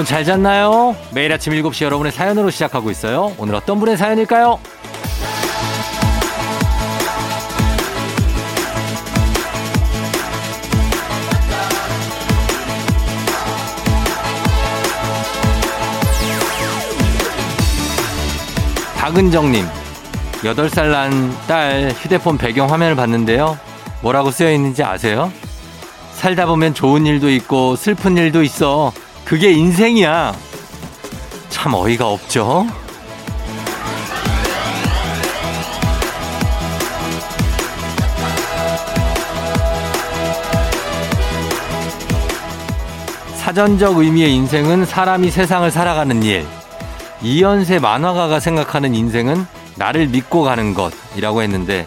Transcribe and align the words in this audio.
여러분 0.00 0.08
잘 0.08 0.24
잤나요? 0.24 0.96
매일 1.12 1.30
아침 1.30 1.52
7시 1.52 1.84
여러분의 1.84 2.10
사연으로 2.10 2.48
시작하고 2.48 2.90
있어요. 2.90 3.34
오늘 3.36 3.54
어떤 3.54 3.78
분의 3.78 3.98
사연일까요? 3.98 4.58
박은정님, 18.96 19.66
8살 20.42 20.90
난 20.90 21.34
딸 21.46 21.92
휴대폰 21.94 22.38
배경 22.38 22.70
화면을 22.70 22.94
봤는데요. 22.96 23.58
뭐라고 24.02 24.30
쓰여 24.30 24.50
있는지 24.50 24.82
아세요? 24.82 25.30
살다 26.14 26.46
보면 26.46 26.72
좋은 26.72 27.04
일도 27.06 27.30
있고 27.30 27.76
슬픈 27.76 28.16
일도 28.16 28.42
있어. 28.42 28.92
그게 29.30 29.52
인생이야. 29.52 30.34
참 31.50 31.72
어이가 31.72 32.08
없죠? 32.08 32.66
사전적 43.36 43.98
의미의 43.98 44.34
인생은 44.34 44.84
사람이 44.84 45.30
세상을 45.30 45.70
살아가는 45.70 46.20
일. 46.24 46.44
이연세 47.22 47.78
만화가가 47.78 48.40
생각하는 48.40 48.96
인생은 48.96 49.46
나를 49.76 50.08
믿고 50.08 50.42
가는 50.42 50.74
것이라고 50.74 51.42
했는데, 51.42 51.86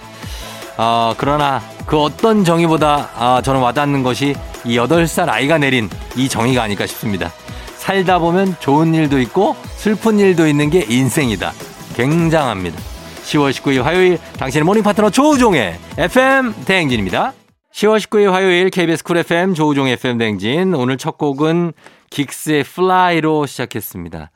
어, 0.78 1.13
그러나 1.17 1.61
그 1.85 1.99
어떤 1.99 2.43
정의보다 2.43 3.09
아, 3.15 3.41
저는 3.43 3.61
와닿는 3.61 4.03
것이 4.03 4.35
이 4.65 4.77
8살 4.77 5.29
아이가 5.29 5.57
내린 5.57 5.89
이 6.15 6.29
정의가 6.29 6.63
아닐까 6.63 6.85
싶습니다. 6.87 7.31
살다 7.77 8.19
보면 8.19 8.55
좋은 8.59 8.93
일도 8.93 9.19
있고 9.21 9.55
슬픈 9.75 10.19
일도 10.19 10.47
있는 10.47 10.69
게 10.69 10.85
인생이다. 10.87 11.51
굉장합니다. 11.95 12.79
10월 13.23 13.51
19일 13.51 13.81
화요일 13.81 14.17
당신의 14.37 14.65
morning 14.66 14.83
파트너 14.83 15.09
조우종의 15.09 15.77
FM 15.97 16.53
대행진입니다. 16.65 17.33
10월 17.73 17.99
19일 17.99 18.31
화요일 18.31 18.69
KBS 18.69 19.03
Cool 19.03 19.17
FM 19.17 19.53
조우종의 19.53 19.93
FM 19.93 20.17
대행진 20.17 20.73
오늘 20.75 20.97
첫 20.97 21.17
곡은 21.17 21.73
긱스의 22.11 22.59
Fly로 22.61 23.45
시작했습니다. 23.45 24.31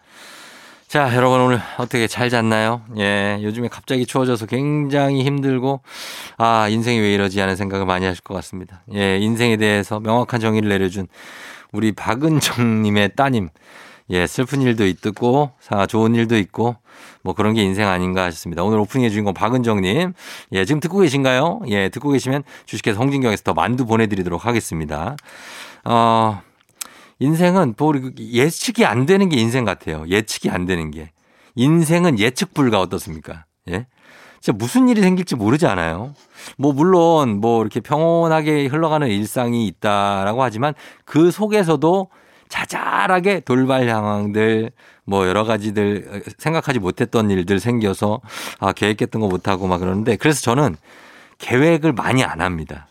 자, 0.88 1.14
여러분 1.18 1.42
오늘 1.42 1.60
어떻게 1.78 2.08
잘 2.08 2.30
잤나요? 2.30 2.82
예, 2.98 3.40
요즘에 3.42 3.68
갑자기 3.68 4.06
추워져서 4.06 4.46
굉장히 4.46 5.22
힘들고, 5.26 5.82
아, 6.38 6.70
인생이 6.70 6.98
왜 7.02 7.14
이러지 7.14 7.42
하는 7.42 7.58
생각을 7.58 7.86
많이 7.86 8.06
하실 8.06 8.24
것 8.24 8.34
같습니다. 8.36 8.84
예, 8.94 9.18
인생에 9.18 9.58
대해서 9.58 10.00
명확한 10.00 10.40
정의를 10.40 10.70
내려준 10.70 11.08
우리 11.74 11.92
박은정 11.92 12.84
님의 12.84 13.18
따님. 13.18 13.50
예, 14.12 14.26
슬픈 14.28 14.62
일도 14.62 14.88
있고, 14.88 15.52
좋은 15.90 16.16
일도 16.16 16.38
있고, 16.38 16.78
뭐 17.22 17.34
그런 17.34 17.54
게 17.54 17.64
인생 17.64 17.90
아닌가 17.90 18.32
싶습니다. 18.32 18.64
오늘 18.64 18.80
오프닝의 18.80 19.12
주인공 19.12 19.34
박은정님. 19.34 20.14
예, 20.54 20.64
지금 20.64 20.80
듣고 20.80 21.00
계신가요? 21.00 21.64
예, 21.68 21.90
듣고 21.90 22.12
계시면 22.12 22.44
주식회사 22.66 22.98
홍진경에서 22.98 23.44
더 23.44 23.54
만두 23.54 23.86
보내드리도록 23.86 24.46
하겠습니다. 24.46 25.18
어, 25.84 26.42
인생은 27.20 27.76
뭐 27.78 27.94
예측이 28.20 28.86
안 28.86 29.06
되는 29.06 29.30
게 29.30 29.38
인생 29.38 29.66
같아요. 29.66 30.06
예측이 30.08 30.50
안 30.50 30.66
되는 30.66 30.92
게. 30.92 31.12
인생은 31.56 32.20
예측 32.20 32.54
불가 32.54 32.80
어떻습니까? 32.80 33.46
예? 33.70 33.88
진짜 34.40 34.56
무슨 34.56 34.88
일이 34.88 35.02
생길지 35.02 35.36
모르지 35.36 35.66
않아요. 35.66 36.14
뭐 36.58 36.72
물론 36.74 37.42
뭐 37.42 37.62
이렇게 37.62 37.80
평온하게 37.80 38.68
흘러가는 38.68 39.08
일상이 39.08 39.66
있다라고 39.68 40.44
하지만 40.44 40.74
그 41.06 41.32
속에서도 41.32 42.10
자잘하게 42.48 43.42
돌발 43.42 43.90
상황들 43.90 44.72
뭐 45.06 45.28
여러 45.28 45.44
가지들 45.44 46.24
생각하지 46.38 46.80
못했던 46.80 47.30
일들 47.32 47.60
생겨서 47.60 48.22
아 48.60 48.74
계획했던 48.74 49.22
거 49.22 49.28
못하고 49.28 49.68
막 49.68 49.80
그러는데 49.80 50.16
그래서 50.16 50.42
저는 50.42 50.76
계획을 51.40 51.94
많이 51.94 52.24
안 52.24 52.42
합니다. 52.42 52.88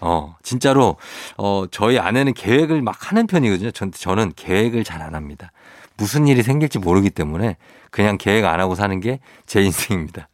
어, 0.00 0.36
진짜로, 0.42 0.96
어, 1.38 1.64
저희 1.70 1.98
아내는 1.98 2.34
계획을 2.34 2.82
막 2.82 3.10
하는 3.10 3.26
편이거든요. 3.26 3.70
전, 3.70 3.90
저는 3.92 4.32
계획을 4.36 4.84
잘 4.84 5.00
안 5.02 5.14
합니다. 5.14 5.52
무슨 5.98 6.26
일이 6.28 6.42
생길지 6.42 6.78
모르기 6.78 7.08
때문에 7.10 7.56
그냥 7.90 8.18
계획 8.18 8.44
안 8.44 8.60
하고 8.60 8.74
사는 8.74 9.00
게 9.00 9.20
제 9.46 9.62
인생입니다. 9.64 10.28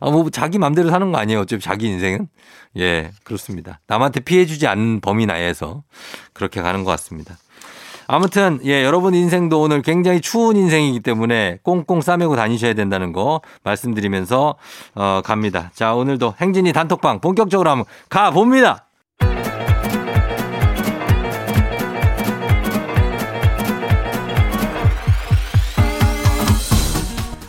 아, 0.00 0.10
뭐, 0.10 0.28
자기 0.30 0.58
맘대로 0.58 0.90
사는 0.90 1.10
거 1.12 1.18
아니에요. 1.18 1.40
어차피 1.40 1.62
자기 1.62 1.86
인생은. 1.86 2.28
예, 2.78 3.12
그렇습니다. 3.22 3.80
남한테 3.86 4.20
피해주지 4.20 4.66
않는 4.66 5.00
범위 5.00 5.26
내에서 5.26 5.84
그렇게 6.32 6.60
가는 6.60 6.82
것 6.84 6.90
같습니다. 6.92 7.36
아무튼, 8.06 8.60
예, 8.64 8.84
여러분 8.84 9.14
인생도 9.14 9.60
오늘 9.60 9.80
굉장히 9.80 10.20
추운 10.20 10.56
인생이기 10.56 11.00
때문에 11.00 11.58
꽁꽁 11.62 12.00
싸매고 12.02 12.36
다니셔야 12.36 12.74
된다는 12.74 13.12
거 13.12 13.40
말씀드리면서, 13.62 14.56
어, 14.94 15.22
갑니다. 15.24 15.70
자, 15.74 15.94
오늘도 15.94 16.34
행진이 16.40 16.72
단톡방 16.72 17.20
본격적으로 17.20 17.70
한번 17.70 17.86
가봅니다! 18.10 18.86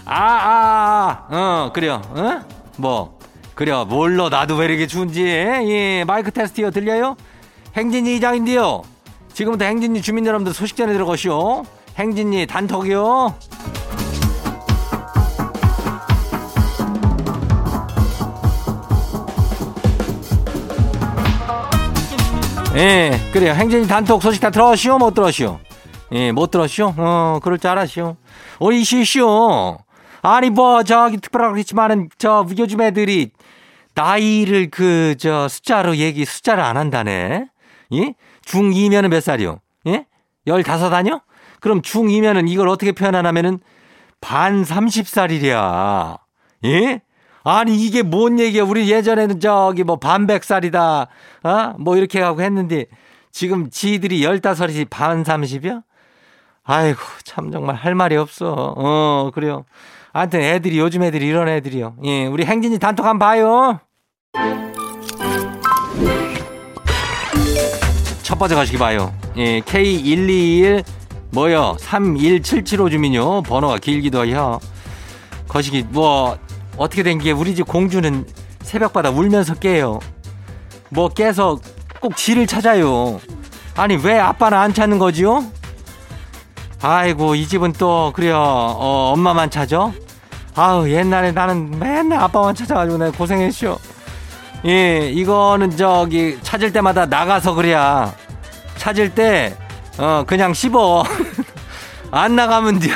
아, 0.06 0.14
아, 0.16 1.26
아, 1.30 1.36
어, 1.36 1.72
그래요. 1.74 2.02
어? 2.10 2.42
뭐, 2.78 3.18
그래요. 3.56 3.86
뭘로 3.86 4.30
나도 4.30 4.56
왜 4.56 4.66
이렇게 4.66 4.86
추운지. 4.86 5.24
예, 5.26 6.04
마이크 6.06 6.32
테스트요. 6.32 6.72
들려요? 6.72 7.16
행진이 7.76 8.16
이장인데요. 8.18 8.84
지금부터 9.34 9.66
행진이 9.66 10.02
주민 10.02 10.26
여러분들 10.26 10.54
소식 10.54 10.78
전해 10.78 10.94
들어가시오. 10.94 11.64
행진이 11.98 12.46
단톡이요. 12.48 13.36
예, 22.76 23.18
그래요. 23.32 23.54
행진이 23.54 23.88
단톡 23.88 24.22
소식 24.22 24.42
다 24.42 24.50
들어시오? 24.50 24.98
못 24.98 25.14
들어시오? 25.14 25.60
예, 26.12 26.32
못 26.32 26.52
들었쇼? 26.52 26.94
어, 26.98 27.40
그럴 27.42 27.58
줄 27.58 27.72
알았쇼. 27.72 28.16
어, 28.60 28.72
이시쇼. 28.72 29.78
아니, 30.25 30.50
뭐, 30.50 30.84
저기, 30.84 31.18
특별하고 31.18 31.53
그렇지만은, 31.53 32.09
저, 32.18 32.46
요즘 32.58 32.81
애들이, 32.81 33.31
나이를 33.94 34.69
그, 34.72 35.16
저, 35.19 35.47
숫자로 35.47 35.97
얘기, 35.97 36.25
숫자를 36.25 36.63
안 36.63 36.78
한다네. 36.78 37.47
예? 37.94 38.16
중2면은 38.46 39.09
몇 39.09 39.22
살이요? 39.22 39.59
예? 39.88 40.06
15 40.47 40.96
아니요? 40.96 41.22
그럼 41.59 41.81
중2면은 41.81 42.50
이걸 42.50 42.68
어떻게 42.69 42.91
표현하냐면은, 42.91 43.59
반 44.19 44.64
30살이랴. 44.64 46.18
예? 46.66 47.02
아니, 47.44 47.75
이게 47.78 48.02
뭔 48.02 48.40
얘기야. 48.40 48.64
우리 48.64 48.90
예전에는 48.90 49.40
저기 49.40 49.84
뭐 49.84 49.97
반백살이다. 49.97 51.08
어? 51.44 51.74
뭐 51.78 51.96
이렇게 51.96 52.19
하고 52.19 52.41
했는데, 52.41 52.88
지금 53.31 53.69
지들이 53.69 54.24
15이지 54.24 54.90
반 54.90 55.22
30이야? 55.24 55.84
아이고, 56.64 57.00
참 57.24 57.52
정말 57.52 57.75
할 57.75 57.94
말이 57.94 58.16
없어. 58.16 58.74
어, 58.75 59.30
그래요. 59.31 59.66
하여튼 60.16 60.40
애들이, 60.40 60.79
요즘 60.79 61.03
애들이 61.03 61.28
이런 61.28 61.50
애들이요. 61.50 61.96
예, 62.06 62.26
우리 62.26 62.46
행진이 62.46 62.79
단톡 62.79 63.06
한번 63.06 63.20
봐요. 63.20 63.79
첫 68.23 68.40
번째 68.40 68.56
가시기 68.56 68.78
봐요. 68.78 69.14
예, 69.35 69.59
K121, 69.59 70.85
뭐요? 71.32 71.76
31775 71.82 72.90
주민요. 72.90 73.41
번호가 73.41 73.78
길기도 73.79 74.26
해요. 74.26 74.62
거시기, 75.50 75.84
뭐, 75.90 76.38
어떻게 76.78 77.03
된 77.03 77.20
게 77.20 77.34
우리 77.34 77.53
집 77.53 77.67
공주는 77.67 78.26
새벽마다 78.62 79.09
울면서 79.09 79.56
깨요. 79.56 80.00
뭐 80.91 81.09
깨서 81.09 81.59
꼭 82.00 82.16
지를 82.16 82.47
찾아요. 82.47 83.20
아니, 83.76 83.97
왜 83.97 84.17
아빠는 84.17 84.58
안 84.58 84.73
찾는 84.73 84.97
거지요? 84.97 85.44
아이고 86.82 87.35
이 87.35 87.47
집은 87.47 87.73
또 87.73 88.12
그래요 88.16 88.38
어, 88.38 89.12
엄마만 89.14 89.50
찾아? 89.50 89.91
아우 90.55 90.87
옛날에 90.90 91.31
나는 91.31 91.78
맨날 91.79 92.19
아빠만 92.19 92.55
찾아가지고 92.55 92.97
내가 92.97 93.11
고생했쇼 93.17 93.78
예 94.66 95.09
이거는 95.11 95.75
저기 95.78 96.40
찾을 96.41 96.72
때마다 96.72 97.05
나가서 97.05 97.53
그래야 97.53 98.13
찾을 98.78 99.13
때 99.13 99.55
어 99.97 100.25
그냥 100.28 100.53
씹어. 100.53 101.05
안 102.11 102.35
나가면 102.35 102.79
돼 102.79 102.90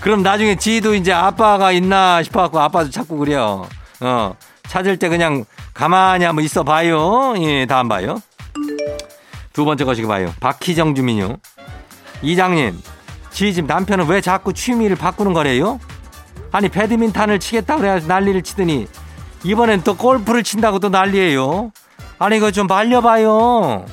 그럼 0.00 0.22
나중에 0.22 0.54
지도 0.54 0.94
이제 0.94 1.12
아빠가 1.12 1.72
있나 1.72 2.22
싶어갖고 2.22 2.60
아빠도 2.60 2.88
찾고 2.90 3.16
그래요. 3.18 3.66
어 4.00 4.34
찾을 4.68 4.96
때 4.96 5.08
그냥 5.08 5.44
가만히 5.74 6.24
한번 6.24 6.44
있어 6.44 6.62
봐요. 6.62 7.34
예 7.40 7.66
다음 7.66 7.88
봐요. 7.88 8.22
두 9.52 9.64
번째 9.64 9.84
것이 9.84 10.02
봐요. 10.02 10.32
박희정 10.38 10.94
주민요. 10.94 11.36
이장님 12.22 12.80
지 13.30 13.52
집 13.52 13.64
남편은 13.66 14.06
왜 14.06 14.20
자꾸 14.20 14.52
취미를 14.52 14.94
바꾸는 14.94 15.32
거래요? 15.32 15.80
아니 16.52 16.68
배드민턴을 16.68 17.38
치겠다고 17.38 17.80
그래 17.80 18.00
난리를 18.06 18.42
치더니 18.42 18.86
이번엔 19.44 19.82
또 19.82 19.96
골프를 19.96 20.42
친다고 20.42 20.78
또 20.78 20.88
난리예요. 20.88 21.70
아니 22.18 22.36
이거 22.38 22.50
좀 22.50 22.66
말려봐요. 22.66 23.84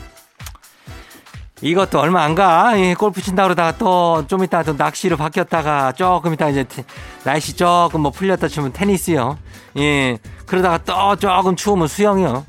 이것도 1.62 2.00
얼마 2.00 2.24
안 2.24 2.36
가. 2.36 2.78
예, 2.78 2.94
골프 2.94 3.22
친다 3.22 3.44
그러다가 3.44 3.78
또 3.78 4.24
좀 4.28 4.44
이따 4.44 4.64
또 4.64 4.74
낚시로 4.74 5.16
바뀌었다가 5.18 5.94
조금 5.94 6.34
이따 6.34 6.50
이제 6.50 6.64
테, 6.64 6.84
날씨 7.24 7.56
조금 7.56 8.02
뭐 8.02 8.12
풀렸다 8.12 8.48
치면 8.48 8.74
테니스요. 8.74 9.38
예. 9.78 10.18
그러다가 10.46 10.78
또 10.80 11.16
조금 11.16 11.56
추우면 11.56 11.88
수영이요. 11.88 12.46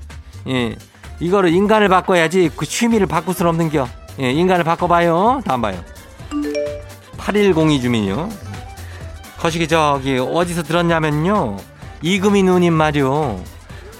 예. 0.48 0.76
이거를 1.20 1.52
인간을 1.52 1.88
바꿔야지 1.88 2.50
그 2.56 2.66
취미를 2.66 3.06
바꿀 3.06 3.34
수는 3.34 3.50
없는겨. 3.50 3.88
예, 4.20 4.30
인간을 4.32 4.64
바꿔봐요. 4.64 5.42
다음 5.44 5.60
봐요. 5.62 5.80
8102 7.18 7.80
주민요. 7.80 8.28
거시기 9.44 9.68
저기 9.68 10.16
어디서 10.18 10.62
들었냐면요. 10.62 11.58
이금희 12.00 12.44
누님 12.44 12.72
말이요. 12.72 13.44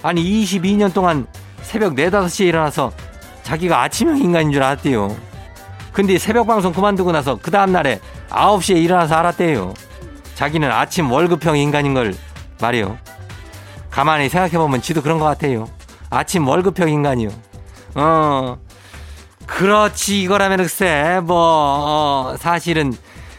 아니 0.01 0.23
22년 0.23 0.91
동안 0.91 1.27
새벽 1.61 1.95
4, 1.95 2.09
5시에 2.09 2.47
일어나서 2.47 2.91
자기가 3.43 3.83
아침형 3.83 4.17
인간인 4.17 4.51
줄 4.51 4.63
알았대요. 4.63 5.15
근데 5.93 6.17
새벽 6.17 6.47
방송 6.47 6.73
그만두고 6.73 7.11
나서 7.11 7.37
그 7.39 7.51
다음날에 7.51 7.99
9시에 8.29 8.77
일어나서 8.77 9.13
알았대요. 9.13 9.75
자기는 10.33 10.71
아침 10.71 11.11
월급형 11.11 11.59
인간인 11.59 11.93
걸 11.93 12.15
말이요. 12.59 12.97
가만히 13.91 14.29
생각해보면 14.29 14.81
지도 14.81 15.03
그런 15.03 15.19
것 15.19 15.25
같아요. 15.25 15.69
아침 16.09 16.47
월급형 16.47 16.89
인간이요. 16.89 17.29
어, 17.93 18.57
그렇지. 19.45 20.23
이거라면 20.23 20.57
글쎄, 20.57 21.21
뭐, 21.23 21.37
어, 21.37 22.35
사실은, 22.39 22.93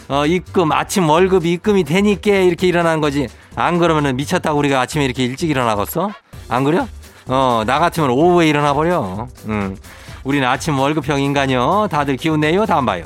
어, 0.09 0.25
입금, 0.25 0.71
아침 0.73 1.09
월급 1.09 1.45
입금이 1.47 1.85
되니까 1.85 2.31
이렇게 2.31 2.67
일어나는 2.69 3.01
거지. 3.01 3.29
안 3.57 3.79
그러면은 3.79 4.17
미쳤다고 4.17 4.59
우리가 4.59 4.81
아침에 4.81 5.05
이렇게 5.05 5.25
일찍 5.25 5.51
일어나겠어? 5.51 6.11
안 6.49 6.65
그래? 6.65 6.87
어, 7.27 7.63
나 7.67 7.79
같으면 7.81 8.11
오후에 8.11 8.49
일어나 8.49 8.73
버려. 8.73 9.27
응. 9.49 9.77
우리는 10.23 10.47
아침 10.47 10.79
월급형 10.79 11.21
인간이요. 11.21 11.89
다들 11.91 12.17
기운 12.17 12.41
내요. 12.41 12.67
다음 12.67 12.87
봐요. 12.87 13.05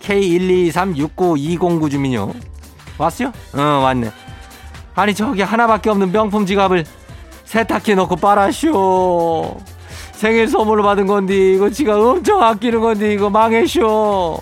K1236920 0.00 1.90
주민요. 1.90 2.32
왔어요? 2.98 3.32
어, 3.54 3.60
왔네. 3.60 4.10
아니, 4.94 5.14
저기 5.14 5.42
하나밖에 5.42 5.90
없는 5.90 6.12
명품 6.12 6.46
지갑을 6.46 6.84
세탁기에 7.44 7.94
넣고 7.96 8.16
빨아쇼. 8.16 9.58
생일 10.12 10.48
선물로 10.48 10.82
받은 10.82 11.06
건데, 11.06 11.54
이거 11.54 11.70
지가 11.70 11.98
엄청 11.98 12.42
아끼는 12.42 12.80
건데, 12.80 13.12
이거 13.14 13.30
망해쇼. 13.30 14.38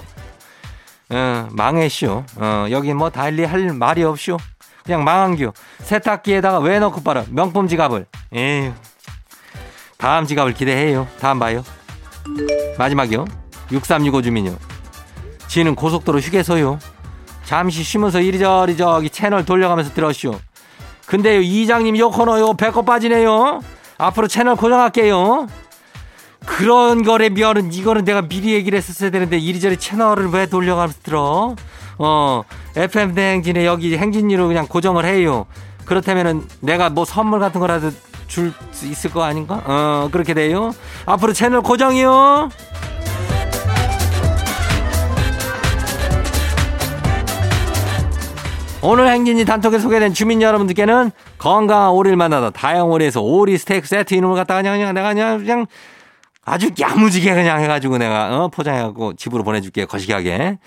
어, 1.11 1.49
망해쇼. 1.53 2.25
어, 2.37 2.67
여기 2.71 2.95
뭐 2.95 3.11
달리 3.11 3.45
할 3.45 3.73
말이 3.73 4.03
없쇼. 4.05 4.37
그냥 4.85 5.05
망한겨. 5.05 5.53
세탁기에다가 5.81 6.59
왜 6.61 6.79
넣고 6.79 7.03
빨아? 7.03 7.25
명품 7.31 7.69
지갑을. 7.69 8.07
에휴. 8.35 8.73
다음 9.99 10.25
지갑을 10.27 10.55
기대해요. 10.55 11.07
다음 11.21 11.39
봐요. 11.39 11.63
마지막이요. 12.79 13.25
6365 13.73 14.23
주민요. 14.23 14.57
지는 15.49 15.75
고속도로 15.75 16.21
휴게소요. 16.21 16.79
잠시 17.45 17.83
쉬면서 17.83 18.21
이리저리 18.21 18.77
저기 18.77 19.11
채널 19.11 19.45
돌려가면서 19.45 19.93
들었쇼. 19.93 20.39
근데요, 21.07 21.41
이장님 21.41 21.99
요 21.99 22.11
코너 22.11 22.39
요, 22.39 22.55
배꼽 22.55 22.85
빠지네요. 22.85 23.61
앞으로 23.99 24.29
채널 24.29 24.55
고정할게요. 24.55 25.49
그런 26.59 27.03
거래면은 27.05 27.73
이거는 27.73 28.05
내가 28.05 28.23
미리 28.23 28.53
얘기를 28.53 28.77
했었어야 28.77 29.11
되는데 29.11 29.39
이리저리 29.39 29.77
채널을 29.77 30.29
왜 30.29 30.47
돌려가면서 30.47 30.99
들어? 31.03 31.55
어, 31.99 32.43
FM 32.77 33.15
대행진에 33.15 33.65
여기 33.65 33.97
행진리로 33.97 34.49
그냥 34.49 34.67
고정을 34.67 35.05
해요. 35.05 35.47
그렇다면은 35.85 36.47
내가 36.61 36.91
뭐 36.91 37.05
선물 37.05 37.41
같은 37.41 37.61
거라도 37.61 37.91
줄 38.27 38.53
수 38.73 38.87
있을 38.87 39.11
거 39.11 39.23
아닌가? 39.25 39.61
어, 39.67 40.09
그렇게 40.13 40.35
돼요. 40.35 40.73
앞으로 41.05 41.33
채널 41.33 41.63
고정이요. 41.63 42.49
오늘 48.83 49.09
행진이 49.09 49.45
단톡에 49.45 49.79
소개된 49.79 50.15
주민 50.15 50.41
여러분들께는 50.41 51.11
건강한 51.37 51.91
오리를 51.91 52.17
만나다 52.17 52.49
다양오리에서 52.51 53.21
오리 53.21 53.59
스테이크 53.59 53.87
세트 53.87 54.15
이놈을 54.15 54.37
갖다가 54.37 54.63
그냥, 54.63 54.79
그냥 54.79 54.95
내가 54.95 55.09
그냥, 55.13 55.39
그냥 55.39 55.67
아주 56.45 56.71
야무지게 56.79 57.35
그냥 57.35 57.61
해가지고 57.61 57.99
내가 57.99 58.45
어, 58.45 58.49
포장해갖고 58.49 59.15
집으로 59.15 59.45
보내줄게요. 59.45 59.87
거시기하게. 59.87 60.59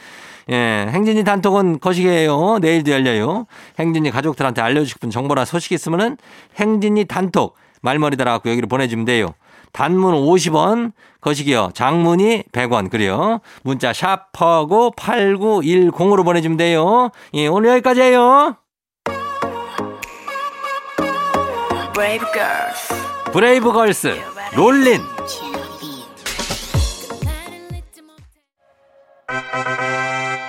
예, 0.51 0.87
행진이 0.89 1.23
단톡은 1.23 1.79
거시기예요. 1.79 2.59
내일도 2.59 2.91
열려요. 2.91 3.45
행진이 3.79 4.11
가족들한테 4.11 4.61
알려주고 4.61 4.87
싶은 4.87 5.09
정보나 5.09 5.45
소식 5.45 5.71
있으면은 5.71 6.17
행진이 6.57 7.05
단톡 7.05 7.55
말머리 7.81 8.17
달아갖고 8.17 8.49
여기로 8.49 8.67
보내주면 8.67 9.05
돼요. 9.05 9.33
단문 9.71 10.13
50원, 10.13 10.91
거시기요. 11.19 11.71
장문이 11.73 12.43
100원, 12.51 12.91
그래요. 12.91 13.39
문자 13.63 13.91
샤퍼고 13.91 14.91
8910으로 14.95 16.23
보내주면 16.23 16.57
돼요. 16.57 17.09
예, 17.33 17.47
오늘 17.47 17.71
여기까지예요. 17.71 18.57
Brave 21.94 22.25
Girls. 22.31 22.94
Brave 23.31 23.71
Girls. 23.71 24.15
Rollin'. 24.55 25.01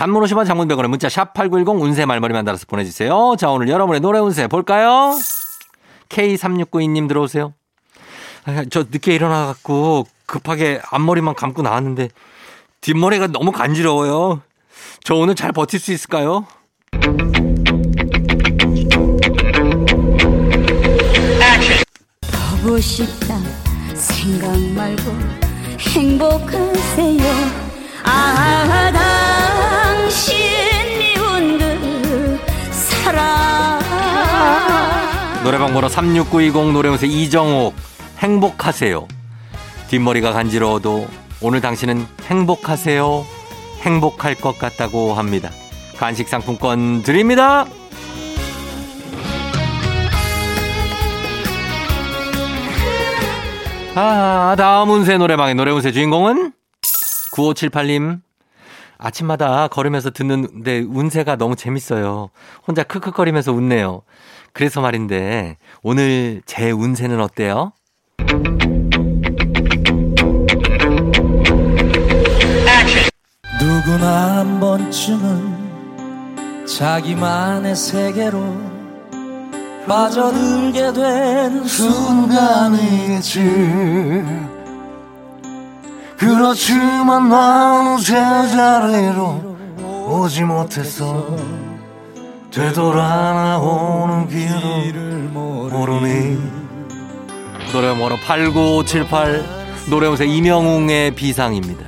단문 0.00 0.22
50원 0.22 0.46
장문 0.46 0.66
100원에 0.66 0.88
문자 0.88 1.10
샵 1.10 1.34
8910 1.34 1.82
운세 1.82 2.06
말머리만 2.06 2.46
달아서 2.46 2.64
보내주세요. 2.66 3.34
자 3.38 3.50
오늘 3.50 3.68
여러분의 3.68 4.00
노래 4.00 4.18
운세 4.18 4.46
볼까요? 4.46 5.14
K3692님 6.08 7.06
들어오세요. 7.06 7.52
아, 8.46 8.64
저 8.70 8.84
늦게 8.90 9.14
일어나갖고 9.14 10.06
급하게 10.24 10.80
앞머리만 10.90 11.34
감고 11.34 11.60
나왔는데 11.60 12.08
뒷머리가 12.80 13.26
너무 13.26 13.52
간지러워요. 13.52 14.40
저 15.04 15.14
오늘 15.16 15.34
잘 15.34 15.52
버틸 15.52 15.78
수 15.78 15.92
있을까요? 15.92 16.46
보고 22.62 22.80
싶다 22.80 23.38
생각 23.92 24.58
말고 24.58 25.12
행복하세요 25.78 27.22
아 28.04 29.29
당신 30.10 30.34
미운 30.98 31.56
그 31.56 32.40
사랑 32.72 33.78
노래방 35.44 35.72
번호 35.72 35.88
36920 35.88 36.72
노래운세 36.72 37.06
이정옥 37.06 37.76
행복하세요. 38.18 39.06
뒷머리가 39.86 40.32
간지러워도 40.32 41.06
오늘 41.40 41.60
당신은 41.60 42.04
행복하세요. 42.24 43.24
행복할 43.82 44.34
것 44.34 44.58
같다고 44.58 45.14
합니다. 45.14 45.50
간식 45.96 46.26
상품권 46.26 47.04
드립니다. 47.04 47.66
아, 53.94 54.56
다음 54.58 54.90
운세 54.90 55.18
노래방의 55.18 55.54
노래 55.54 55.70
운세 55.70 55.92
주인공은 55.92 56.52
9578님. 57.32 58.22
아침마다 59.00 59.68
걸으면서 59.68 60.10
듣는데 60.10 60.80
운세가 60.80 61.36
너무 61.36 61.56
재밌어요. 61.56 62.30
혼자 62.66 62.82
크크거리면서 62.82 63.52
웃네요. 63.52 64.02
그래서 64.52 64.80
말인데 64.80 65.56
오늘 65.82 66.42
제 66.44 66.70
운세는 66.70 67.20
어때요? 67.20 67.72
누구나 73.60 74.38
한 74.38 74.60
번쯤은 74.60 75.70
자기만의 76.66 77.74
세계로 77.74 78.80
빠져들게 79.88 80.92
된 80.92 81.64
순간이 81.64 83.16
있지 83.16 83.40
그렇지만 86.20 87.30
나는 87.30 87.96
제자리로 87.96 89.56
오지 90.06 90.42
못했어 90.42 91.34
되돌아 92.50 93.32
나오는 93.32 94.28
길을 94.28 95.30
모르니 95.32 96.38
노래 97.72 97.96
번호 97.96 98.16
89578 98.16 99.60
노래운세 99.88 100.26
이명웅의 100.26 101.14
비상입니다. 101.14 101.86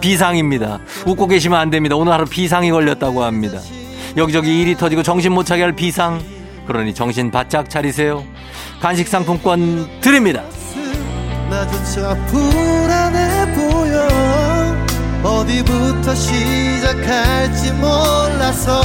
비상입니다. 0.00 0.78
웃고 1.04 1.26
계시면 1.26 1.58
안 1.58 1.68
됩니다. 1.68 1.94
오늘 1.96 2.14
하루 2.14 2.24
비상이 2.24 2.70
걸렸다고 2.70 3.22
합니다. 3.22 3.58
여기저기 4.16 4.62
일이 4.62 4.78
터지고 4.78 5.02
정신 5.02 5.32
못 5.32 5.44
차게 5.44 5.62
할 5.62 5.72
비상. 5.72 6.22
그러니 6.66 6.94
정신 6.94 7.30
바짝 7.30 7.68
차리세요. 7.68 8.24
간식 8.80 9.08
상품권 9.08 10.00
드립니다. 10.00 10.42
나조차 11.50 12.14
불안해 12.26 13.27
보여 13.54 14.08
어디부터 15.22 16.14
시작할지 16.14 17.72
몰라서 17.72 18.80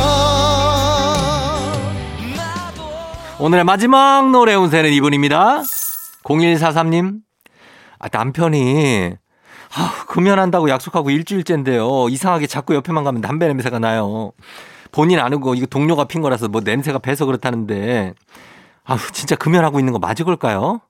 오늘의 3.39 3.63
마지막 3.63 4.29
노래 4.32 4.55
운세는 4.55 4.91
이분입니다. 4.93 5.63
0143님. 6.24 7.20
아, 8.00 8.08
남편이 8.12 9.15
아, 9.75 10.05
금연한다고 10.08 10.70
약속하고 10.70 11.10
일주일째인데요. 11.10 12.08
이상하게 12.10 12.48
자꾸 12.48 12.75
옆에만 12.75 13.03
가면 13.03 13.22
담배 13.22 13.48
냄새가 13.48 13.79
나요. 13.79 14.32
본인 14.91 15.20
아는거 15.20 15.55
이거 15.55 15.65
동료가 15.65 16.05
핀 16.05 16.22
거라서 16.22 16.48
뭐 16.48 16.62
냄새가 16.63 17.00
배서 17.00 17.25
그렇다는데 17.25 18.13
아우 18.86 19.00
진짜 19.12 19.36
금연하고 19.36 19.79
있는 19.79 19.91
거 19.91 20.00
맞을 20.00 20.24
걸까요? 20.24 20.82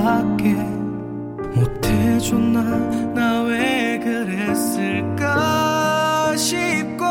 그렇게밖에 0.00 0.54
못해줬나? 1.54 2.62
나 3.14 3.42
왜 3.42 3.98
그랬을까 3.98 5.26
싶고 6.36 7.04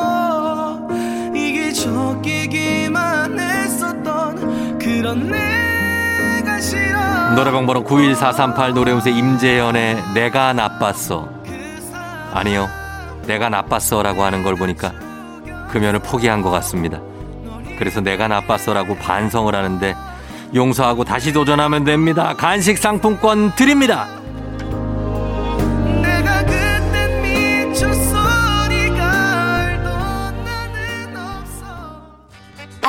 이기적이기만 1.36 3.40
했었던 3.40 4.80
그런 4.80 5.30
내가 5.30 6.60
싫어. 6.60 7.34
노래방 7.36 7.66
번호 7.68 7.84
91438 7.84 8.74
노래운세 8.74 9.12
임재현의 9.12 10.04
내가 10.16 10.54
나빴어. 10.54 11.30
아니요 12.34 12.68
내가 13.28 13.50
나빴어 13.50 14.02
라고 14.04 14.24
하는 14.24 14.42
걸 14.44 14.56
보니까 14.56 14.94
금연을 15.72 16.00
포기한 16.00 16.42
것 16.42 16.50
같습니다. 16.52 17.00
그래서 17.78 18.02
내가 18.02 18.28
나빴어라고 18.28 18.96
반성을 18.96 19.54
하는데 19.56 19.96
용서하고 20.54 21.04
다시 21.04 21.32
도전하면 21.32 21.84
됩니다 21.84 22.34
간식 22.38 22.78
상품권 22.78 23.56
드립니다 23.56 24.20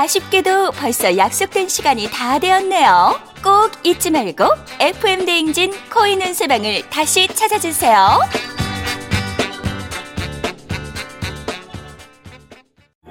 아쉽게도 0.00 0.70
벌써 0.72 1.14
약속된 1.14 1.68
시간이 1.68 2.08
다 2.10 2.38
되었네요. 2.38 3.20
꼭 3.44 3.72
잊지 3.84 4.10
말고 4.10 4.44
FM 4.80 5.26
대행진 5.26 5.72
코인 5.92 6.22
은 6.22 6.32
세방을 6.32 6.88
다시 6.88 7.28
찾아주세요. 7.28 8.20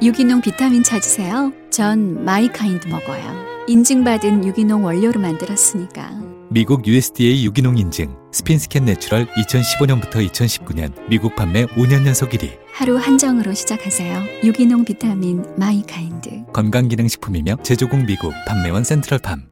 유기농 0.02 0.42
비타민 0.42 0.82
찾으세요? 0.82 1.52
전 1.70 2.26
mykind 2.26 2.88
먹어요. 2.88 3.59
인증받은 3.70 4.46
유기농 4.46 4.84
원료로 4.84 5.20
만들었으니까. 5.20 6.10
미국 6.50 6.88
USDA 6.88 7.46
유기농 7.46 7.78
인증 7.78 8.16
SPINSscan 8.32 8.86
Natural 8.86 9.28
2015년부터 9.28 10.28
2019년 10.28 10.92
미국 11.08 11.36
판매 11.36 11.66
5년 11.68 12.08
연속 12.08 12.32
1위 12.32 12.58
하루 12.74 12.98
한정으로 12.98 13.54
시작하세요. 13.54 14.24
유기농 14.44 14.86
비타민 14.86 15.46
mykind. 15.56 16.46
건강기능식품이며 16.52 17.58
제조국 17.62 18.04
미국 18.06 18.34
판매원 18.48 18.84
센트럴팜 18.84 19.50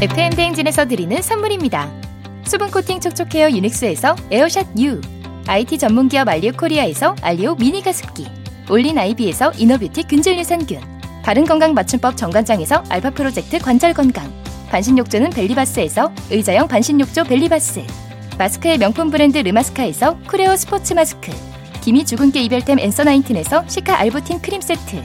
FM 0.00 0.32
대행진에서 0.32 0.88
드리는 0.88 1.20
선물입니다. 1.20 1.92
수분 2.46 2.70
코팅 2.70 3.00
촉촉 3.00 3.34
헤어 3.34 3.50
유닉스에서 3.50 4.16
에어샷 4.30 4.80
U, 4.80 4.98
IT 5.46 5.76
전문 5.76 6.08
기업 6.08 6.26
알리오 6.26 6.52
코리아에서 6.52 7.14
알리오 7.20 7.54
미니 7.56 7.82
가습기, 7.82 8.26
올린 8.70 8.96
아이비에서 8.96 9.52
inner 9.58 9.79
beauty 9.79 10.04
균질 10.04 10.38
유산균, 10.38 10.80
바른 11.22 11.44
건강 11.44 11.74
맞춤법 11.74 12.16
정관장에서 12.16 12.82
알파 12.88 13.10
프로젝트 13.10 13.58
관절 13.58 13.94
건강, 13.94 14.32
반신욕조는 14.70 15.30
벨리바스에서 15.30 16.12
의자형 16.30 16.68
반신욕조 16.68 17.24
벨리바스, 17.24 17.82
마스크의 18.38 18.78
명품 18.78 19.10
브랜드 19.10 19.38
르마스카에서 19.38 20.18
쿠레오 20.26 20.56
스포츠 20.56 20.94
마스크, 20.94 21.30
기미 21.82 22.04
주근깨 22.04 22.40
이별템 22.42 22.78
Answer 22.78 23.04
Nineteen에서 23.04 23.64
시카 23.68 23.98
알부틴 23.98 24.40
크림 24.40 24.60
세트, 24.60 25.04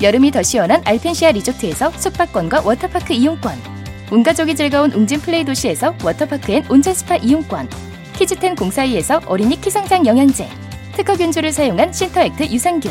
여름이 0.00 0.30
더 0.30 0.42
시원한 0.42 0.80
알펜시아 0.84 1.32
리조트에서 1.32 1.90
숙박권과 1.92 2.62
워터파크 2.64 3.12
이용권, 3.12 3.80
온 4.12 4.22
가족이 4.22 4.56
즐거운 4.56 4.90
웅진 4.92 5.20
플레이 5.20 5.44
도시에서 5.44 5.94
워터파크 6.02 6.50
and 6.52 6.64
온천 6.68 6.94
스파 6.94 7.16
이용권 7.16 7.68
키즈텐 8.16 8.56
공사이에서 8.56 9.20
어린이 9.26 9.60
키성장 9.60 10.04
영양제 10.04 10.48
특허 10.96 11.16
균주를 11.16 11.52
사용한 11.52 11.92
신터액트 11.92 12.44
유산균 12.50 12.90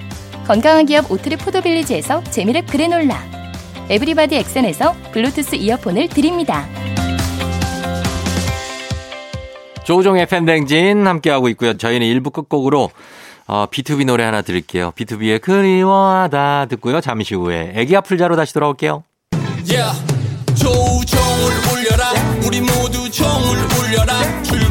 건강한 0.51 0.85
기업 0.85 1.09
오트리 1.09 1.37
포도빌리지에서 1.37 2.23
재미랩 2.23 2.69
그래놀라, 2.69 3.23
에브리바디 3.89 4.35
엑센에서 4.35 4.93
블루투스 5.13 5.55
이어폰을 5.55 6.09
드립니다. 6.09 6.67
조우종의 9.85 10.25
FM 10.25 10.41
댕진 10.41 11.07
함께하고 11.07 11.47
있고요. 11.49 11.77
저희는 11.77 12.05
1부 12.05 12.33
끝곡으로 12.33 12.89
어, 13.47 13.65
B2B 13.67 14.05
노래 14.05 14.25
하나 14.25 14.41
드릴게요. 14.41 14.91
B2B의 14.97 15.39
그리워하다 15.39 16.65
듣고요. 16.65 16.99
잠시 16.99 17.33
후에 17.33 17.71
애기 17.75 17.95
아플 17.95 18.17
자로 18.17 18.35
다시 18.35 18.53
돌아올게요. 18.53 19.05
Yeah. 19.69 20.03
조종을 20.55 21.53
울려라 21.71 22.11
우리 22.45 22.59
모두 22.59 23.09
종을 23.09 23.57
울려라 23.79 24.43
출 24.43 24.70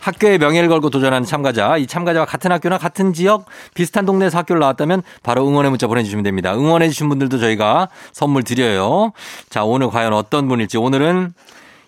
학교의 0.00 0.38
명예를 0.38 0.68
걸고 0.68 0.90
도전하는 0.90 1.26
참가자, 1.26 1.76
이 1.76 1.86
참가자와 1.86 2.26
같은 2.26 2.50
학교나 2.50 2.78
같은 2.78 3.12
지역, 3.12 3.46
비슷한 3.74 4.06
동네에서 4.06 4.38
학교를 4.38 4.60
나왔다면 4.60 5.02
바로 5.22 5.46
응원의 5.46 5.70
문자 5.70 5.86
보내주시면 5.86 6.24
됩니다. 6.24 6.54
응원해주신 6.54 7.08
분들도 7.08 7.38
저희가 7.38 7.88
선물 8.12 8.42
드려요. 8.42 9.12
자, 9.48 9.64
오늘 9.64 9.88
과연 9.88 10.12
어떤 10.12 10.48
분일지. 10.48 10.78
오늘은 10.78 11.34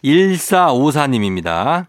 1454님입니다. 0.04 1.86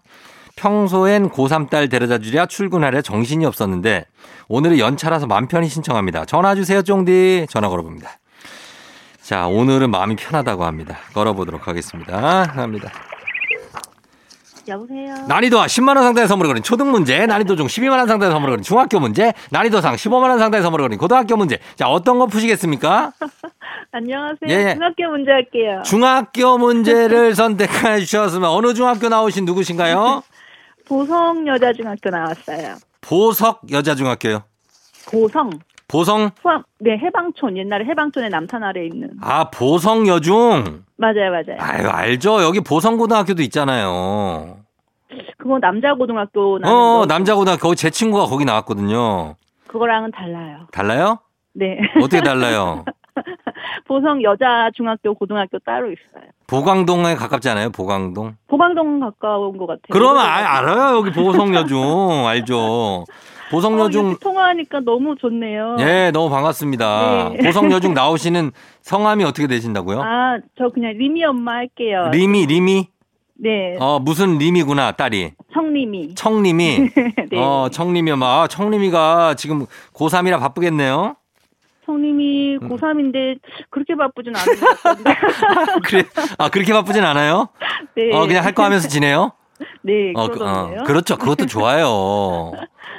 평소엔 0.55 1.29
고3 1.29 1.69
딸 1.69 1.89
데려다 1.89 2.19
주랴 2.19 2.45
출근하랴 2.45 3.01
정신이 3.01 3.45
없었는데 3.45 4.05
오늘은 4.47 4.77
연차라서 4.77 5.25
맘 5.25 5.47
편히 5.47 5.67
신청합니다. 5.67 6.25
전화 6.25 6.55
주세요, 6.55 6.81
쫑디. 6.81 7.47
전화 7.49 7.69
걸어봅니다. 7.69 8.19
자, 9.21 9.47
오늘은 9.47 9.89
마음이 9.89 10.15
편하다고 10.15 10.65
합니다. 10.65 10.97
걸어보도록 11.13 11.67
하겠습니다. 11.67 12.43
합니다. 12.43 12.91
여보세요. 14.67 15.15
난이도와 15.27 15.65
10만 15.65 15.95
원 15.95 16.03
상당의 16.03 16.27
선물을 16.27 16.49
거린 16.49 16.63
초등 16.63 16.91
문제, 16.91 17.25
난이도 17.25 17.55
중 17.55 17.67
12만 17.67 17.97
원 17.97 18.07
상당의 18.07 18.31
선물을 18.31 18.53
거린 18.53 18.63
중학교 18.63 18.99
문제, 18.99 19.33
난이도 19.51 19.81
상 19.81 19.95
15만 19.95 20.29
원 20.29 20.39
상당의 20.39 20.63
선물을 20.63 20.83
거린 20.85 20.97
고등학교 20.97 21.35
문제. 21.35 21.59
자, 21.75 21.87
어떤 21.89 22.19
거 22.19 22.27
푸시겠습니까? 22.27 23.13
안녕하세요. 23.91 24.49
예, 24.49 24.69
예. 24.69 24.73
중학교 24.73 25.09
문제 25.09 25.31
할게요. 25.31 25.81
중학교 25.85 26.57
문제를 26.57 27.35
선택해 27.35 27.99
주셨으면 27.99 28.49
어느 28.49 28.73
중학교 28.73 29.09
나오신 29.09 29.45
누구신가요? 29.45 30.23
보성 30.87 31.47
여자중학교 31.47 32.09
나왔어요. 32.09 32.75
보석 33.01 33.61
여자중학교요. 33.71 34.43
보성. 35.09 35.51
보성, 35.93 36.31
포함, 36.41 36.63
네, 36.79 36.97
해방촌. 36.97 37.55
옛날에 37.55 37.85
해방촌의 37.85 38.31
남산 38.31 38.63
아래에 38.63 38.87
있는. 38.87 39.11
아, 39.21 39.51
보성 39.51 40.07
여중. 40.07 40.83
맞아요, 40.97 41.29
맞아요. 41.29 41.57
아유, 41.59 41.87
알죠. 41.87 42.41
여기 42.41 42.61
보성고등학교도 42.61 43.43
있잖아요. 43.43 44.57
그거 45.37 45.59
남자고등학교 45.59 46.55
어, 46.55 46.59
거. 47.01 47.05
남자고등학교. 47.07 47.75
제 47.75 47.91
친구가 47.91 48.25
거기 48.25 48.43
나왔거든요. 48.43 49.35
그거랑은 49.67 50.09
달라요. 50.09 50.65
달라요? 50.71 51.19
네. 51.53 51.77
어떻게 52.01 52.21
달라요? 52.21 52.85
보성 53.87 54.23
여자 54.23 54.71
중학교, 54.73 55.13
고등학교 55.13 55.59
따로 55.59 55.91
있어요. 55.91 56.23
보강동에 56.47 57.13
가깝지 57.13 57.49
않아요? 57.49 57.69
보강동? 57.69 58.35
보방동 58.47 58.99
가까운 58.99 59.57
것 59.57 59.67
같아요. 59.67 59.89
그러면 59.91 60.25
아, 60.25 60.57
알아요. 60.57 60.97
여기 60.97 61.11
보성 61.11 61.53
여중. 61.53 62.25
알죠. 62.25 63.05
어, 63.53 63.55
보성여중. 63.55 64.05
이렇게 64.09 64.19
통화하니까 64.19 64.79
너무 64.81 65.15
좋네요. 65.15 65.77
예, 65.79 66.11
너무 66.11 66.29
반갑습니다. 66.29 67.29
네. 67.37 67.45
보성여중 67.45 67.93
나오시는 67.93 68.51
성함이 68.81 69.23
어떻게 69.23 69.47
되신다고요? 69.47 70.01
아, 70.01 70.37
저 70.57 70.69
그냥 70.69 70.93
리미 70.93 71.23
엄마 71.23 71.53
할게요. 71.53 72.09
리미, 72.11 72.47
리미? 72.47 72.87
네. 73.35 73.75
어, 73.79 73.99
무슨 73.99 74.37
리미구나, 74.37 74.93
딸이. 74.93 75.31
성리미. 75.53 76.15
성리미. 76.15 76.89
네. 77.31 77.37
어, 77.37 77.67
성리미 77.71 78.11
엄마. 78.11 78.41
아, 78.43 78.47
성리미가 78.47 79.35
지금 79.35 79.65
고3이라 79.93 80.39
바쁘겠네요. 80.39 81.15
성리미 81.85 82.57
음. 82.61 82.69
고3인데 82.69 83.39
그렇게 83.69 83.95
바쁘진 83.95 84.33
않은 84.35 84.59
것 84.59 84.81
같은데. 84.83 85.15
그래. 85.83 86.03
아, 86.37 86.49
그렇게 86.49 86.71
바쁘진 86.73 87.03
않아요? 87.03 87.49
네. 87.95 88.15
어, 88.15 88.25
그냥 88.25 88.45
할 88.45 88.53
거 88.53 88.63
하면서 88.63 88.87
지내요? 88.87 89.33
네, 89.83 90.13
어, 90.15 90.27
그. 90.27 90.43
어, 90.43 90.83
그렇죠. 90.85 91.17
그것도 91.17 91.45
좋아요. 91.47 92.51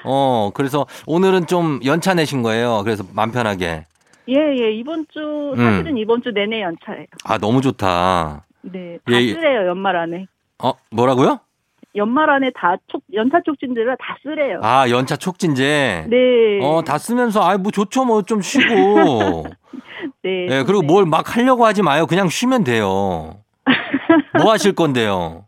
어, 0.05 0.50
그래서 0.55 0.87
오늘은 1.07 1.46
좀 1.46 1.81
연차 1.85 2.14
내신 2.14 2.42
거예요. 2.42 2.83
그래서 2.85 3.05
맘 3.14 3.33
편하게. 3.33 3.87
예, 4.29 4.35
예. 4.35 4.72
이번 4.72 5.07
주 5.12 5.53
사실은 5.57 5.96
이번 5.98 6.22
주 6.22 6.31
내내 6.31 6.62
연차예요. 6.62 7.07
아, 7.24 7.38
너무 7.38 7.61
좋다. 7.61 8.44
네. 8.62 8.98
다 9.05 9.12
예, 9.12 9.22
예. 9.22 9.33
쓰래요, 9.35 9.68
연말 9.68 9.96
안에. 9.96 10.27
어, 10.62 10.72
뭐라고요? 10.90 11.40
연말 11.96 12.29
안에 12.31 12.50
다 12.57 12.77
촉, 12.88 13.03
연차 13.12 13.40
촉진들을 13.44 13.96
다 14.00 14.16
쓰래요. 14.22 14.61
아, 14.62 14.88
연차 14.90 15.16
촉진제. 15.16 16.07
네. 16.09 16.16
어, 16.62 16.83
다 16.83 16.96
쓰면서, 16.98 17.40
아, 17.42 17.57
뭐 17.59 17.70
좋죠. 17.70 18.05
뭐 18.05 18.22
좀 18.22 18.40
쉬고. 18.40 19.46
네. 20.24 20.46
예, 20.50 20.62
그리고 20.66 20.83
뭘막 20.83 21.37
하려고 21.37 21.66
하지 21.66 21.83
마요. 21.83 22.07
그냥 22.07 22.29
쉬면 22.29 22.64
돼요. 22.64 23.37
뭐 24.42 24.50
하실 24.53 24.74
건데요? 24.74 25.44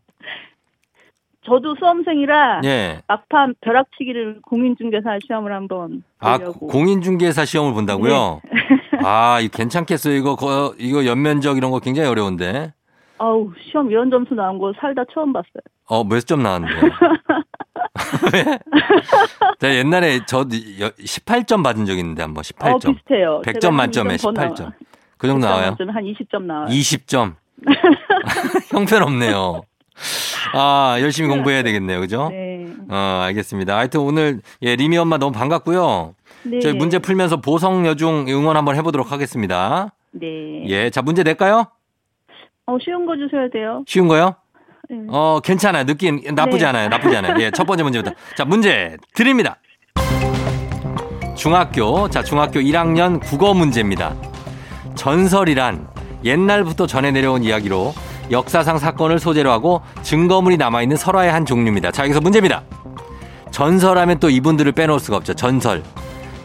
저도 1.47 1.75
수험생이라 1.79 2.61
예. 2.65 3.01
막판 3.07 3.55
벼락치기를 3.61 4.39
공인중개사 4.43 5.19
시험을 5.25 5.53
한번 5.53 6.03
아, 6.19 6.37
보려고. 6.37 6.67
공인중개사 6.67 7.45
시험을 7.45 7.73
본다고요? 7.73 8.41
아, 9.03 9.39
이거 9.41 9.57
괜찮겠어요. 9.57 10.13
이거, 10.15 10.35
거, 10.35 10.73
이거 10.77 11.05
연면적 11.05 11.55
이런 11.57 11.71
거 11.71 11.79
굉장히 11.79 12.09
어려운데. 12.09 12.73
아우, 13.19 13.51
시험 13.61 13.89
이런 13.89 14.09
점수 14.11 14.33
나온 14.35 14.59
거 14.59 14.73
살다 14.79 15.03
처음 15.13 15.31
봤어요. 15.33 15.61
어, 15.87 16.03
몇 16.03 16.19
점 16.25 16.43
나왔는데? 16.43 16.75
왜? 18.33 18.59
제가 19.59 19.73
옛날에 19.75 20.19
저 20.27 20.43
18점 20.43 21.63
받은 21.63 21.85
적 21.85 21.97
있는데 21.97 22.21
한번 22.23 22.43
18점. 22.43 22.89
어, 22.89 22.91
비슷해요. 22.93 23.41
100점 23.45 23.61
제가 23.61 23.67
한 23.67 23.75
만점에 23.75 24.15
이점 24.15 24.33
더 24.33 24.41
18점. 24.41 24.59
나와요. 24.59 24.73
그 25.17 25.27
정도 25.27 25.47
나와요? 25.47 25.75
한 25.79 26.03
20점 26.03 26.43
나와요. 26.43 26.67
20점. 26.67 27.35
형편없네요. 28.71 29.61
아, 30.53 30.97
열심히 30.99 31.29
공부해야 31.29 31.63
되겠네요. 31.63 31.99
그죠? 31.99 32.29
네. 32.29 32.65
어, 32.89 33.21
알겠습니다. 33.25 33.77
하여튼 33.77 34.01
오늘 34.01 34.41
예, 34.61 34.75
리미 34.75 34.97
엄마 34.97 35.17
너무 35.17 35.31
반갑고요. 35.31 36.15
네. 36.43 36.59
저희 36.59 36.73
문제 36.73 36.99
풀면서 36.99 37.37
보성 37.41 37.85
여중 37.85 38.25
응원 38.29 38.55
한번 38.57 38.75
해보도록 38.75 39.11
하겠습니다. 39.11 39.93
네. 40.11 40.63
예, 40.67 40.89
자 40.89 41.01
문제 41.01 41.23
낼까요? 41.23 41.67
어, 42.67 42.77
쉬운 42.83 43.05
거 43.05 43.15
주셔야 43.15 43.49
돼요. 43.49 43.83
쉬운 43.87 44.07
거요? 44.07 44.35
네. 44.89 44.97
어, 45.09 45.39
괜찮아요. 45.43 45.85
느낌 45.85 46.21
나쁘지 46.33 46.59
네. 46.59 46.65
않아요. 46.65 46.89
나쁘지 46.89 47.15
않아요. 47.17 47.35
예, 47.39 47.51
첫 47.51 47.65
번째 47.65 47.83
문제부터. 47.83 48.15
자, 48.37 48.45
문제 48.45 48.95
드립니다. 49.13 49.57
중학교, 51.35 52.09
자, 52.09 52.23
중학교 52.23 52.59
1학년 52.59 53.19
국어 53.21 53.53
문제입니다. 53.53 54.15
전설이란 54.95 55.87
옛날부터 56.23 56.87
전해 56.87 57.11
내려온 57.11 57.43
이야기로 57.43 57.93
역사상 58.31 58.77
사건을 58.77 59.19
소재로 59.19 59.51
하고 59.51 59.81
증거물이 60.01 60.57
남아있는 60.57 60.97
설화의 60.97 61.31
한 61.31 61.45
종류입니다. 61.45 61.91
자, 61.91 62.03
여기서 62.03 62.21
문제입니다. 62.21 62.63
전설하면 63.51 64.19
또 64.19 64.29
이분들을 64.29 64.71
빼놓을 64.73 64.99
수가 64.99 65.17
없죠. 65.17 65.33
전설. 65.33 65.83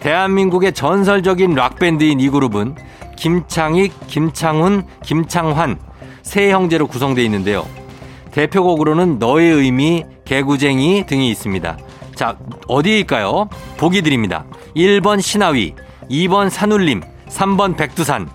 대한민국의 0.01 0.73
전설적인 0.73 1.55
락밴드인 1.55 2.21
이 2.21 2.29
그룹은 2.29 2.77
김창익, 3.17 3.93
김창훈, 4.09 4.85
김창환 5.05 5.79
세 6.23 6.51
형제로 6.51 6.87
구성되어 6.87 7.25
있는데요. 7.25 7.67
대표곡으로는 8.33 9.19
너의 9.19 9.53
의미, 9.53 10.05
개구쟁이 10.25 11.07
등이 11.07 11.31
있습니다. 11.31 11.77
자, 12.15 12.37
어디일까요? 12.67 13.49
보기 13.77 14.03
드립니다. 14.03 14.45
1번 14.75 15.21
신하위, 15.21 15.75
2번 16.11 16.49
산울림, 16.49 17.03
3번 17.29 17.77
백두산. 17.77 18.29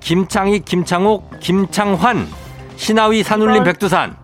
김창익, 0.00 0.64
김창옥, 0.64 1.38
김창환. 1.40 2.26
신하위, 2.76 3.22
산울림, 3.22 3.56
이번- 3.56 3.64
백두산. 3.64 4.16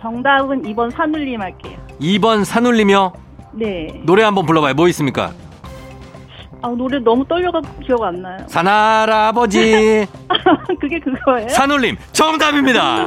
정답은 0.00 0.62
2번 0.62 0.90
산울림 0.90 1.40
할게요. 1.40 1.78
2번 2.00 2.44
산울림이요. 2.44 3.12
네. 3.52 4.00
노래 4.04 4.22
한번 4.22 4.44
불러봐요. 4.46 4.74
뭐 4.74 4.88
있습니까? 4.88 5.32
아, 6.62 6.68
노래 6.68 6.98
너무 6.98 7.24
떨려가지고 7.26 7.74
기억 7.80 8.02
안 8.02 8.22
나요. 8.22 8.38
산할아버지. 8.46 10.06
그게 10.80 10.98
그거예요? 10.98 11.48
산울림 11.48 11.96
정답입니다. 12.12 13.06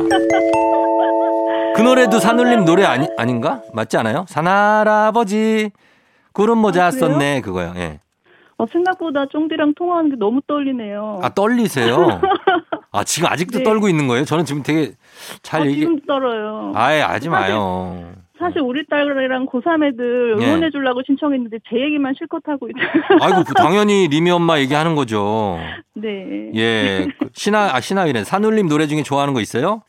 그 1.75 1.81
노래도 1.81 2.19
산울림 2.19 2.65
노래 2.65 2.83
아니, 2.85 3.07
아닌가? 3.17 3.61
맞지 3.73 3.97
않아요? 3.97 4.25
산할아버지 4.27 5.71
구름 6.33 6.59
모자 6.59 6.87
아, 6.87 6.89
그래요? 6.91 6.99
썼네 7.07 7.41
그거요. 7.41 7.73
예. 7.77 7.99
어, 8.59 8.65
생각보다 8.71 9.25
쫑디랑 9.31 9.73
통화하는 9.75 10.11
게 10.11 10.15
너무 10.17 10.41
떨리네요. 10.47 11.19
아 11.23 11.29
떨리세요? 11.29 12.21
아 12.91 13.03
지금 13.03 13.29
아직도 13.29 13.59
네. 13.59 13.63
떨고 13.63 13.89
있는 13.89 14.07
거예요? 14.07 14.25
저는 14.25 14.45
지금 14.45 14.63
되게 14.63 14.93
잘 15.41 15.61
아, 15.61 15.65
얘기. 15.65 15.79
지금 15.81 15.99
떨어요. 16.07 16.71
아예 16.75 17.01
하지 17.01 17.29
마요. 17.29 18.13
사실 18.39 18.61
우리 18.61 18.85
딸이랑 18.87 19.47
고3 19.47 19.83
애들 19.83 20.37
예. 20.39 20.45
응원해 20.45 20.69
주려고 20.69 21.01
신청했는데 21.05 21.57
제 21.69 21.75
얘기만 21.79 22.13
실컷 22.17 22.41
하고 22.47 22.67
있어요. 22.69 23.03
아이고 23.21 23.43
그 23.43 23.53
당연히 23.55 24.07
리미 24.07 24.29
엄마 24.29 24.59
얘기하는 24.59 24.95
거죠. 24.95 25.59
네. 25.95 26.51
예. 26.55 27.07
그 27.19 27.29
신하 27.33 27.73
아 27.75 27.81
신하이래 27.81 28.23
산울림 28.23 28.67
노래 28.69 28.85
중에 28.87 29.01
좋아하는 29.03 29.33
거 29.33 29.41
있어요? 29.41 29.81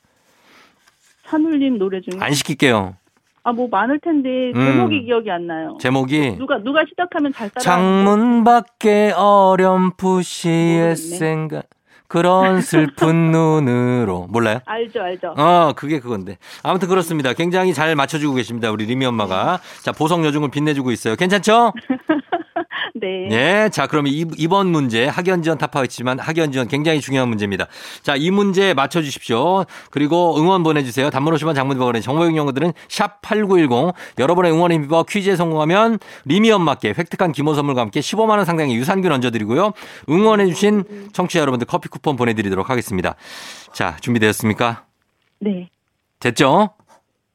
산울림 1.27 1.79
노래 1.79 2.01
중에. 2.01 2.19
안 2.21 2.33
시킬게요. 2.33 2.97
아, 3.45 3.53
뭐 3.53 3.67
많을 3.69 3.99
텐데 4.01 4.51
음. 4.55 4.65
제목이 4.65 5.05
기억이 5.05 5.31
안 5.31 5.47
나요. 5.47 5.79
제목이 5.81 6.37
누가 6.39 6.59
누가 6.59 6.85
시작하면 6.89 7.33
잘 7.33 7.49
따라. 7.51 7.63
창문 7.63 8.45
밖에 8.45 9.13
어렴풋이 9.17 10.49
모르겠네. 10.49 10.95
생각 10.95 11.65
그런 12.09 12.61
슬픈 12.63 13.31
눈으로 13.31 14.27
몰라요? 14.31 14.61
알죠, 14.65 15.01
알죠. 15.03 15.35
어, 15.37 15.73
그게 15.77 16.01
그건데. 16.01 16.39
아무튼 16.63 16.89
그렇습니다. 16.89 17.35
굉장히 17.35 17.75
잘 17.75 17.95
맞춰주고 17.95 18.35
계십니다. 18.35 18.71
우리 18.71 18.87
리미 18.87 19.05
엄마가. 19.07 19.61
자, 19.83 19.93
보석 19.93 20.25
여중을 20.25 20.51
빛내주고 20.51 20.91
있어요. 20.91 21.17
괜찮죠? 21.17 21.73
네. 23.01 23.29
예. 23.31 23.69
자, 23.71 23.87
그럼 23.87 24.07
이, 24.07 24.25
이번 24.37 24.69
문제 24.69 25.07
학연 25.07 25.43
지원 25.43 25.59
타파했지만 25.59 26.19
학연 26.19 26.53
지원 26.53 26.69
굉장히 26.69 27.01
중요한 27.01 27.29
문제입니다. 27.29 27.67
자, 28.03 28.17
이 28.17 28.31
문제 28.31 28.75
맞춰 28.75 29.03
주십시오. 29.03 29.65
그리고 29.91 30.39
응원 30.39 30.63
보내 30.63 30.83
주세요. 30.83 31.11
단문 31.11 31.35
50원 31.35 31.55
장문병원의 31.55 32.03
정보용 32.03 32.37
연구들은 32.37 32.73
샵 32.89 33.21
8910 33.23 33.95
여러분의 34.19 34.53
응원에 34.53 34.75
힘입어 34.77 35.05
퀴즈에 35.05 35.37
성공하면 35.37 35.99
리미 36.25 36.51
엄마께 36.51 36.95
획득한 36.97 37.33
기모 37.33 37.55
선물과 37.55 37.81
함께 37.81 38.01
15만 38.01 38.31
원 38.31 38.45
상당의 38.45 38.77
유산균 38.77 39.13
얹어 39.13 39.31
드리고요. 39.31 39.73
응원해 40.09 40.47
주신 40.47 40.85
청취자 41.13 41.41
여러분들 41.41 41.67
커피 41.67 41.89
쿠폰 41.89 42.17
보내 42.17 42.35
드리도록 42.35 42.71
하겠습니다. 42.71 43.15
자, 43.73 43.97
준비되었습니까? 44.01 44.85
네. 45.41 45.69
됐죠? 46.21 46.71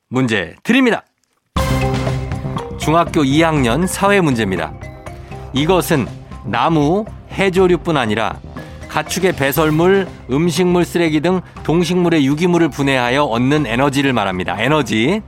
문제 0.10 0.56
드립니다. 0.64 1.06
중학교 2.80 3.24
2학년 3.24 3.88
사회 3.88 4.20
문제입니다. 4.20 4.93
이것은 5.54 6.08
나무, 6.46 7.06
해조류뿐 7.32 7.98
아니라 7.98 8.38
가축의 8.90 9.36
배설물, 9.36 10.08
음식물 10.30 10.86
쓰레기 10.86 11.20
등 11.20 11.42
동식물의 11.64 12.26
유기물을 12.26 12.70
분해하여 12.70 13.24
얻는 13.24 13.66
에너지를 13.66 14.14
말합니다. 14.14 14.56
에너지. 14.60 15.22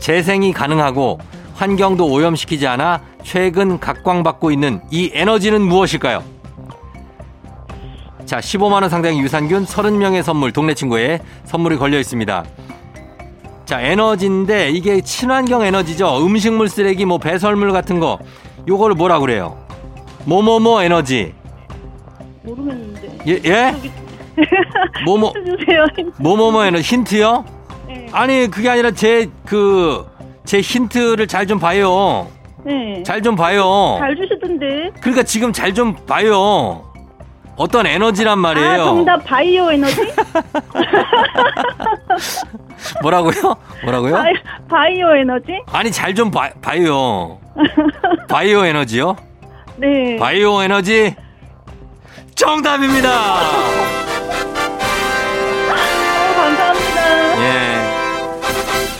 재생이 0.00 0.52
가능하고 0.52 1.18
환경도 1.54 2.06
오염시키지 2.06 2.66
않아 2.66 3.00
최근 3.22 3.78
각광받고 3.78 4.50
있는 4.50 4.80
이 4.90 5.10
에너지는 5.14 5.62
무엇일까요? 5.62 6.22
자, 8.24 8.38
15만원 8.40 8.88
상당의 8.88 9.20
유산균 9.20 9.64
30명의 9.64 10.22
선물, 10.22 10.52
동네 10.52 10.74
친구에 10.74 11.20
선물이 11.44 11.76
걸려 11.76 11.98
있습니다. 12.00 12.44
자, 13.64 13.80
에너지인데 13.80 14.70
이게 14.70 15.00
친환경 15.00 15.62
에너지죠. 15.62 16.24
음식물 16.24 16.68
쓰레기, 16.68 17.04
뭐 17.04 17.18
배설물 17.18 17.72
같은 17.72 18.00
거. 18.00 18.18
요거를 18.68 18.94
뭐라 18.96 19.18
그래요? 19.20 19.56
뭐뭐뭐 20.24 20.82
에너지. 20.82 21.34
모르겠는데. 22.42 23.18
예? 23.28 23.40
예? 23.44 23.74
뭐뭐 25.04 25.32
주세요. 25.32 25.86
뭐뭐뭐 26.18 26.64
에너지 26.64 26.82
힌트요? 26.94 27.44
네. 27.88 28.06
아니, 28.12 28.48
그게 28.50 28.68
아니라 28.68 28.90
제 28.90 29.26
그 29.44 30.04
제 30.44 30.60
힌트를 30.60 31.26
잘 31.26 31.44
좀 31.46 31.58
봐요. 31.58 32.28
네. 32.64 33.02
잘 33.04 33.20
좀 33.20 33.34
봐요. 33.34 33.96
잘 33.98 34.14
주시던데. 34.14 34.92
그러니까 35.00 35.22
지금 35.24 35.52
잘 35.52 35.74
좀 35.74 35.94
봐요. 36.06 36.84
어떤 37.56 37.84
에너지란 37.86 38.38
말이에요. 38.38 38.68
아, 38.82 38.84
정답 38.84 39.24
바이오 39.24 39.72
에너지? 39.72 40.02
뭐라고요? 43.02 43.56
뭐라고요? 43.82 44.12
바이, 44.14 44.34
바이오 44.68 45.16
에너지? 45.16 45.46
아니 45.72 45.90
잘좀 45.90 46.30
봐요. 46.30 47.38
바이오 48.28 48.64
에너지요? 48.64 49.16
네. 49.76 50.16
바이오 50.18 50.62
에너지 50.62 51.14
정답입니다. 52.34 53.08
어, 55.70 56.34
감사합니다. 56.36 57.42
예. 57.42 57.86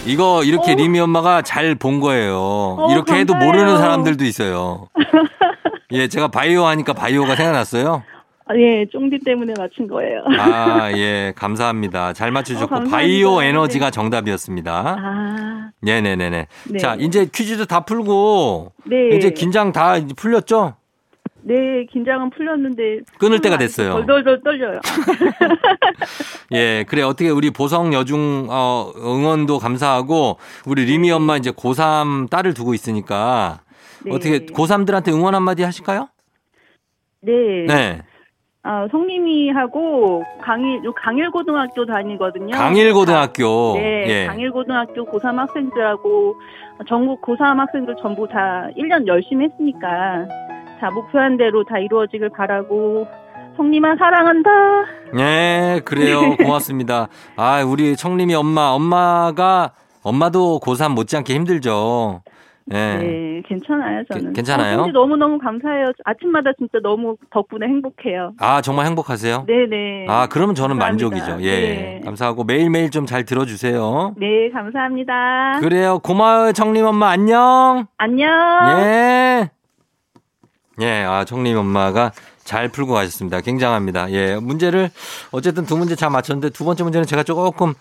이거 0.07 0.45
이렇게 0.45 0.73
어. 0.73 0.75
리미 0.77 1.01
엄마가 1.01 1.42
잘 1.42 1.75
본 1.75 2.01
거예요. 2.01 2.87
이렇게 2.90 3.14
해도 3.16 3.33
감사해요. 3.35 3.53
모르는 3.53 3.79
사람들도 3.79 4.25
있어요. 4.25 4.88
예, 5.92 6.09
제가 6.09 6.29
바이오 6.29 6.64
하니까 6.66 6.92
바이오가 6.92 7.37
생각났어요. 7.37 8.03
아, 8.48 8.56
예, 8.56 8.87
쫑디 8.87 9.20
때문에 9.24 9.54
맞춘 9.59 9.88
거예요. 9.88 10.22
아, 10.38 10.92
예, 10.92 11.32
감사합니다. 11.35 12.12
잘 12.12 12.30
맞추셨고 12.30 12.74
어. 12.76 12.80
바이오 12.85 13.42
에너지가 13.42 13.90
정답이었습니다. 13.90 14.96
아, 14.98 15.70
네네네네. 15.82 16.46
네. 16.70 16.78
자, 16.78 16.94
이제 16.94 17.26
퀴즈도 17.32 17.64
다 17.64 17.80
풀고 17.80 18.72
네. 18.85 19.16
이제 19.16 19.30
긴장 19.30 19.72
다 19.72 19.96
풀렸죠? 20.16 20.76
네, 21.42 21.87
긴장은 21.90 22.30
풀렸는데. 22.30 23.00
끊을 23.18 23.40
때가 23.40 23.59
됐어요. 23.59 23.92
덜덜덜 23.94 24.42
떨려요. 24.42 24.80
예, 26.52 26.85
그래 26.88 27.02
어떻게 27.02 27.30
우리 27.30 27.50
보성 27.50 27.92
여중 27.94 28.46
어, 28.48 28.92
응원도 28.96 29.59
감사하고 29.59 30.38
우리 30.66 30.85
리미 30.85 31.11
엄마 31.11 31.37
이제 31.37 31.50
고3 31.50 32.30
딸을 32.30 32.54
두고 32.54 32.74
있으니까 32.74 33.61
네. 34.04 34.12
어떻게 34.12 34.46
고3들한테 34.46 35.09
응원 35.12 35.35
한마디 35.35 35.62
하실까요? 35.64 36.09
네. 37.22 37.32
네. 37.66 38.02
아, 38.68 38.88
성님이 38.90 39.50
하고 39.50 40.24
강일, 40.42 40.81
강일고등학교 40.96 41.87
다니거든요. 41.87 42.50
강일고등학교. 42.50 43.74
네, 43.76 44.05
예. 44.09 44.26
강일고등학교 44.26 45.05
고3 45.07 45.37
학생들하고 45.37 46.35
전국 46.88 47.22
고3 47.22 47.59
학생들 47.59 47.94
전부 48.02 48.26
다 48.26 48.68
1년 48.76 49.07
열심히 49.07 49.44
했으니까 49.44 50.26
자, 50.81 50.90
목표한 50.90 51.37
대로 51.37 51.62
다 51.64 51.79
이루어지길 51.79 52.31
바라고 52.31 53.07
성님아 53.57 53.94
사랑한다. 53.96 54.50
예, 55.20 55.81
그래요. 55.85 56.35
고맙습니다. 56.42 57.07
아, 57.37 57.62
우리 57.62 57.94
청림이 57.94 58.35
엄마, 58.35 58.70
엄마가 58.70 59.74
엄마도 60.02 60.59
고3 60.59 60.92
못지않게 60.92 61.35
힘들죠. 61.35 62.20
예. 62.72 62.74
네, 62.96 63.42
괜찮아요, 63.48 64.02
저는. 64.11 64.33
게- 64.33 64.38
괜찮아요? 64.38 64.81
어, 64.81 64.87
너무너무 64.88 65.38
감사해요. 65.38 65.92
아침마다 66.05 66.50
진짜 66.59 66.79
너무 66.83 67.16
덕분에 67.31 67.64
행복해요. 67.66 68.33
아, 68.40 68.61
정말 68.61 68.87
행복하세요? 68.87 69.44
네네. 69.46 70.07
아, 70.09 70.26
그러면 70.29 70.55
저는 70.57 70.79
감사합니다. 70.79 71.07
만족이죠. 71.16 71.42
예. 71.46 71.50
네. 71.61 72.00
감사하고 72.05 72.42
매일매일 72.44 72.90
좀 72.90 73.07
잘 73.07 73.24
들어주세요. 73.24 74.14
네, 74.18 74.50
감사합니다. 74.50 75.61
그래요. 75.61 76.00
고마워요, 76.00 76.52
청림 76.52 76.85
엄마. 76.87 77.11
안녕. 77.11 77.87
안녕. 77.98 78.29
예. 78.81 79.50
예, 80.81 81.05
아, 81.05 81.24
청림 81.24 81.57
엄마가 81.57 82.11
잘 82.44 82.68
풀고 82.68 82.92
가셨습니다. 82.94 83.40
굉장합니다. 83.40 84.11
예, 84.11 84.37
문제를 84.37 84.90
어쨌든 85.33 85.64
두 85.66 85.76
문제 85.76 85.94
잘 85.94 86.11
맞췄는데 86.11 86.50
두 86.50 86.64
번째 86.64 86.83
문제는 86.83 87.07
제가 87.07 87.22
조금 87.22 87.74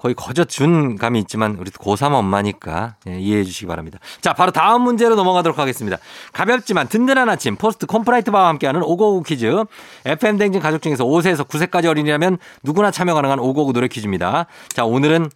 거의 0.00 0.14
거저 0.14 0.44
준 0.44 0.96
감이 0.96 1.18
있지만 1.20 1.56
우리 1.60 1.70
고3 1.70 2.12
엄마니까 2.12 2.94
예, 3.06 3.20
이해해 3.20 3.44
주시기 3.44 3.66
바랍니다. 3.66 3.98
자, 4.22 4.32
바로 4.32 4.50
다음 4.50 4.80
문제로 4.80 5.14
넘어가도록 5.14 5.58
하겠습니다. 5.58 5.98
가볍지만 6.32 6.88
든든한 6.88 7.28
아침 7.28 7.56
포스트 7.56 7.84
콘푸라이트 7.84 8.30
바와 8.30 8.48
함께하는 8.48 8.82
오구오구 8.82 9.24
퀴즈. 9.24 9.64
FM 10.06 10.38
댕진 10.38 10.62
가족 10.62 10.80
중에서 10.80 11.04
5세에서 11.04 11.46
9세까지 11.46 11.84
어린이라면 11.84 12.38
누구나 12.62 12.90
참여 12.90 13.12
가능한 13.12 13.40
오고구 13.40 13.74
노래 13.74 13.88
퀴즈입니다. 13.88 14.46
자, 14.68 14.86
오늘은 14.86 15.28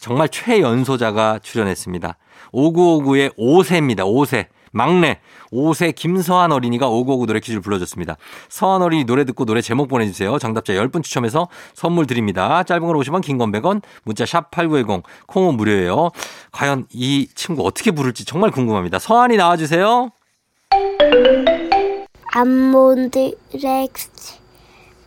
정말 0.00 0.28
최연소자가 0.30 1.38
출연했습니다. 1.40 2.16
5959의 2.52 3.36
5세입니다. 3.36 3.98
5세. 4.00 4.46
막내 4.72 5.20
5세 5.52 5.94
김서한 5.94 6.52
어린이가 6.52 6.88
5959 6.88 7.26
노래 7.26 7.40
퀴즈를 7.40 7.60
불러줬습니다. 7.60 8.16
서한 8.48 8.82
어린이 8.82 9.04
노래 9.04 9.24
듣고 9.24 9.44
노래 9.44 9.60
제목 9.60 9.88
보내주세요. 9.88 10.38
정답자 10.38 10.72
10분 10.74 11.02
추첨해서 11.02 11.48
선물 11.74 12.06
드립니다. 12.06 12.62
짧은 12.62 12.86
걸 12.86 12.96
오시면 12.96 13.20
긴건 13.20 13.52
100원, 13.52 13.82
문자 14.04 14.26
샵 14.26 14.50
8910, 14.50 15.02
콩은 15.26 15.56
무료예요. 15.56 16.10
과연 16.52 16.86
이 16.92 17.28
친구 17.34 17.66
어떻게 17.66 17.90
부를지 17.90 18.24
정말 18.24 18.50
궁금합니다. 18.50 18.98
서한이 18.98 19.36
나와주세요. 19.36 20.10
아몬드 22.34 23.36
렉스 23.52 24.10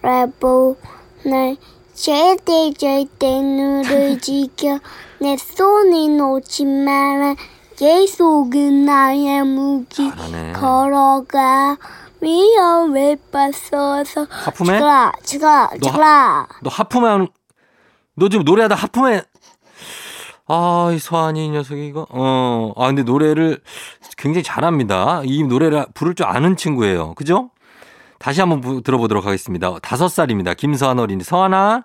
레보 0.01 0.75
날 1.23 1.55
절대 1.93 2.73
절대 2.73 3.41
누를 3.41 4.19
지켜 4.21 4.79
내 5.19 5.37
손에 5.37 6.07
놓지 6.07 6.65
마라 6.65 7.35
계속은 7.81 8.85
나의 8.85 9.43
무기 9.43 10.07
잘하네. 10.11 10.53
걸어가 10.53 11.75
위험에 12.21 13.17
빠서서 13.31 14.27
하품해? 14.29 14.73
죽어라 14.77 15.11
죽어라 15.23 15.65
너 15.81 15.87
하- 15.87 15.91
죽어라 15.91 16.47
너 16.61 16.69
하품해 16.69 17.07
하는, 17.09 17.27
너 18.15 18.29
지금 18.29 18.45
노래하다 18.45 18.75
하품해. 18.75 19.23
아, 20.47 20.91
이 20.93 20.99
서한이 20.99 21.47
이 21.47 21.49
녀석이 21.49 21.87
이거. 21.87 22.05
어, 22.11 22.71
아, 22.75 22.85
근데 22.85 23.01
노래를 23.01 23.59
굉장히 24.15 24.43
잘합니다. 24.43 25.21
이 25.25 25.41
노래를 25.43 25.87
부를 25.95 26.13
줄 26.13 26.27
아는 26.27 26.57
친구예요. 26.57 27.15
그죠? 27.15 27.49
다시 28.19 28.41
한번 28.41 28.61
부- 28.61 28.83
들어보도록 28.83 29.25
하겠습니다. 29.25 29.79
다섯 29.81 30.07
살입니다. 30.07 30.53
김서한 30.53 30.99
어린이. 30.99 31.23
서한아. 31.23 31.83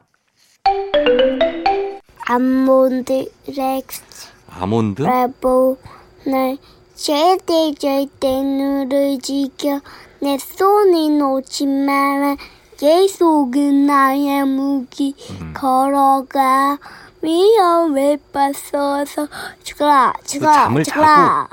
아몬드 2.28 3.30
렉스 3.46 4.35
아몬드? 4.50 5.02
레보날 5.02 6.58
절대 6.94 7.74
절대 7.74 8.42
누를 8.42 9.18
지켜 9.20 9.80
내 10.20 10.38
손에 10.38 11.08
놓지 11.10 11.66
마라 11.66 12.36
계속은 12.78 13.86
나의 13.86 14.44
무기 14.44 15.14
음. 15.40 15.52
걸어가 15.54 16.78
위험에 17.22 18.18
빠져서 18.32 19.28
죽어라 19.62 20.12
죽어라 20.24 20.82
죽어라 20.82 21.48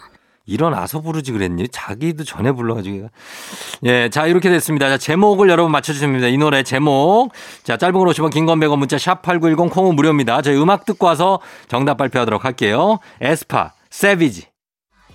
일어나서 0.46 1.02
부르지 1.02 1.32
그랬니? 1.32 1.70
자기도 1.70 2.24
전에 2.24 2.52
불러가지고. 2.52 3.10
예, 3.84 4.10
자, 4.10 4.28
이렇게 4.28 4.50
됐습니다. 4.50 4.90
자, 4.90 4.98
제목을 4.98 5.50
여러분 5.50 5.72
맞춰주시면 5.72 6.14
됩니다. 6.14 6.28
이 6.28 6.38
노래 6.38 6.64
제목. 6.64 7.32
자, 7.64 7.78
짧은 7.78 7.94
걸 7.98 8.08
오시면 8.08 8.30
긴건 8.30 8.60
100원 8.60 8.78
문자 8.78 8.98
샵8910 8.98 9.72
콩은 9.72 9.96
무료입니다. 9.96 10.42
저희 10.42 10.58
음악 10.58 10.86
듣고 10.86 11.06
와서 11.08 11.40
정답 11.68 11.98
발표하도록 11.98 12.44
할게요. 12.44 13.00
에스파, 13.22 13.72
Savage. 13.90 14.48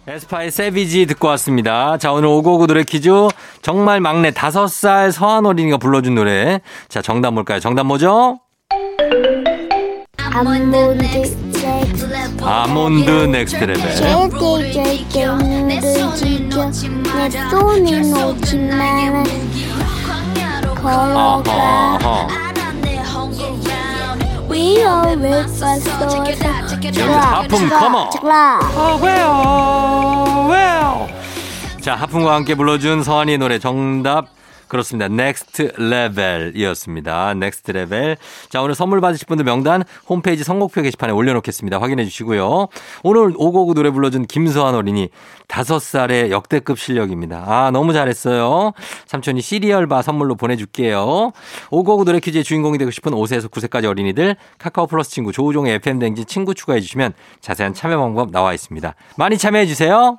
에스파의 0.07 0.51
Savage 0.51 1.05
듣고 1.05 1.29
왔습니다. 1.29 1.99
자, 1.99 2.13
오늘 2.13 2.29
오구오구 2.29 2.67
노래 2.67 2.83
퀴즈. 2.83 3.11
정말 3.61 4.01
막내 4.01 4.31
다섯 4.31 4.67
살 4.67 5.13
서한 5.13 5.45
어린이가 5.45 5.77
불러준 5.77 6.15
노래. 6.15 6.61
자, 6.89 7.03
정답 7.03 7.33
뭘까요? 7.35 7.61
정답 7.61 7.85
뭐죠? 7.85 8.41
아몬드 12.05 12.11
넥스 12.11 12.45
아몬드 12.45 13.11
넥스트 13.11 13.65
레벨. 13.65 13.95
죽어라 26.93 27.21
하품. 27.21 27.69
죽어라 28.11 28.59
아, 28.63 28.99
왜요? 29.03 30.49
왜요? 30.51 31.09
자, 31.81 31.95
하품과 31.95 32.35
함께 32.35 32.55
불러준 32.55 33.03
서한이 33.03 33.39
노래 33.39 33.59
정답. 33.59 34.38
그렇습니다. 34.69 35.09
Next 35.09 35.73
Level이었습니다. 35.77 37.35
Next 37.35 37.71
Level. 37.73 38.17
자, 38.49 38.63
오늘 38.63 38.75
선물 38.75 39.01
받으실 39.01 39.27
분들 39.27 39.45
명단 39.45 39.83
홈페이지 40.09 40.45
선곡표 40.45 40.83
게시판에 40.83 41.13
올려놓겠습니다. 41.13 41.81
확인해 41.81 42.05
주시고요. 42.05 42.69
오늘 43.03 43.33
오구오구 43.37 43.75
노래 43.75 43.91
불러준 43.91 44.27
김서한 44.27 44.75
어린이 44.75 45.09
다섯 45.47 45.81
살의 45.81 46.31
역대급 46.31 46.79
실력입니다. 46.79 47.45
아, 47.47 47.71
너무 47.71 47.93
잘했어요. 47.93 48.73
삼촌이 49.07 49.41
시리얼바 49.41 50.03
선물로 50.03 50.35
보내줄게요. 50.35 51.33
오구오구 51.71 52.05
노래 52.05 52.21
퀴즈의 52.21 52.45
주인공이 52.45 52.79
되고 52.79 52.91
싶은 52.91 53.13
5세에서 53.13 53.51
9세까지 53.51 53.87
어린이들 53.87 54.37
카카오 54.59 54.87
플러스 54.87 55.11
친구 55.11 55.33
조우종의 55.33 55.75
FM 55.77 55.99
댕진 55.99 56.27
친구 56.27 56.55
추가해 56.55 56.81
주시면 56.81 57.15
자세한 57.41 57.75
참여 57.75 57.99
방법 57.99 58.31
나와 58.31 58.53
있습니다. 58.53 58.95
많이 59.17 59.39
참여해 59.39 59.67
주세요. 59.67 60.19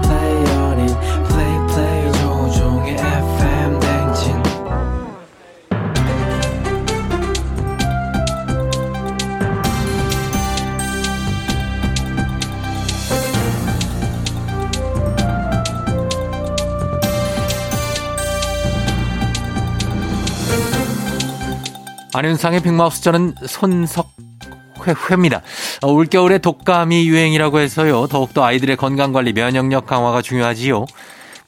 안윤상의 22.13 22.61
빅마우스 22.61 23.01
저는 23.01 23.35
손석회입니다. 23.47 25.41
어, 25.81 25.91
올겨울에 25.91 26.39
독감이 26.39 27.07
유행이라고 27.07 27.59
해서요. 27.59 28.07
더욱더 28.07 28.43
아이들의 28.43 28.75
건강관리, 28.75 29.31
면역력 29.33 29.85
강화가 29.85 30.21
중요하지요. 30.21 30.85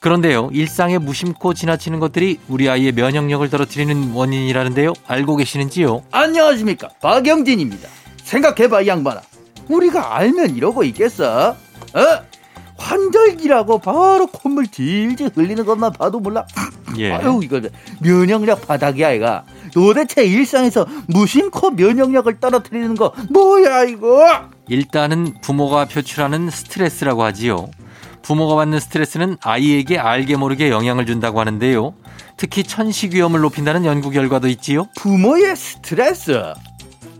그런데요, 0.00 0.50
일상에 0.52 0.98
무심코 0.98 1.54
지나치는 1.54 1.98
것들이 2.00 2.38
우리 2.48 2.68
아이의 2.68 2.92
면역력을 2.92 3.48
떨어뜨리는 3.50 4.12
원인이라는데요. 4.12 4.92
알고 5.06 5.36
계시는지요? 5.36 6.02
안녕하십니까 6.10 6.88
박영진입니다 7.00 7.88
생각해봐 8.22 8.82
이 8.82 8.88
양반아 8.88 9.22
우리가 9.68 10.16
알면 10.16 10.56
이러고 10.56 10.84
있겠어 10.84 11.50
어? 11.50 11.56
환절기라고 12.76 13.78
바로 13.78 14.26
콧물 14.26 14.66
질질 14.66 15.30
흘리는 15.34 15.64
것만 15.64 15.92
봐도 15.92 16.20
몰라 16.20 16.46
예. 16.98 17.12
아유 17.12 17.40
이거 17.42 17.62
면역력 18.00 18.66
바닥이야 18.66 19.12
이가 19.12 19.44
도대체 19.74 20.24
일상에서 20.24 20.86
무심코 21.08 21.72
면역력을 21.72 22.38
떨어뜨리는 22.38 22.94
거 22.94 23.12
뭐야 23.30 23.82
이거 23.84 24.48
일단은 24.68 25.34
부모가 25.42 25.86
표출하는 25.86 26.48
스트레스라고 26.48 27.24
하지요. 27.24 27.68
부모가 28.22 28.54
받는 28.54 28.78
스트레스는 28.78 29.36
아이에게 29.42 29.98
알게 29.98 30.36
모르게 30.36 30.70
영향을 30.70 31.06
준다고 31.06 31.40
하는데요. 31.40 31.92
특히 32.36 32.62
천식 32.62 33.14
위험을 33.14 33.40
높인다는 33.40 33.84
연구 33.84 34.10
결과도 34.10 34.46
있지요. 34.48 34.86
부모의 34.96 35.56
스트레스 35.56 36.40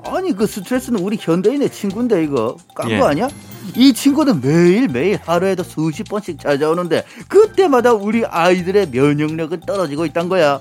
아니 0.06 0.32
그 0.32 0.46
스트레스는 0.46 1.00
우리 1.00 1.18
현대인의 1.20 1.70
친구인데 1.70 2.22
이거 2.22 2.56
깐거 2.76 2.94
예. 2.94 3.00
아니야? 3.00 3.28
이 3.74 3.92
친구는 3.92 4.40
매일매일 4.40 5.18
하루에도 5.24 5.64
수십 5.64 6.04
번씩 6.04 6.38
찾아오는데 6.38 7.04
그때마다 7.26 7.92
우리 7.94 8.24
아이들의 8.24 8.90
면역력은 8.90 9.60
떨어지고 9.66 10.06
있단 10.06 10.28
거야 10.28 10.60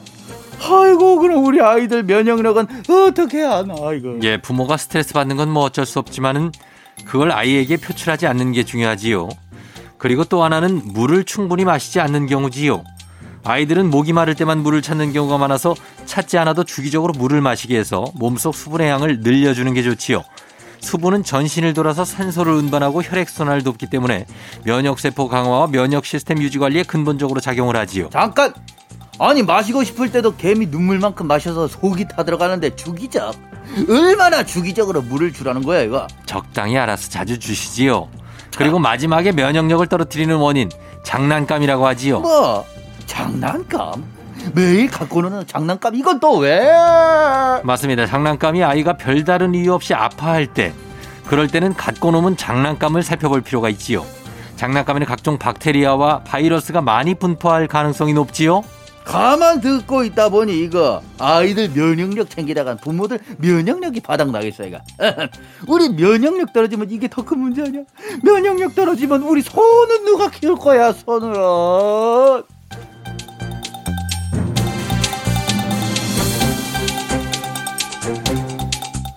아이고 0.64 1.20
그럼 1.20 1.46
우리 1.46 1.62
아이들 1.62 2.04
면역력은 2.04 2.68
어떻게 2.90 3.42
하나 3.42 3.74
이거 3.94 4.18
예, 4.24 4.38
부모가 4.42 4.78
스트레스 4.78 5.14
받는 5.14 5.36
건 5.38 5.50
뭐 5.50 5.64
어쩔 5.66 5.86
수 5.86 6.00
없지만은 6.00 6.52
그걸 7.06 7.32
아이에게 7.32 7.78
표출하지 7.78 8.28
않는 8.28 8.52
게 8.54 8.64
중요하지요. 8.64 9.30
그리고 9.98 10.24
또 10.24 10.44
하나는 10.44 10.82
물을 10.94 11.24
충분히 11.24 11.66
마시지 11.66 12.00
않는 12.00 12.28
경우지요. 12.28 12.84
아이들은 13.44 13.90
목이 13.90 14.14
마를 14.14 14.36
때만 14.36 14.60
물을 14.64 14.82
찾는 14.82 15.12
경우가 15.12 15.38
많아서 15.38 15.76
찾지 16.06 16.38
않아도 16.38 16.64
주기적으로 16.64 17.14
물을 17.14 17.42
마시게 17.42 17.78
해서 17.78 18.06
몸속 18.16 18.56
수분의 18.56 18.90
양을 18.90 19.20
늘려주는 19.20 19.74
게 19.74 19.84
좋지요. 19.84 20.24
수분은 20.80 21.24
전신을 21.24 21.74
돌아서 21.74 22.04
산소를 22.06 22.54
운반하고 22.54 23.02
혈액순환을 23.04 23.64
돕기 23.64 23.88
때문에 23.90 24.26
면역세포 24.66 25.28
강화와 25.30 25.68
면역 25.68 26.06
시스템 26.06 26.42
유지 26.42 26.58
관리에 26.60 26.84
근본적으로 26.84 27.40
작용을 27.40 27.76
하지요. 27.78 28.10
잠깐 28.12 28.54
아니 29.20 29.44
마시고 29.44 29.84
싶을 29.84 30.12
때도 30.12 30.36
개미 30.36 30.66
눈물만큼 30.66 31.28
마셔서 31.28 31.68
속이 31.68 32.08
타들어가는데 32.08 32.76
주기적 32.76 33.36
얼마나 33.90 34.44
주기적으로 34.44 35.02
물을 35.02 35.32
주라는 35.32 35.64
거야 35.64 35.82
이거 35.82 36.08
적당히 36.26 36.78
알아서 36.78 37.10
자주 37.10 37.40
주시지요. 37.40 38.10
그리고 38.58 38.80
마지막에 38.80 39.32
면역력을 39.32 39.86
떨어뜨리는 39.88 40.36
원인 40.36 40.70
장난감이라고 41.04 41.86
하지요. 41.88 42.20
뭐 42.20 42.66
장난감 43.06 44.04
매일 44.54 44.90
갖고 44.90 45.22
노는 45.22 45.48
장난감 45.48 45.96
이건 45.96 46.20
또 46.20 46.38
왜? 46.38 46.62
맞습니다. 47.64 48.06
장난감이 48.06 48.64
아이가 48.64 48.94
별다른 48.94 49.54
이유 49.56 49.74
없이 49.74 49.94
아파할 49.94 50.48
때 50.48 50.74
그럴 51.28 51.48
때는 51.48 51.74
갖고 51.76 52.12
놓은 52.12 52.36
장난감을 52.36 53.04
살펴볼 53.04 53.42
필요가 53.42 53.70
있지요. 53.70 54.06
장난감에는 54.58 55.08
각종 55.08 55.38
박테리아와 55.38 56.20
바이러스가 56.20 56.82
많이 56.82 57.16
분포할 57.16 57.68
가능성이 57.68 58.14
높지요. 58.14 58.64
가만 59.06 59.60
듣고 59.62 60.04
있다 60.04 60.30
보니 60.30 60.60
이거 60.60 61.02
아이들 61.20 61.70
면역력 61.70 62.30
챙기다간 62.30 62.78
부모들 62.78 63.20
면역력이 63.38 64.00
바닥 64.02 64.32
나겠어 64.32 64.66
이거 64.66 64.80
우리 65.68 65.90
면역력 65.90 66.54
떨어지면 66.54 66.90
이게 66.92 67.08
더 67.08 67.24
큰 67.24 67.40
문제 67.40 67.62
아니야 67.62 67.84
면역력 68.24 68.76
떨어지면 68.76 69.24
우리 69.24 69.42
손은 69.42 70.06
누가 70.06 70.30
키울 70.30 70.56
거야 70.56 70.92
손으로 70.92 72.44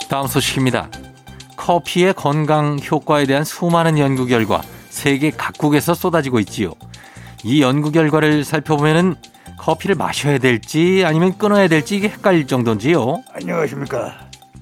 다음 0.08 0.26
소식입니다. 0.26 0.88
커피의 1.56 2.14
건강 2.14 2.78
효과에 2.78 3.26
대한 3.26 3.44
수많은 3.44 3.98
연구 3.98 4.26
결과 4.26 4.62
세계 4.88 5.30
각국에서 5.30 5.94
쏟아지고 5.94 6.38
있지요. 6.40 6.72
이 7.44 7.60
연구 7.60 7.90
결과를 7.90 8.44
살펴보면은 8.44 9.16
커피를 9.66 9.96
마셔야 9.96 10.38
될지 10.38 11.02
아니면 11.04 11.36
끊어야 11.36 11.66
될지 11.66 11.96
이게 11.96 12.08
헷갈릴 12.08 12.46
정도인지요. 12.46 13.24
안녕하십니까. 13.32 14.16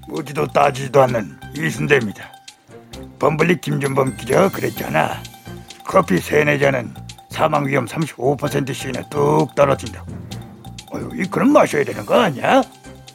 묻지도 0.09 0.47
따지지도 0.47 1.03
않는 1.03 1.39
이순대입니다. 1.55 2.33
범블리 3.19 3.61
김준범 3.61 4.17
기자가 4.17 4.49
그랬잖아. 4.49 5.23
커피 5.85 6.17
세네 6.17 6.59
잔은 6.59 6.95
사망 7.29 7.67
위험 7.67 7.85
35% 7.85 8.73
시인에 8.73 9.03
뚝 9.11 9.55
떨어진다. 9.55 10.07
어휴, 10.93 11.11
이 11.21 11.27
그럼 11.27 11.53
마셔야 11.53 11.85
되는 11.85 12.07
거 12.07 12.19
아니야? 12.19 12.63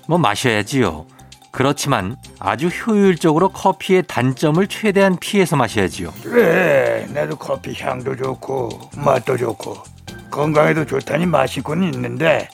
뭐 0.07 0.19
마셔야지요. 0.19 1.07
그렇지만 1.49 2.17
아주 2.37 2.67
효율적으로 2.67 3.49
커피의 3.49 4.03
단점을 4.07 4.67
최대한 4.67 5.17
피해서 5.17 5.55
마셔야지요. 5.55 6.13
그래 6.21 7.07
나도 7.11 7.35
커피 7.37 7.73
향도 7.81 8.15
좋고 8.15 8.91
맛도 8.95 9.35
좋고 9.35 9.98
건강에도 10.29 10.85
좋다니 10.85 11.25
마시고는 11.25 11.93
있는데 11.93 12.49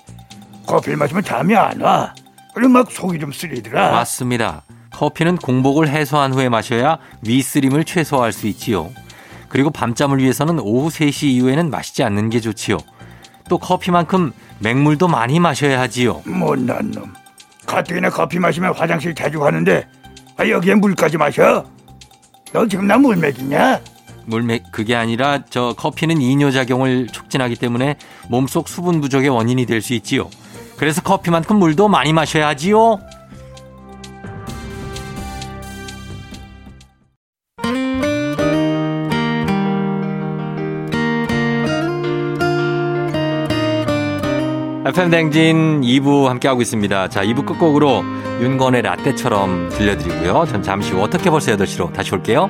커피를 0.65 0.97
마시면 0.97 1.23
잠이 1.23 1.55
안 1.55 1.81
와. 1.81 2.13
그리고 2.53 2.69
막 2.71 2.89
속이 2.91 3.19
좀 3.19 3.31
쓰리더라. 3.31 3.91
맞습니다. 3.91 4.63
커피는 4.91 5.35
공복을 5.37 5.89
해소한 5.89 6.33
후에 6.33 6.47
마셔야 6.49 6.97
위쓰림을 7.21 7.83
최소화할 7.83 8.31
수 8.31 8.47
있지요. 8.47 8.91
그리고 9.49 9.69
밤잠을 9.69 10.19
위해서는 10.19 10.59
오후 10.59 10.89
3시 10.89 11.23
이후에는 11.27 11.69
마시지 11.69 12.03
않는 12.03 12.29
게 12.29 12.39
좋지요. 12.39 12.77
또 13.49 13.57
커피만큼 13.57 14.31
맹물도 14.59 15.07
많이 15.07 15.39
마셔야 15.39 15.79
하지요. 15.81 16.23
못난 16.25 16.91
놈. 16.91 17.13
가뜩이나 17.65 18.09
커피 18.09 18.39
마시면 18.39 18.73
화장실 18.73 19.13
자주 19.13 19.39
가는데 19.39 19.87
아, 20.37 20.47
여기에 20.47 20.75
물까지 20.75 21.17
마셔? 21.17 21.65
너 22.53 22.67
지금 22.67 22.87
나물 22.87 23.17
먹이냐? 23.17 23.79
물맥 24.25 24.71
그게 24.71 24.95
아니라 24.95 25.43
저 25.49 25.73
커피는 25.77 26.21
이뇨 26.21 26.51
작용을 26.51 27.07
촉진하기 27.07 27.55
때문에 27.55 27.95
몸속 28.29 28.67
수분 28.67 29.01
부족의 29.01 29.29
원인이 29.29 29.65
될 29.65 29.81
수 29.81 29.93
있지요. 29.93 30.29
그래서 30.77 31.01
커피만큼 31.01 31.57
물도 31.57 31.87
많이 31.87 32.11
마셔야 32.11 32.47
하지요. 32.47 32.99
FM 44.85 45.09
댕진 45.09 45.81
2부 45.81 46.25
함께하고 46.25 46.61
있습니다. 46.61 47.09
자, 47.09 47.23
2부 47.23 47.45
끝곡으로 47.45 48.03
윤건의 48.41 48.83
라떼처럼 48.83 49.69
들려드리고요. 49.69 50.45
전 50.45 50.61
잠시 50.61 50.91
후 50.91 51.01
어떻게 51.01 51.29
벌써 51.29 51.55
8시로 51.55 51.91
다시 51.91 52.13
올게요. 52.13 52.49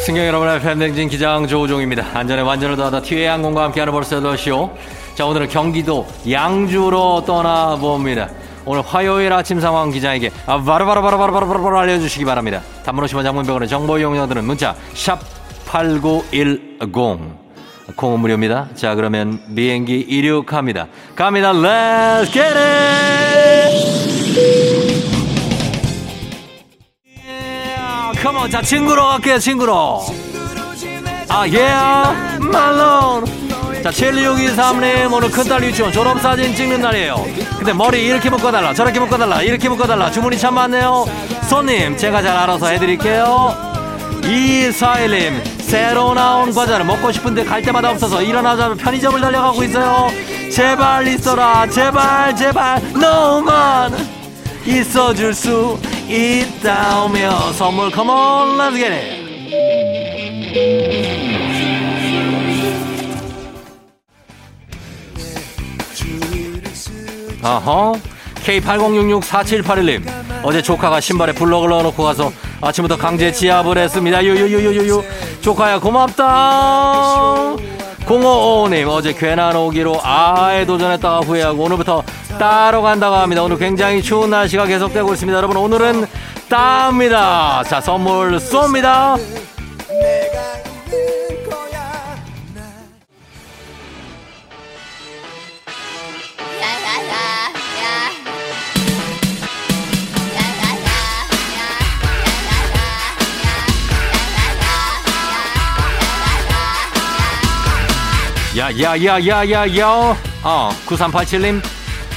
승경 0.00 0.26
여러분의 0.26 0.60
팬댕진 0.60 1.08
기장 1.10 1.46
조우종입니다. 1.46 2.06
안전에 2.14 2.40
완전을 2.40 2.76
더하다 2.76 3.02
티웨이 3.02 3.26
항공과 3.26 3.64
함께하는 3.64 3.92
벌써 3.92 4.18
8시요. 4.18 4.70
자, 5.14 5.26
오늘은 5.26 5.48
경기도 5.48 6.06
양주로 6.30 7.22
떠나봅니다. 7.26 8.30
오늘 8.64 8.82
화요일 8.82 9.32
아침 9.32 9.60
상황 9.60 9.90
기장에게 9.90 10.30
아, 10.46 10.62
바로바로바로바로바로 10.62 11.78
알려주시기 11.78 12.24
바랍니다. 12.24 12.62
단문 12.84 13.04
50원 13.04 13.24
장문병원의 13.24 13.68
정보 13.68 13.98
이용료들은 13.98 14.42
문자 14.44 14.74
샵 14.94 15.20
8910 15.66 16.80
콩은 17.94 18.20
무료입니다. 18.20 18.68
자, 18.74 18.94
그러면 18.94 19.40
비행기 19.54 20.00
이륙합니다. 20.00 20.86
갑니다. 21.14 21.52
Let's 21.52 22.32
get 22.32 22.56
it! 22.56 23.49
컴온 28.22 28.50
자 28.50 28.60
친구로 28.60 29.06
갈게요 29.06 29.38
친구로. 29.38 30.04
아 31.28 31.46
예, 31.48 31.72
말론 32.40 33.24
자 33.82 33.90
7623님 33.90 35.12
오늘 35.12 35.30
큰딸 35.30 35.62
유치원 35.64 35.92
졸업사진 35.92 36.54
찍는 36.54 36.80
날이에요. 36.80 37.24
근데 37.56 37.72
머리 37.72 38.04
이렇게 38.04 38.28
묶어달라 38.28 38.74
저렇게 38.74 39.00
묶어달라 39.00 39.42
이렇게 39.42 39.68
묶어달라. 39.68 40.10
주문이 40.10 40.38
참 40.38 40.54
많네요. 40.54 41.06
손님 41.48 41.96
제가 41.96 42.20
잘 42.22 42.36
알아서 42.36 42.66
해드릴게요. 42.68 43.70
이사일님 44.24 45.42
새로 45.60 46.12
나온 46.14 46.52
과자를 46.52 46.84
먹고 46.84 47.10
싶은데 47.12 47.44
갈 47.44 47.62
때마다 47.62 47.90
없어서 47.90 48.22
일어나자면 48.22 48.76
편의점을 48.76 49.18
달려가고 49.20 49.62
있어요. 49.64 50.08
제발 50.52 51.06
있어라 51.08 51.66
제발 51.68 52.36
제발. 52.36 52.82
너만 52.92 53.96
있어줄 54.66 55.32
수 55.32 55.78
있다며 56.10 57.52
선물 57.52 57.90
컴온 57.92 58.58
get 58.74 58.92
it. 58.92 59.20
어허 67.42 67.94
K80664781님 68.44 70.02
어제 70.42 70.60
조카가 70.60 71.00
신발에 71.00 71.32
블럭을 71.32 71.68
넣어놓고 71.68 72.02
가서 72.02 72.32
아침부터 72.60 72.96
강제 72.96 73.30
지압을 73.30 73.78
했습니다. 73.78 74.22
유유유유유. 74.24 75.04
조카야 75.40 75.78
고맙다 75.78 77.56
0555님 78.10 78.88
어제 78.88 79.12
괜한 79.12 79.54
오기로 79.54 80.00
아에 80.02 80.66
도전했다가 80.66 81.20
후회하고 81.20 81.62
오늘부터 81.62 82.02
따러 82.40 82.80
간다고 82.80 83.14
합니다. 83.14 83.42
오늘 83.44 83.56
굉장히 83.56 84.02
추운 84.02 84.30
날씨가 84.30 84.66
계속되고 84.66 85.12
있습니다. 85.12 85.36
여러분 85.36 85.56
오늘은 85.56 86.06
따입니다. 86.48 87.62
자 87.64 87.80
선물 87.80 88.38
쏩니다 88.38 89.16
야야야야야야. 108.60 110.16
어 110.42 110.70
9387님. 110.86 111.62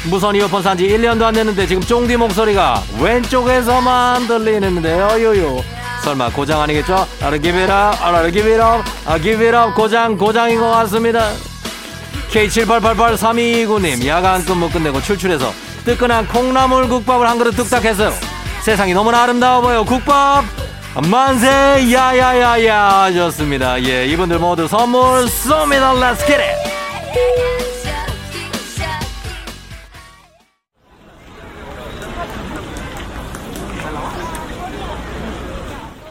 무선 0.09 0.35
이어폰 0.35 0.61
산 0.61 0.77
지 0.77 0.85
1년도 0.87 1.23
안 1.23 1.33
됐는데 1.33 1.65
지금 1.65 1.81
쫑디 1.81 2.17
목소리가 2.17 2.83
왼쪽에서만 2.99 4.27
들리는데요. 4.27 5.07
요요. 5.23 5.63
설마 6.03 6.29
고장 6.31 6.59
아니겠죠? 6.61 7.07
아르 7.21 7.39
기비라 7.39 7.93
아르 8.01 8.29
기비라 8.29 8.83
아 9.05 9.17
기비라 9.17 9.73
고장 9.73 10.17
고장인 10.17 10.59
것 10.59 10.69
같습니다. 10.71 11.31
K78883229님 12.31 14.05
야간 14.07 14.43
근무 14.43 14.69
끝내고 14.69 15.01
출출해서 15.01 15.53
뜨끈한 15.85 16.27
콩나물 16.27 16.89
국밥을 16.89 17.25
한 17.29 17.37
그릇 17.37 17.55
뚝딱 17.55 17.85
했어요. 17.85 18.11
세상이 18.63 18.93
너무나 18.93 19.23
아름다워 19.23 19.61
보여. 19.61 19.83
국밥 19.83 20.43
만세 21.01 21.47
야야야야 21.91 23.11
좋습니다. 23.13 23.81
예 23.83 24.05
이분들 24.07 24.37
모두 24.37 24.67
선물 24.67 25.25
쏩니다. 25.25 25.93
Let's 25.99 26.19
get 26.27 26.41
it. 26.41 26.73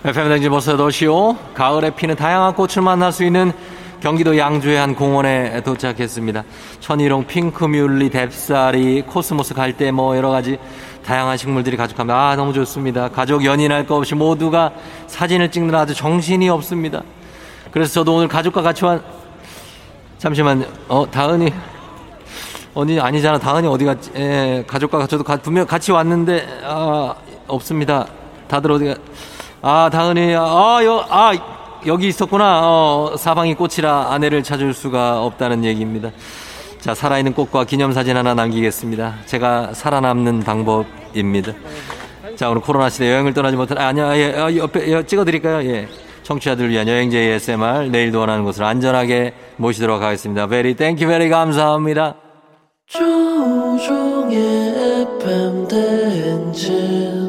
FM댕진 0.05 0.49
버스 0.49 0.77
도시오 0.77 1.37
가을에 1.55 1.91
피는 1.91 2.17
다양한 2.17 2.55
꽃을 2.55 2.83
만날 2.83 3.13
수 3.13 3.23
있는 3.23 3.53
경기도 4.03 4.37
양주의 4.37 4.77
한 4.77 4.97
공원에 4.97 5.61
도착했습니다. 5.61 6.43
천일홍, 6.81 7.25
핑크뮬리, 7.25 8.11
댑싸리, 8.11 9.03
코스모스 9.03 9.55
갈대 9.55 9.93
뭐 9.93 10.17
여러 10.17 10.31
가지 10.31 10.59
다양한 11.07 11.37
식물들이 11.37 11.77
가득합니다. 11.77 12.31
아 12.31 12.35
너무 12.35 12.53
좋습니다. 12.53 13.09
가족 13.11 13.45
연인할 13.45 13.87
것 13.87 13.95
없이 13.95 14.17
모두가 14.17 14.73
사진을 15.07 15.53
찍느라 15.53 15.83
아주 15.83 15.95
정신이 15.95 16.49
없습니다. 16.49 17.05
그래서 17.71 17.93
저도 17.93 18.17
오늘 18.17 18.27
가족과 18.27 18.61
같이 18.61 18.85
왔 18.85 19.01
잠시만 20.19 20.67
어 20.89 21.07
다은이 21.09 21.53
언니 22.75 22.99
아니잖아 22.99 23.39
다은이 23.39 23.69
어디 23.69 23.85
갔지? 23.85 24.11
예, 24.17 24.65
가족과 24.67 25.07
저도 25.07 25.23
가, 25.23 25.37
분명 25.37 25.65
같이 25.65 25.93
왔는데 25.93 26.63
아 26.65 27.15
없습니다. 27.47 28.09
다들 28.49 28.73
어디가 28.73 28.97
아 29.63 29.89
다은이 29.93 30.35
아여 30.35 31.07
아, 31.09 31.33
여기 31.87 32.09
있었구나. 32.09 32.61
어, 32.65 33.17
사방이 33.17 33.55
꽃이라 33.55 34.13
아내를 34.13 34.43
찾을 34.43 34.73
수가 34.75 35.23
없다는 35.25 35.65
얘기입니다. 35.65 36.11
자, 36.81 36.95
살아있는 36.95 37.35
꽃과 37.35 37.65
기념사진 37.65 38.17
하나 38.17 38.35
남기겠습니다. 38.35 39.15
제가 39.27 39.75
살아남는 39.75 40.41
방법입니다. 40.41 41.53
자, 42.37 42.51
오늘 42.51 42.61
코로나 42.63 42.89
시대 42.89 43.11
여행을 43.11 43.35
떠나지 43.35 43.57
못한, 43.57 43.79
아, 43.79 43.89
아니야, 43.89 44.17
예, 44.17 44.35
아, 44.37 44.55
옆에, 44.55 44.89
예, 44.89 45.07
찍어드릴까요? 45.07 45.69
예. 45.71 45.89
청취자들 46.23 46.71
위한 46.71 46.89
여행제 46.89 47.19
ASMR 47.19 47.89
내일도 47.91 48.21
원하는 48.21 48.45
곳을 48.45 48.65
안전하게 48.65 49.35
모시도록 49.57 50.03
하겠습니다. 50.03 50.47
Very, 50.47 50.75
thank 50.75 51.07
you 51.07 51.16
very 51.16 51.29
감사합니다. 51.29 52.15
조우종의 52.87 54.37
FM 55.21 55.69
대행진 55.69 57.22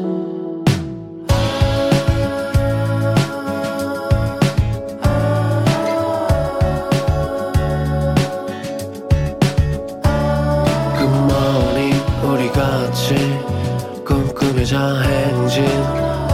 꿈꾸며자 14.64 15.02
행진 15.02 15.64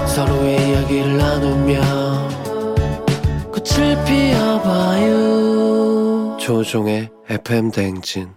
서로의 0.06 0.70
이야기를 0.70 1.16
나누며 1.16 1.80
꽃을 3.50 4.04
피워봐요 4.04 5.16
조종의 6.38 7.10
FM 7.28 7.72
대행진 7.72 8.28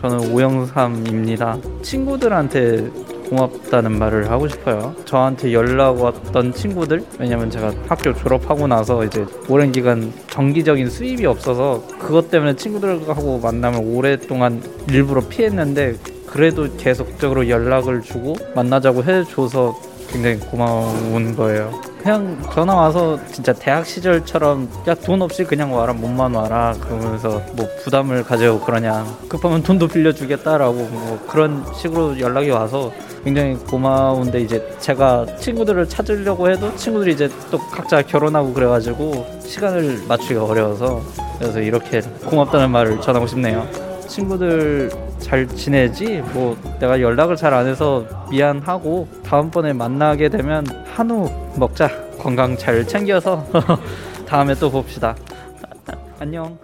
저는 0.00 0.32
오영삼입니다. 0.32 1.58
친구들한테 1.82 2.90
고맙다는 3.28 3.98
말을 3.98 4.30
하고 4.30 4.48
싶어요. 4.48 4.94
저한테 5.04 5.52
연락 5.52 6.00
왔던 6.00 6.52
친구들, 6.52 7.04
왜냐면 7.18 7.50
제가 7.50 7.72
학교 7.86 8.14
졸업하고 8.14 8.66
나서 8.66 9.04
이제 9.04 9.24
오랜 9.48 9.72
기간 9.72 10.12
정기적인 10.30 10.88
수입이 10.88 11.26
없어서 11.26 11.82
그것 11.98 12.30
때문에 12.30 12.56
친구들하고 12.56 13.38
만남을 13.40 13.80
오랫동안 13.84 14.62
일부러 14.88 15.20
피했는데 15.26 15.94
그래도 16.26 16.68
계속적으로 16.76 17.48
연락을 17.48 18.02
주고 18.02 18.36
만나자고 18.54 19.04
해줘서 19.04 19.78
굉장히 20.08 20.38
고마운 20.38 21.34
거예요. 21.34 21.95
그냥 22.06 22.40
전화 22.52 22.72
와서 22.72 23.18
진짜 23.32 23.52
대학 23.52 23.84
시절처럼 23.84 24.70
야 24.86 24.94
돈 24.94 25.22
없이 25.22 25.42
그냥 25.42 25.74
와라 25.74 25.92
몸만 25.92 26.34
와라 26.34 26.72
그러면서 26.80 27.42
뭐 27.54 27.66
부담을 27.82 28.22
가지고 28.22 28.60
그러냐 28.60 29.04
급하면 29.28 29.60
돈도 29.60 29.88
빌려주겠다라고 29.88 30.72
뭐 30.72 31.26
그런 31.28 31.64
식으로 31.74 32.20
연락이 32.20 32.50
와서 32.50 32.92
굉장히 33.24 33.56
고마운데 33.56 34.40
이제 34.40 34.72
제가 34.78 35.26
친구들을 35.40 35.88
찾으려고 35.88 36.48
해도 36.48 36.72
친구들이 36.76 37.14
이제 37.14 37.28
또 37.50 37.58
각자 37.58 38.02
결혼하고 38.02 38.52
그래가지고 38.52 39.26
시간을 39.40 40.04
맞추기가 40.06 40.44
어려워서 40.44 41.02
그래서 41.40 41.58
이렇게 41.58 42.02
고맙다는 42.24 42.70
말을 42.70 43.00
전하고 43.00 43.26
싶네요. 43.26 43.66
친구들 44.06 44.90
잘 45.18 45.46
지내지? 45.48 46.20
뭐 46.32 46.56
내가 46.80 47.00
연락을 47.00 47.36
잘 47.36 47.54
안 47.54 47.66
해서 47.66 48.04
미안하고 48.30 49.08
다음번에 49.24 49.72
만나게 49.72 50.28
되면 50.28 50.66
한우 50.94 51.30
먹자. 51.56 51.90
건강 52.18 52.56
잘 52.56 52.86
챙겨서 52.86 53.46
다음에 54.26 54.54
또 54.54 54.70
봅시다. 54.70 55.14
안녕. 56.18 56.58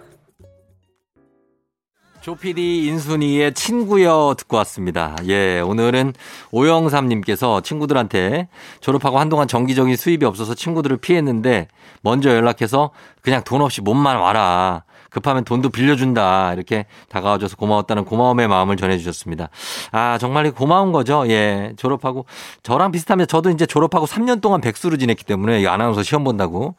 조피디 2.21 2.85
인순이의 2.87 3.53
친구여 3.53 4.35
듣고 4.37 4.55
왔습니다. 4.57 5.15
예, 5.25 5.59
오늘은 5.59 6.13
오영삼님께서 6.51 7.61
친구들한테 7.61 8.47
졸업하고 8.79 9.19
한동안 9.19 9.47
정기적인 9.47 9.95
수입이 9.97 10.25
없어서 10.25 10.53
친구들을 10.55 10.97
피했는데 10.97 11.67
먼저 12.01 12.29
연락해서 12.33 12.91
그냥 13.21 13.43
돈 13.43 13.61
없이 13.61 13.81
몸만 13.81 14.17
와라. 14.17 14.83
급하면 15.13 15.43
돈도 15.45 15.69
빌려준다. 15.69 16.53
이렇게 16.53 16.87
다가와줘서 17.09 17.55
고마웠다는 17.55 18.03
고마움의 18.03 18.47
마음을 18.47 18.75
전해주셨습니다. 18.77 19.49
아, 19.91 20.17
정말 20.17 20.51
고마운 20.51 20.91
거죠. 20.91 21.23
예, 21.27 21.73
졸업하고. 21.77 22.25
저랑 22.63 22.91
비슷하면 22.91 23.27
저도 23.27 23.51
이제 23.51 23.67
졸업하고 23.67 24.07
3년 24.07 24.41
동안 24.41 24.59
백수로 24.59 24.97
지냈기 24.97 25.23
때문에 25.23 25.61
이 25.61 25.67
아나운서 25.67 26.01
시험 26.01 26.23
본다고. 26.23 26.75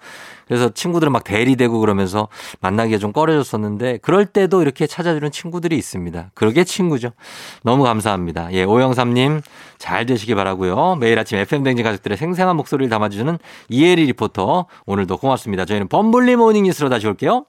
그래서 0.46 0.68
친구들은 0.68 1.12
막 1.12 1.22
대리되고 1.24 1.78
그러면서 1.78 2.28
만나기가 2.60 2.98
좀 2.98 3.12
꺼려졌었는데 3.12 3.98
그럴 4.02 4.26
때도 4.26 4.62
이렇게 4.62 4.86
찾아주는 4.86 5.30
친구들이 5.30 5.76
있습니다. 5.78 6.32
그러게 6.34 6.64
친구죠. 6.64 7.12
너무 7.62 7.84
감사합니다. 7.84 8.52
예, 8.52 8.64
오영삼님 8.64 9.42
잘 9.78 10.06
되시기 10.06 10.34
바라고요. 10.34 10.96
매일 10.96 11.18
아침 11.18 11.38
FM댕진 11.38 11.84
가족들의 11.84 12.18
생생한 12.18 12.56
목소리를 12.56 12.90
담아주는 12.90 13.38
이혜리 13.68 14.06
리포터 14.06 14.66
오늘도 14.86 15.18
고맙습니다. 15.18 15.64
저희는 15.64 15.88
범블리 15.88 16.36
모닝 16.36 16.64
뉴스로 16.64 16.88
다시 16.88 17.06
올게요. 17.06 17.46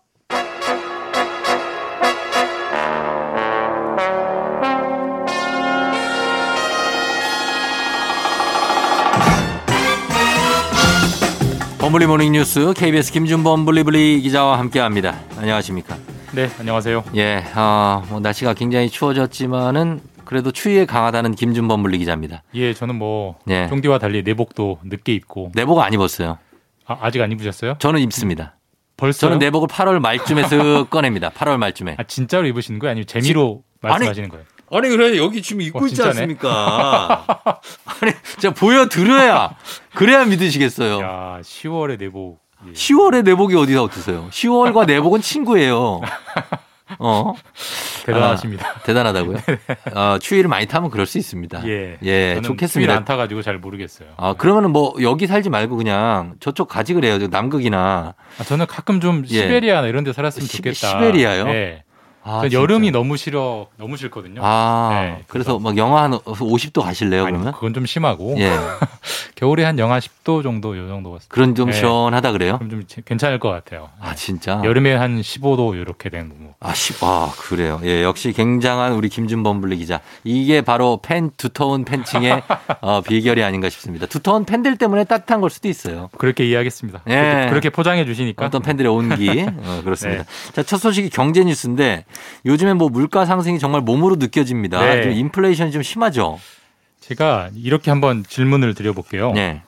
범블리 11.86 12.08
모닝 12.08 12.32
뉴스 12.32 12.74
KBS 12.76 13.12
김준범 13.12 13.64
블리블리 13.64 14.20
기자와 14.22 14.58
함께합니다. 14.58 15.20
안녕하십니까? 15.38 15.96
네, 16.34 16.50
안녕하세요. 16.60 17.04
예, 17.16 17.44
어, 17.56 18.04
뭐 18.10 18.20
날씨가 18.20 18.56
굉장히 18.56 18.90
추워졌지만은 18.90 20.02
그래도 20.24 20.52
추위에 20.52 20.86
강하다는 20.88 21.36
김준범 21.36 21.84
블리 21.84 22.00
기자입니다. 22.00 22.42
예, 22.56 22.74
저는 22.74 22.96
뭐 22.96 23.36
예. 23.52 23.68
종디와 23.68 24.00
달리 24.00 24.24
내복도 24.24 24.80
늦게 24.84 25.14
입고 25.14 25.52
내복 25.54 25.80
안 25.80 25.94
입었어요. 25.94 26.40
아, 26.88 26.98
아직 27.02 27.22
안 27.22 27.32
입으셨어요? 27.32 27.76
저는 27.78 28.00
입습니다. 28.02 28.56
벌써요? 28.98 29.30
저는 29.30 29.38
내복을 29.38 29.68
8월 29.68 30.00
말쯤에 30.00 30.42
쓱 30.42 30.90
꺼냅니다. 30.90 31.30
8월 31.30 31.58
말쯤에. 31.58 31.98
아, 32.00 32.04
진짜로 32.06 32.48
입으시는 32.48 32.80
거예요? 32.80 32.94
아니면 32.94 33.06
재미로 33.06 33.62
지- 33.64 33.78
말씀하시는 33.82 34.24
아니, 34.26 34.32
거예요? 34.32 34.46
아니 34.72 34.90
그래 34.90 35.18
여기 35.18 35.42
지금 35.42 35.62
입고 35.62 35.80
어, 35.80 35.84
있지 35.84 35.96
진짜네. 35.96 36.10
않습니까? 36.22 37.26
아니 38.02 38.12
제가 38.40 38.54
보여드려야 38.54 39.56
그래야 39.94 40.26
믿으시겠어요. 40.26 41.00
야, 41.02 41.40
10월에 41.42 41.98
내복. 42.00 42.40
10월에 42.74 43.24
내복이 43.24 43.56
어디서 43.56 43.84
어떠세요? 43.84 44.28
10월과 44.32 44.88
내복은 44.88 45.22
친구예요. 45.22 46.02
어? 47.00 47.34
대단하십니다. 48.06 48.68
아, 48.68 48.80
대단하다고요? 48.84 49.38
어, 49.96 50.18
추위를 50.22 50.48
많이 50.50 50.66
타면 50.68 50.90
그럴 50.92 51.06
수 51.06 51.18
있습니다. 51.18 51.68
예. 51.68 51.98
예, 52.04 52.42
좋겠습니다. 52.44 52.94
안 52.96 53.06
타가지고 53.06 53.42
잘 53.42 53.58
모르겠어요. 53.58 54.10
아, 54.18 54.34
그러면은 54.34 54.72
뭐 54.72 54.94
여기 55.02 55.26
살지 55.28 55.50
말고 55.50 55.78
그냥 55.78 56.36
저쪽 56.40 56.68
가지 56.68 56.94
그래요. 56.94 57.18
저 57.20 57.28
남극이나. 57.28 58.14
아, 58.40 58.44
저는 58.44 58.68
가끔 58.68 59.00
좀 59.00 59.24
예. 59.30 59.42
시베리아나 59.42 59.88
이런 59.88 60.04
데 60.04 60.14
살았으면 60.14 60.48
시- 60.48 60.58
좋겠다. 60.58 60.74
시베리아요? 60.76 61.48
예. 61.50 61.84
아, 62.28 62.42
전 62.42 62.50
진짜? 62.50 62.62
여름이 62.62 62.90
너무 62.90 63.18
싫어, 63.18 63.68
너무 63.78 63.98
싫거든요. 63.98 64.42
아, 64.44 64.90
네, 64.94 65.24
그래서 65.28 65.60
막 65.60 65.78
영하 65.78 66.02
한 66.04 66.12
50도 66.14 66.82
가실래요, 66.82 67.24
그러면? 67.26 67.54
그건 67.54 67.76
좀 67.76 67.86
심하고. 67.86 68.36
예. 68.40 68.50
겨울에 69.36 69.64
한 69.64 69.78
영하 69.78 70.00
10도 70.00 70.42
정도 70.42 70.76
요 70.76 70.88
정도 70.88 71.12
같습니다. 71.12 71.34
그런 71.34 71.54
좀 71.54 71.70
예. 71.70 71.74
시원하다 71.74 72.32
그래요? 72.32 72.58
그럼 72.58 72.72
좀 72.72 73.04
괜찮을 73.06 73.38
것 73.40 73.50
같아요. 73.50 73.90
아, 74.02 74.16
진짜? 74.16 74.60
여름에 74.64 74.96
한 74.96 75.22
15도 75.22 75.80
이렇게 75.80 76.10
되는 76.10 76.30
거. 76.30 76.56
아, 76.60 76.74
시, 76.74 76.94
아, 77.02 77.32
그래요. 77.38 77.80
예, 77.84 78.02
역시 78.02 78.32
굉장한 78.34 78.94
우리 78.94 79.10
김준범 79.10 79.62
블리 79.62 79.78
기자. 79.78 80.00
이게 80.24 80.62
바로 80.62 81.00
팬, 81.04 81.30
두터운 81.38 81.86
팬층의 81.86 82.42
어, 82.82 83.02
비결이 83.02 83.44
아닌가 83.44 83.70
싶습니다. 83.70 84.08
두터운 84.08 84.46
팬들 84.46 84.78
때문에 84.78 85.04
따뜻한 85.04 85.42
걸 85.42 85.52
수도 85.52 85.68
있어요. 85.68 86.10
그렇게 86.18 86.44
이해하겠습니다. 86.48 87.02
예. 87.08 87.14
그렇게, 87.14 87.50
그렇게 87.50 87.70
포장해 87.70 88.04
주시니까. 88.06 88.48
어떤 88.48 88.64
팬들의 88.64 88.92
온기. 88.92 89.46
어, 89.48 89.82
그렇습니다. 89.84 90.24
네. 90.26 90.52
자, 90.54 90.64
첫 90.64 90.78
소식이 90.78 91.10
경제 91.12 91.44
뉴스인데 91.44 92.06
요즘에 92.46 92.74
뭐 92.74 92.90
물가 92.90 93.26
상승이 93.26 93.60
정말 93.60 93.82
몸으로 93.82 94.16
느껴집니다. 94.16 94.80
네. 94.80 95.04
좀 95.04 95.12
인플레이션이 95.12 95.72
좀 95.72 95.84
심하죠. 95.84 96.40
제가 97.00 97.50
이렇게 97.56 97.92
한번 97.92 98.24
질문을 98.28 98.74
드려볼게요. 98.74 99.32
네. 99.34 99.62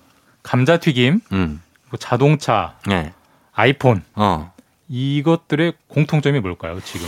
감자튀김, 0.44 1.22
음. 1.32 1.62
그리고 1.84 1.98
자동차, 1.98 2.76
네. 2.88 3.14
아이폰. 3.54 4.04
어. 4.16 4.54
이것들의 4.90 5.74
공통점이 5.88 6.40
뭘까요, 6.40 6.80
지금? 6.84 7.08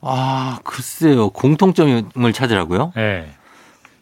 아, 0.00 0.58
글쎄요. 0.64 1.30
공통점을 1.30 2.32
찾으라고요? 2.32 2.92
네. 2.94 3.30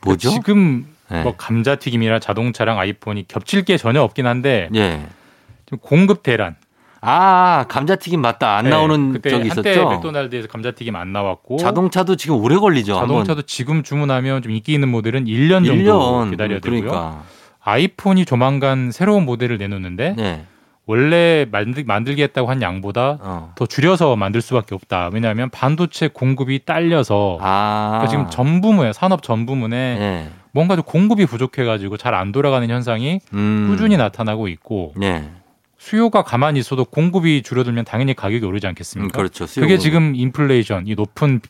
뭐죠? 0.04 0.30
지금 0.30 0.86
네. 1.10 1.22
뭐 1.22 1.34
감자튀김이나 1.36 2.18
자동차랑 2.18 2.78
아이폰이 2.78 3.24
겹칠 3.26 3.64
게 3.64 3.76
전혀 3.76 4.02
없긴 4.02 4.26
한데 4.26 4.68
예. 4.74 5.06
좀 5.66 5.78
공급 5.78 6.22
대란. 6.22 6.56
아, 7.00 7.64
감자튀김 7.68 8.20
맞다. 8.20 8.56
안 8.56 8.64
네, 8.64 8.70
나오는 8.70 9.12
그때 9.12 9.30
적이 9.30 9.48
한때 9.50 9.70
있었죠. 9.72 9.88
맥도날드에서 9.90 10.48
감자튀김 10.48 10.96
안 10.96 11.12
나왔고 11.12 11.58
자동차도 11.58 12.16
지금 12.16 12.36
오래 12.42 12.56
걸리죠. 12.56 12.94
자동차도 12.94 13.30
한번. 13.30 13.44
지금 13.46 13.82
주문하면 13.82 14.42
좀 14.42 14.52
인기 14.52 14.72
있는 14.74 14.88
모델은 14.88 15.26
1년 15.26 15.64
정도 15.66 15.72
1년. 16.24 16.30
기다려야 16.30 16.60
되고요. 16.60 16.80
그러니까. 16.80 17.22
아이폰이 17.62 18.24
조만간 18.24 18.90
새로운 18.90 19.24
모델을 19.26 19.58
내놓는데 19.58 20.14
네. 20.16 20.44
원래 20.86 21.44
만들, 21.52 21.84
만들겠다고 21.84 22.48
한 22.48 22.62
양보다 22.62 23.18
어. 23.20 23.52
더 23.54 23.66
줄여서 23.66 24.16
만들 24.16 24.40
수밖에 24.40 24.74
없다. 24.74 25.10
왜냐하면 25.12 25.50
반도체 25.50 26.08
공급이 26.08 26.64
딸려서 26.64 27.38
아. 27.42 27.88
그러니까 28.00 28.08
지금 28.08 28.30
전 28.30 28.60
부문에 28.62 28.94
산업 28.94 29.22
전 29.22 29.44
부문에 29.44 29.98
네. 29.98 30.30
뭔가 30.52 30.76
좀 30.76 30.84
공급이 30.84 31.26
부족해가지고 31.26 31.98
잘 31.98 32.14
안 32.14 32.32
돌아가는 32.32 32.68
현상이 32.68 33.20
음. 33.34 33.66
꾸준히 33.70 33.98
나타나고 33.98 34.48
있고 34.48 34.94
네. 34.96 35.28
수요가 35.88 36.22
가만히 36.22 36.60
있어도 36.60 36.84
공급이 36.84 37.42
줄어들면 37.42 37.86
당연히 37.86 38.12
가격이 38.12 38.44
오르지 38.44 38.66
않겠습니까? 38.66 39.08
음, 39.08 39.16
그렇죠. 39.16 39.46
수요 39.46 39.64
그게. 39.64 39.78
지금 39.78 40.14
인플레이션 40.14 40.86
이 40.86 40.94
높은 40.94 41.40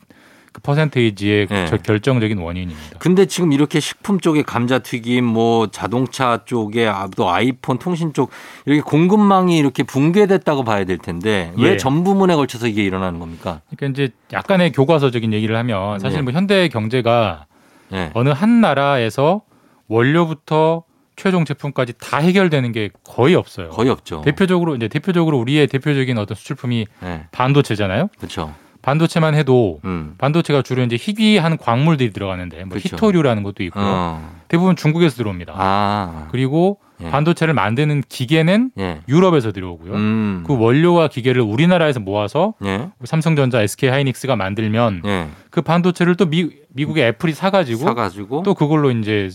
그 0.52 0.60
퍼센테이지의 0.62 1.48
네. 1.48 1.66
저 1.66 1.76
결정적인 1.76 2.38
원인입니다. 2.38 2.98
근데 3.00 3.26
지금 3.26 3.52
이렇게 3.52 3.80
식품 3.80 4.20
쪽에 4.20 4.42
감자튀김, 4.42 5.24
뭐 5.24 5.66
자동차 5.72 6.44
쪽에 6.44 6.86
아, 6.86 7.08
또 7.16 7.28
아이폰 7.30 7.78
통신 7.78 8.12
쪽 8.12 8.30
이렇게 8.64 8.80
공급망이 8.80 9.58
이렇게 9.58 9.82
붕괴됐다고 9.82 10.62
봐야 10.62 10.84
될 10.84 10.98
텐데 10.98 11.52
왜 11.56 11.72
예. 11.72 11.76
전 11.76 12.04
부문에 12.04 12.36
걸쳐서 12.36 12.68
이게 12.68 12.84
일어나는 12.84 13.18
겁니까? 13.18 13.60
그러니까 13.76 14.02
이제 14.04 14.14
약간의 14.32 14.70
교과서적인 14.70 15.32
얘기를 15.32 15.56
하면 15.56 15.98
사실 15.98 16.18
네. 16.18 16.22
뭐 16.22 16.32
현대 16.32 16.68
경제가 16.68 17.46
네. 17.90 18.10
어느 18.14 18.28
한 18.28 18.60
나라에서 18.60 19.42
원료부터 19.88 20.84
최종 21.18 21.44
제품까지 21.44 21.94
다 22.00 22.18
해결되는 22.18 22.72
게 22.72 22.90
거의 23.04 23.34
없어요. 23.34 23.70
거의 23.70 23.90
없죠. 23.90 24.22
대표적으로 24.22 24.76
이제 24.76 24.88
대표적으로 24.88 25.38
우리의 25.38 25.66
대표적인 25.66 26.16
어떤 26.16 26.36
수출품이 26.36 26.86
네. 27.02 27.26
반도체잖아요. 27.32 28.08
그렇죠. 28.16 28.54
반도체만 28.82 29.34
해도 29.34 29.80
음. 29.84 30.14
반도체가 30.18 30.62
주로 30.62 30.82
이제 30.82 30.96
희귀한 30.98 31.58
광물들이 31.58 32.12
들어가는데 32.12 32.58
뭐 32.64 32.78
그렇죠. 32.78 32.96
희토류라는 32.96 33.42
것도 33.42 33.64
있고요. 33.64 33.84
어. 33.84 34.40
대부분 34.46 34.76
중국에서 34.76 35.16
들어옵니다. 35.16 35.52
아. 35.56 36.28
그리고 36.30 36.78
예. 37.00 37.10
반도체를 37.10 37.54
만드는 37.54 38.02
기계는 38.08 38.70
예. 38.78 39.00
유럽에서 39.08 39.52
들어오고요. 39.52 39.92
음. 39.94 40.44
그 40.46 40.56
원료와 40.56 41.08
기계를 41.08 41.42
우리나라에서 41.42 42.00
모아서 42.00 42.54
예. 42.64 42.88
삼성전자, 43.04 43.62
SK 43.62 43.90
하이닉스가 43.90 44.36
만들면 44.36 45.02
예. 45.04 45.28
그 45.50 45.62
반도체를 45.62 46.16
또 46.16 46.26
미, 46.26 46.50
미국의 46.70 47.06
애플이 47.08 47.32
사가지고 47.32 47.80
사가지고 47.80 48.42
또 48.42 48.54
그걸로 48.54 48.90
이제 48.90 49.30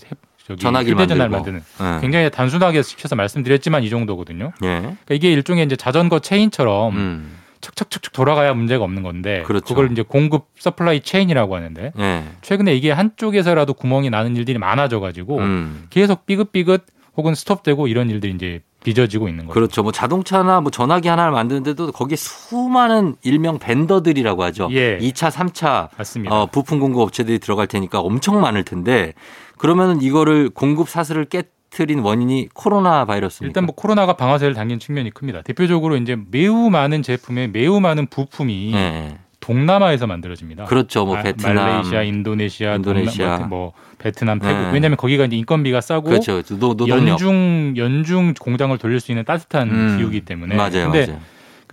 전화기를 0.59 0.95
휴대전화를 0.95 1.29
만들고. 1.29 1.59
만드는 1.79 1.95
예. 1.97 2.01
굉장히 2.01 2.29
단순화시켜서 2.29 3.15
말씀드렸지만 3.15 3.83
이 3.83 3.89
정도거든요. 3.89 4.51
예. 4.63 4.67
그러니까 4.79 5.13
이게 5.13 5.31
일종의 5.31 5.65
이제 5.65 5.75
자전거 5.75 6.19
체인처럼 6.19 6.95
음. 6.95 7.37
척척척척 7.61 8.11
돌아가야 8.11 8.53
문제가 8.53 8.83
없는 8.83 9.03
건데 9.03 9.43
그렇죠. 9.45 9.73
걸 9.73 9.91
이제 9.91 10.01
공급 10.01 10.47
supply 10.59 11.01
chain이라고 11.01 11.55
하는데 11.55 11.93
예. 11.97 12.23
최근에 12.41 12.75
이게 12.75 12.91
한쪽에서라도 12.91 13.73
구멍이 13.73 14.09
나는 14.09 14.35
일들이 14.35 14.57
많아져 14.57 14.99
가지고 14.99 15.39
음. 15.39 15.85
계속 15.89 16.25
삐끗삐끗 16.25 16.85
혹은 17.15 17.35
스톱되고 17.35 17.87
이런 17.87 18.09
일들이 18.09 18.33
이제 18.33 18.61
빚어지고 18.83 19.29
있는 19.29 19.45
거죠. 19.45 19.53
그렇죠. 19.53 19.81
뭐 19.83 19.91
자동차나 19.91 20.59
뭐 20.59 20.69
전화기 20.69 21.07
하나를 21.07 21.31
만드는데도 21.31 21.91
거기에 21.93 22.17
수많은 22.17 23.15
일명 23.23 23.59
벤더들이라고 23.59 24.43
하죠. 24.43 24.67
예. 24.71 24.97
2차, 24.97 25.31
3차 25.31 25.89
맞습니다. 25.97 26.35
어, 26.35 26.45
부품 26.47 26.79
공급 26.79 27.01
업체들이 27.01 27.39
들어갈 27.39 27.67
테니까 27.67 28.01
엄청 28.01 28.41
많을 28.41 28.63
텐데 28.65 29.13
그러면은 29.63 30.01
이거를 30.01 30.49
공급 30.49 30.89
사슬을 30.89 31.23
깨트린 31.23 31.99
원인이 31.99 32.49
코로나 32.53 33.05
바이러스입니까? 33.05 33.47
일단 33.47 33.65
뭐 33.65 33.73
코로나가 33.73 34.17
방아쇠를 34.17 34.53
당긴 34.55 34.77
측면이 34.77 35.11
큽니다. 35.11 35.41
대표적으로 35.41 35.95
이제 35.95 36.17
매우 36.31 36.69
많은 36.69 37.01
제품에 37.01 37.47
매우 37.47 37.79
많은 37.79 38.07
부품이 38.07 38.73
예. 38.73 39.17
동남아에서 39.39 40.05
만들어집니다. 40.05 40.65
그렇죠. 40.65 41.05
뭐 41.05 41.15
아, 41.15 41.21
베트남, 41.21 41.55
말레이시아, 41.55 42.03
인도네시아, 42.03 42.75
인도네시아. 42.75 43.29
동남, 43.37 43.49
뭐 43.49 43.71
베트남, 43.99 44.39
태국. 44.39 44.63
네. 44.63 44.71
왜냐하면 44.73 44.97
거기가 44.97 45.23
이제 45.23 45.37
인건비가 45.37 45.79
싸고 45.79 46.09
그렇죠. 46.09 46.41
노, 46.41 46.75
노동력. 46.75 47.07
연중 47.07 47.73
연중 47.77 48.33
공장을 48.37 48.77
돌릴 48.77 48.99
수 48.99 49.13
있는 49.13 49.23
따뜻한 49.23 49.69
음. 49.69 49.97
기후이기 49.97 50.25
때문에. 50.25 50.55
맞아요, 50.55 50.91
근데 50.91 51.05
맞아요. 51.05 51.21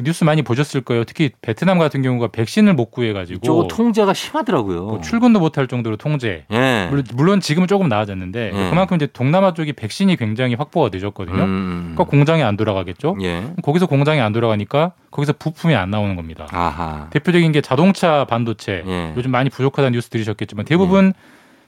그 0.01 0.05
뉴스 0.05 0.25
많이 0.25 0.41
보셨을 0.43 0.81
거예요. 0.81 1.05
특히 1.05 1.31
베트남 1.43 1.79
같은 1.79 2.01
경우가 2.01 2.29
백신을 2.29 2.75
못 2.75 2.91
구해가지고 2.91 3.41
저 3.43 3.69
통제가 3.69 4.15
심하더라고요. 4.15 4.85
뭐 4.85 5.01
출근도 5.01 5.39
못할 5.39 5.69
정도로 5.69 5.97
통제. 5.97 6.45
예. 6.51 6.87
물론, 6.89 7.05
물론 7.15 7.41
지금은 7.41 7.69
조금 7.69 7.89
나아졌는데 7.89 8.53
예. 8.55 8.71
그만큼 8.71 8.97
이제 8.97 9.07
동남아 9.07 9.53
쪽이 9.53 9.75
백신이 9.75 10.17
굉장히 10.17 10.55
확보가 10.55 10.89
늦었거든요. 10.93 11.43
음. 11.43 11.93
그러니까 11.95 12.05
공장이 12.05 12.43
안 12.43 12.57
돌아가겠죠. 12.57 13.17
예. 13.21 13.53
거기서 13.63 13.87
공장이 13.87 14.21
안 14.21 14.33
돌아가니까 14.33 14.93
거기서 15.11 15.35
부품이 15.35 15.75
안 15.75 15.91
나오는 15.91 16.17
겁니다. 16.17 16.47
아하. 16.51 17.09
대표적인 17.11 17.53
게 17.53 17.61
자동차 17.61 18.25
반도체. 18.25 18.83
예. 18.87 19.13
요즘 19.17 19.31
많이 19.31 19.51
부족하다는 19.51 19.93
뉴스 19.93 20.09
들으셨겠지만 20.09 20.65
대부분 20.65 21.13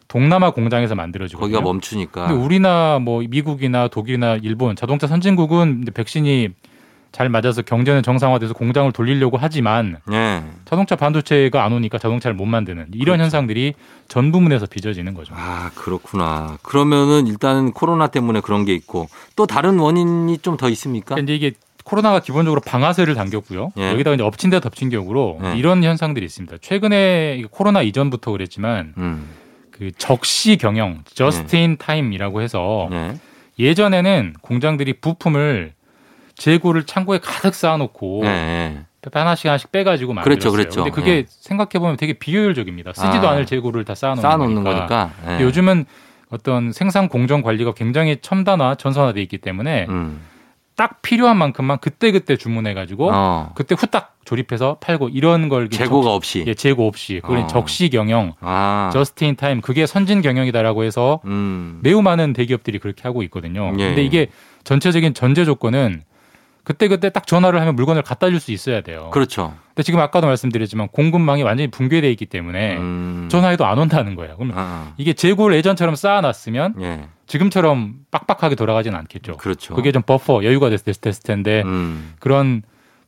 동남아 0.09 0.51
공장에서 0.51 0.95
만들어지거든요. 0.95 1.41
거기가 1.41 1.61
멈추니까. 1.61 2.28
근데 2.28 2.43
우리나 2.43 2.99
뭐 2.99 3.22
미국이나 3.28 3.89
독일이나 3.89 4.39
일본 4.43 4.74
자동차 4.74 5.07
선진국은 5.07 5.85
백신이 5.93 6.51
잘 7.12 7.28
맞아서 7.28 7.60
경제는 7.62 8.02
정상화돼서 8.02 8.54
공장을 8.54 8.90
돌리려고 8.92 9.36
하지만 9.38 9.98
예. 10.10 10.42
자동차 10.64 10.96
반도체가 10.96 11.62
안 11.62 11.72
오니까 11.74 11.98
자동차를 11.98 12.34
못 12.34 12.46
만드는 12.46 12.86
이런 12.94 13.20
현상들이 13.20 13.74
전 14.08 14.32
부문에서 14.32 14.66
빚어지는 14.66 15.12
거죠. 15.14 15.34
그렇죠. 15.34 15.46
아, 15.46 15.70
그렇구나. 15.74 16.58
그러면은 16.62 17.26
일단은 17.26 17.72
코로나 17.72 18.06
때문에 18.06 18.40
그런 18.40 18.64
게 18.64 18.74
있고 18.74 19.08
또 19.36 19.46
다른 19.46 19.78
원인이 19.78 20.38
좀 20.38 20.56
더 20.56 20.68
있습니까? 20.70 21.18
이제 21.18 21.34
이게 21.34 21.52
코로나가 21.84 22.20
기본적으로 22.20 22.60
방아쇠를 22.60 23.14
당겼고요. 23.14 23.72
예. 23.76 23.90
여기다가 23.90 24.14
이제 24.14 24.22
엎친 24.22 24.50
데 24.50 24.60
덮친 24.60 24.88
격으로 24.90 25.38
예. 25.44 25.56
이런 25.56 25.82
현상들이 25.82 26.24
있습니다. 26.24 26.58
최근에 26.60 27.44
코로나 27.50 27.82
이전부터 27.82 28.30
그랬지만 28.32 28.94
음. 28.98 29.28
그 29.70 29.90
적시 29.98 30.56
경영, 30.56 31.02
just 31.12 31.56
in 31.56 31.76
time이라고 31.76 32.40
해서 32.42 32.88
예. 32.92 33.14
예전에는 33.58 34.34
공장들이 34.40 34.94
부품을 34.94 35.72
재고를 36.37 36.85
창고에 36.85 37.18
가득 37.18 37.55
쌓아놓고 37.55 38.22
예, 38.24 38.28
예. 38.28 38.78
하나씩 39.12 39.47
하나씩 39.47 39.72
빼가지고 39.72 40.12
만들었어요. 40.14 40.53
그랬죠. 40.53 40.85
근데 40.85 40.91
그게 40.95 41.11
예. 41.18 41.24
생각해 41.28 41.70
보면 41.80 41.97
되게 41.97 42.12
비효율적입니다. 42.14 42.93
쓰지도 42.93 43.28
아. 43.28 43.33
않을 43.33 43.47
재고를 43.47 43.85
다 43.85 43.95
쌓아놓는, 43.95 44.22
쌓아놓는 44.22 44.64
거니까. 44.64 44.87
거니까. 44.87 45.39
예. 45.41 45.43
요즘은 45.45 45.87
어떤 46.30 46.72
생산 46.72 47.09
공정 47.09 47.43
관리가 47.43 47.74
굉장히 47.74 48.16
첨단화, 48.22 48.76
전산화돼 48.76 49.20
있기 49.22 49.39
때문에 49.39 49.87
음. 49.89 50.20
딱 50.74 51.03
필요한 51.03 51.37
만큼만 51.37 51.78
그때 51.80 52.11
그때 52.12 52.37
주문해 52.39 52.72
가지고 52.72 53.11
어. 53.12 53.51
그때 53.55 53.74
후딱 53.78 54.16
조립해서 54.24 54.78
팔고 54.80 55.11
이런 55.11 55.51
걸 55.51 55.68
재고가 55.68 56.05
적- 56.05 56.11
없이. 56.14 56.45
예, 56.47 56.55
재고 56.55 56.87
없이 56.89 57.20
그걸 57.22 57.39
어. 57.41 57.47
적시 57.47 57.91
경영, 57.91 58.33
아. 58.41 58.89
just 58.92 59.24
in 59.24 59.36
time 59.36 59.61
그게 59.61 59.85
선진 59.85 60.22
경영이다라고 60.22 60.85
해서 60.85 61.20
음. 61.26 61.80
매우 61.83 62.01
많은 62.01 62.33
대기업들이 62.33 62.78
그렇게 62.78 63.03
하고 63.03 63.22
있거든요. 63.24 63.74
예. 63.78 63.89
근데 63.89 64.03
이게 64.03 64.28
전체적인 64.64 65.12
전제 65.12 65.45
조건은 65.45 66.03
그때 66.64 66.86
그때 66.88 67.10
딱 67.10 67.26
전화를 67.26 67.60
하면 67.60 67.74
물건을 67.74 68.02
갖다 68.02 68.28
줄 68.30 68.38
수 68.40 68.52
있어야 68.52 68.80
돼요. 68.82 69.10
그렇죠. 69.12 69.54
근데 69.68 69.82
지금 69.82 70.00
아까도 70.00 70.26
말씀드렸지만 70.26 70.88
공급망이 70.88 71.42
완전히 71.42 71.70
붕괴돼 71.70 72.10
있기 72.12 72.26
때문에 72.26 72.76
음. 72.76 73.28
전화해도 73.30 73.64
안 73.66 73.78
온다는 73.78 74.14
거예요. 74.14 74.36
그럼 74.36 74.52
아. 74.54 74.92
이게 74.96 75.12
재고를 75.12 75.56
예전처럼 75.56 75.94
쌓아놨으면 75.96 76.74
예. 76.80 77.08
지금처럼 77.26 77.94
빡빡하게 78.10 78.54
돌아가지는 78.54 78.98
않겠죠. 78.98 79.38
그렇죠. 79.38 79.74
그게 79.74 79.92
좀 79.92 80.02
버퍼 80.02 80.44
여유가 80.44 80.68
됐을 80.68 81.22
텐데 81.22 81.62
음. 81.64 82.14
그런 82.18 82.62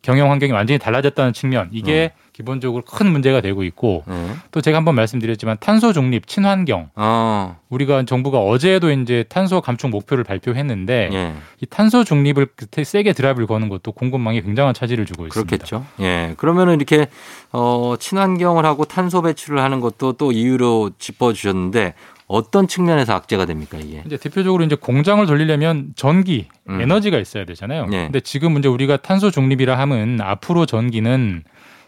경영 0.05 0.31
환경이 0.31 0.53
완전히 0.53 0.79
달라졌다는 0.79 1.33
측면 1.33 1.71
이게 1.73 2.13
기본적으로 2.35 2.83
큰 2.85 3.11
문제가 3.11 3.41
되고 3.41 3.63
있고 3.63 4.05
예. 4.11 4.35
또 4.51 4.61
제가 4.61 4.77
한번 4.77 4.97
말씀드렸지만 4.97 5.57
탄소 5.61 5.93
중립 5.95 6.27
친환경 6.27 6.91
어. 6.95 7.57
우리가 7.71 8.05
정부가 8.05 8.41
어제도 8.41 8.91
이제 8.91 9.25
탄소 9.29 9.63
감축 9.63 9.89
목표를 9.91 10.25
발표했는데 10.25 11.11
예. 11.13 11.33
이 11.63 11.67
탄소 11.67 12.05
중립을 12.05 12.49
그때 12.55 12.85
세게 12.85 13.15
드라이브를 13.15 13.47
거는 13.47 13.71
것도 13.71 13.93
공급망에 13.93 14.43
굉장한 14.43 14.75
차질을 14.75 15.07
주고 15.07 15.27
있습니다. 15.27 15.57
그렇겠죠. 15.57 15.87
예. 16.01 16.35
그러면은 16.37 16.75
이렇게 16.75 17.07
어 17.53 17.95
친환경을 17.99 18.67
하고 18.67 18.85
탄소 18.85 19.23
배출을 19.23 19.61
하는 19.61 19.81
것도 19.81 20.15
또 20.15 20.33
이유로 20.33 20.91
짚어 20.99 21.33
주셨는데 21.33 21.95
어떤 22.27 22.67
측면에서 22.67 23.15
악재가 23.15 23.45
됩니까, 23.45 23.79
이게? 23.79 24.03
이제 24.07 24.17
대표적으로 24.17 24.65
이제 24.65 24.77
공장을 24.77 25.25
돌리려면 25.27 25.93
전기, 25.95 26.49
음. 26.69 26.81
에너지가 26.81 27.19
있어야 27.19 27.45
되잖아요. 27.45 27.87
네. 27.87 28.05
근데 28.05 28.21
지금 28.21 28.53
문제 28.53 28.69
우리가 28.69 28.97
탄소 28.99 29.31
중립이라 29.31 29.79
함은 29.79 30.21
앞으로 30.21 30.67
전기는 30.67 31.45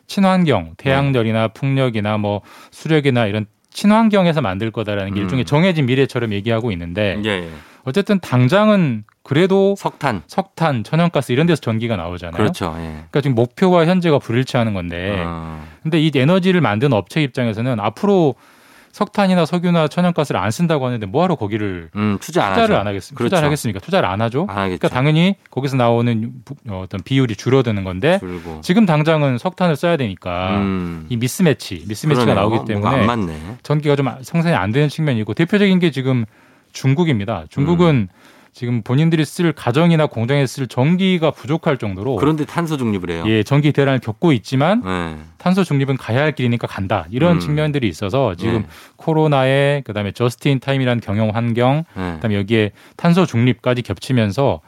친환경, 0.07 0.75
태양열이나 0.77 1.49
풍력이나 1.49 2.19
뭐 2.19 2.43
수력이나 2.71 3.27
이런 3.27 3.47
친환경에서 3.71 4.41
만들 4.41 4.71
거다라는 4.71 5.15
게 5.15 5.21
음. 5.21 5.23
일종의 5.25 5.45
정해진 5.45 5.87
미래처럼 5.87 6.33
얘기하고 6.33 6.73
있는데 6.73 7.21
예, 7.25 7.29
예. 7.29 7.51
어쨌든 7.85 8.19
당장은 8.21 9.05
그래도 9.23 9.75
석탄, 9.77 10.23
석탄, 10.29 10.83
천연가스 10.83 11.33
이런 11.33 11.47
데서 11.47 11.61
전기가 11.61 11.97
나오잖아요. 11.97 12.37
그렇죠. 12.37 12.75
예. 12.79 12.83
그러니까 12.83 13.21
지금 13.21 13.35
목표와 13.35 13.85
현재가 13.87 14.19
불일치하는 14.19 14.73
건데 14.73 15.23
어. 15.27 15.63
근데 15.83 16.01
이 16.01 16.11
에너지를 16.15 16.61
만든 16.61 16.93
업체 16.93 17.23
입장에서는 17.23 17.79
앞으로 17.79 18.35
석탄이나 19.01 19.45
석유나 19.45 19.89
천연가스를 19.89 20.41
안 20.41 20.51
쓴다고 20.51 20.87
하는데 20.87 21.05
뭐하러 21.05 21.35
거기를 21.35 21.91
음, 21.97 22.17
투자 22.19 22.47
안 22.47 22.55
투자를 22.55 22.77
하죠. 22.77 22.81
안 22.81 22.87
하겠습니까? 22.87 23.19
그렇죠. 23.19 23.29
투자를 23.29 23.47
하겠습니까? 23.49 23.81
투자를 23.81 24.09
안 24.09 24.23
하죠. 24.23 24.47
안. 24.49 24.55
그러니까 24.69 24.89
당연히 24.89 25.35
거기서 25.51 25.77
나오는 25.77 26.33
부- 26.47 26.55
어, 26.71 26.81
어떤 26.85 27.03
비율이 27.03 27.37
줄어드는 27.37 27.85
건데 27.85 28.19
줄고. 28.21 28.63
지금 28.63 28.87
당장은 28.87 29.37
석탄을 29.37 29.77
써야 29.77 29.99
되니까 29.99 30.57
음. 30.57 31.05
이 31.11 31.19
미스매치, 31.19 31.85
미스매치가 31.87 32.25
그러네요. 32.25 32.49
나오기 32.49 32.73
때문에. 32.73 33.39
전기가 33.63 33.97
좀 33.97 34.09
성산이 34.23 34.55
안 34.55 34.73
되는 34.73 34.89
측면이고 34.89 35.35
대표적인 35.35 35.79
게 35.79 35.91
지금 35.91 36.25
중국입니다. 36.73 37.45
중국은 37.51 37.95
음. 37.95 38.09
지금 38.57 38.81
본인들이 38.81 39.27
쓸 39.27 39.53
가정이나 39.53 40.07
공장에 40.07 40.47
쓸 40.47 40.67
전기가 40.67 41.31
부족할 41.31 41.77
정도로 41.77 42.17
그런데 42.17 42.47
탄소 42.47 42.79
중립을 42.79 43.11
해요. 43.11 43.25
예, 43.27 43.43
전기 43.43 43.71
대란을 43.71 44.01
겪고 44.01 44.33
있지만 44.33 44.81
네. 44.83 45.19
탄소 45.37 45.63
중립은 45.63 45.99
가야 45.99 46.23
할 46.23 46.33
길이니까 46.33 46.67
간다. 46.67 47.05
이런 47.11 47.33
음. 47.33 47.41
측면들이 47.41 47.87
있어서 47.87 48.35
지금 48.35 48.63
네. 48.63 48.67
코로나에 48.97 49.83
그다음에 49.85 50.13
just 50.13 50.45
in 50.45 50.61
time이라는 50.61 51.03
경영 51.03 51.29
환경 51.35 51.85
네. 51.95 52.15
그다음에 52.15 52.37
여기에 52.37 52.73
탄소 52.97 53.27
중립까지 53.27 53.83
겹치면서 53.83 54.63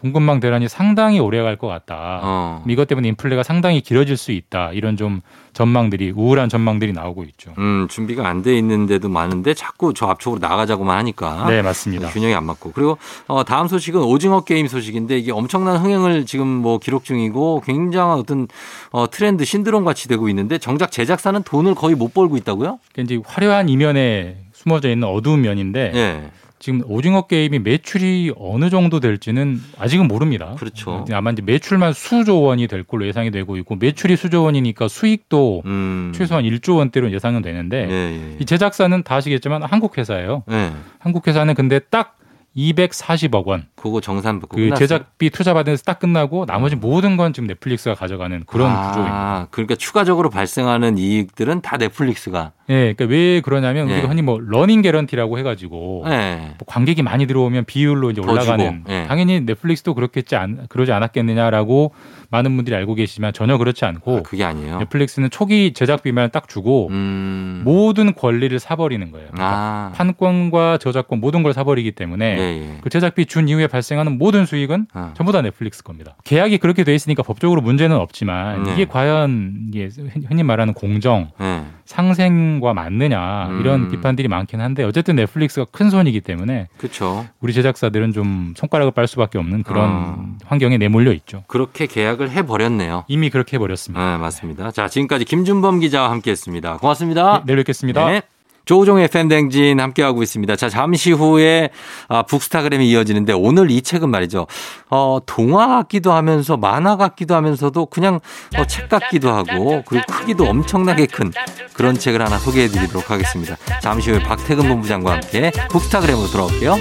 공급망 0.00 0.40
대란이 0.40 0.68
상당히 0.68 1.20
오래 1.20 1.42
갈 1.42 1.56
것 1.56 1.66
같다. 1.68 2.20
어. 2.22 2.64
이것 2.68 2.88
때문에 2.88 3.08
인플레가 3.08 3.42
상당히 3.42 3.80
길어질 3.80 4.16
수 4.16 4.32
있다. 4.32 4.70
이런 4.72 4.96
좀 4.96 5.20
전망들이 5.52 6.12
우울한 6.16 6.48
전망들이 6.48 6.92
나오고 6.92 7.24
있죠. 7.24 7.52
음, 7.58 7.86
준비가 7.90 8.26
안 8.28 8.42
돼 8.42 8.56
있는데도 8.58 9.08
많은데 9.10 9.52
자꾸 9.52 9.92
저 9.92 10.06
앞쪽으로 10.06 10.38
나가자고만 10.40 10.96
하니까. 10.98 11.46
네, 11.48 11.60
맞습니다. 11.60 12.08
균형이 12.08 12.34
안 12.34 12.44
맞고. 12.44 12.72
그리고 12.72 12.96
어, 13.26 13.44
다음 13.44 13.68
소식은 13.68 14.00
오징어 14.00 14.40
게임 14.44 14.68
소식인데 14.68 15.18
이게 15.18 15.32
엄청난 15.32 15.76
흥행을 15.76 16.24
지금 16.24 16.46
뭐 16.46 16.78
기록 16.78 17.04
중이고 17.04 17.62
굉장한 17.66 18.18
어떤 18.18 18.48
어, 18.92 19.10
트렌드 19.10 19.44
신드롬 19.44 19.84
같이 19.84 20.08
되고 20.08 20.28
있는데 20.30 20.56
정작 20.58 20.90
제작사는 20.92 21.42
돈을 21.42 21.74
거의 21.74 21.94
못 21.94 22.14
벌고 22.14 22.36
있다고요? 22.38 22.78
그러니까 22.92 23.14
이제 23.14 23.22
화려한 23.26 23.68
이면에 23.68 24.38
숨어져 24.52 24.88
있는 24.90 25.08
어두운 25.08 25.42
면인데 25.42 25.92
예. 25.94 26.30
지금 26.60 26.82
오징어 26.86 27.22
게임이 27.22 27.58
매출이 27.60 28.34
어느 28.38 28.68
정도 28.68 29.00
될지는 29.00 29.60
아직은 29.78 30.06
모릅니다. 30.06 30.54
그렇죠. 30.58 31.06
아마 31.10 31.30
이제 31.30 31.40
매출만 31.40 31.94
수조 31.94 32.42
원이 32.42 32.66
될 32.68 32.84
걸로 32.84 33.06
예상이 33.06 33.30
되고 33.30 33.56
있고 33.56 33.76
매출이 33.76 34.14
수조 34.14 34.44
원이니까 34.44 34.86
수익도 34.88 35.62
음. 35.64 36.12
최소한 36.14 36.44
1조 36.44 36.76
원대로 36.76 37.10
예상은 37.12 37.40
되는데 37.40 37.88
예, 37.88 37.92
예. 37.92 38.36
이 38.38 38.44
제작사는 38.44 39.02
다 39.02 39.16
아시겠지만 39.16 39.62
한국 39.62 39.96
회사예요. 39.96 40.44
예. 40.50 40.70
한국 40.98 41.26
회사는 41.26 41.54
근데 41.54 41.78
딱 41.78 42.18
240억 42.56 43.46
원. 43.46 43.66
그거 43.76 44.00
정산 44.00 44.40
받고 44.40 44.56
그 44.56 44.62
끝났어요? 44.62 44.78
제작비 44.78 45.30
투자 45.30 45.54
받은 45.54 45.72
데서 45.72 45.84
딱 45.84 45.98
끝나고 45.98 46.46
나머지 46.46 46.76
모든 46.76 47.16
건 47.16 47.32
지금 47.32 47.46
넷플릭스가 47.46 47.94
가져가는 47.94 48.42
그런 48.46 48.70
아, 48.70 48.88
구조입니다. 48.88 49.48
그러니까 49.50 49.74
추가적으로 49.76 50.30
발생하는 50.30 50.98
이익들은 50.98 51.62
다 51.62 51.76
넷플릭스가. 51.76 52.52
예, 52.68 52.94
그러니까 52.94 53.04
왜 53.06 53.40
그러냐면 53.40 53.88
예. 53.88 53.94
우리가 53.94 54.08
흔히 54.08 54.22
뭐 54.22 54.38
러닝 54.40 54.82
개런티라고 54.82 55.38
해 55.38 55.42
가지고 55.42 56.04
예. 56.08 56.54
뭐 56.58 56.66
관객이 56.66 57.02
많이 57.02 57.26
들어오면 57.26 57.64
비율로 57.64 58.10
이제 58.10 58.20
더 58.20 58.30
올라가는 58.30 58.84
예. 58.88 59.04
당연히 59.06 59.40
넷플릭스도 59.40 59.94
그렇겠지 59.94 60.36
않 60.36 60.66
그러지 60.68 60.92
않았겠느냐라고 60.92 61.92
많은 62.30 62.54
분들이 62.54 62.76
알고 62.76 62.94
계시지만 62.94 63.32
전혀 63.32 63.58
그렇지 63.58 63.84
않고 63.84 64.22
그게 64.22 64.44
아니에요. 64.44 64.78
넷플릭스는 64.78 65.30
초기 65.30 65.72
제작비만 65.72 66.30
딱 66.30 66.48
주고 66.48 66.88
음. 66.90 67.62
모든 67.64 68.14
권리를 68.14 68.56
사버리는 68.58 69.10
거예요. 69.10 69.28
그러니까 69.32 69.56
아. 69.56 69.92
판권과 69.94 70.78
저작권 70.78 71.20
모든 71.20 71.42
걸 71.42 71.52
사버리기 71.52 71.92
때문에 71.92 72.38
예, 72.38 72.40
예. 72.40 72.78
그 72.80 72.88
제작비 72.88 73.26
준 73.26 73.48
이후에 73.48 73.66
발생하는 73.66 74.16
모든 74.18 74.46
수익은 74.46 74.86
아. 74.92 75.12
전부 75.16 75.32
다 75.32 75.42
넷플릭스 75.42 75.82
겁니다. 75.82 76.16
계약이 76.24 76.58
그렇게 76.58 76.84
돼 76.84 76.94
있으니까 76.94 77.22
법적으로 77.24 77.60
문제는 77.60 77.96
없지만 77.96 78.62
네. 78.62 78.72
이게 78.74 78.84
과연 78.84 79.66
이게 79.68 79.88
흔히 80.28 80.42
말하는 80.44 80.72
공정 80.72 81.30
예. 81.40 81.62
상생과 81.84 82.74
맞느냐 82.74 83.58
이런 83.60 83.82
음. 83.82 83.88
비판들이 83.90 84.28
많긴 84.28 84.60
한데 84.60 84.84
어쨌든 84.84 85.16
넷플릭스가 85.16 85.66
큰 85.72 85.90
손이기 85.90 86.20
때문에 86.20 86.68
그렇죠. 86.78 87.26
우리 87.40 87.52
제작사들은 87.52 88.12
좀 88.12 88.54
손가락을 88.56 88.92
빨 88.92 89.08
수밖에 89.08 89.38
없는 89.38 89.64
그런 89.64 89.90
어. 89.90 90.36
환경에 90.44 90.78
내몰려 90.78 91.12
있죠. 91.12 91.42
그렇게 91.48 91.86
계약 91.86 92.19
을 92.20 92.30
해버렸네요. 92.30 93.04
이미 93.08 93.30
그렇게 93.30 93.56
해버렸습니다. 93.56 94.12
네, 94.12 94.18
맞습니다. 94.18 94.70
자, 94.70 94.88
지금까지 94.88 95.24
김준범 95.24 95.80
기자와 95.80 96.10
함께 96.10 96.30
했습니다. 96.30 96.76
고맙습니다. 96.76 97.42
내일 97.46 97.58
뵙겠습니다. 97.58 98.06
네. 98.10 98.22
조우종의 98.66 99.08
팬댕진 99.08 99.80
함께하고 99.80 100.22
있습니다. 100.22 100.54
자, 100.56 100.68
잠시 100.68 101.12
후에 101.12 101.70
아, 102.08 102.22
북스타그램이 102.22 102.88
이어지는데 102.90 103.32
오늘 103.32 103.70
이 103.70 103.82
책은 103.82 104.08
말이죠. 104.08 104.46
어, 104.90 105.18
동화 105.26 105.66
같기도 105.66 106.12
하면서 106.12 106.56
만화 106.56 106.96
같기도 106.96 107.34
하면서도 107.34 107.86
그냥 107.86 108.20
어, 108.56 108.64
책 108.66 108.88
같기도 108.88 109.30
하고 109.30 109.82
그리고 109.86 110.04
크기도 110.06 110.44
엄청나게 110.44 111.06
큰 111.06 111.32
그런 111.72 111.98
책을 111.98 112.22
하나 112.22 112.38
소개해 112.38 112.68
드리도록 112.68 113.10
하겠습니다. 113.10 113.56
잠시 113.82 114.10
후에 114.10 114.22
박태근 114.22 114.68
본부장과 114.68 115.12
함께 115.14 115.50
북스타그램으로 115.70 116.28
돌아올게요. 116.28 116.76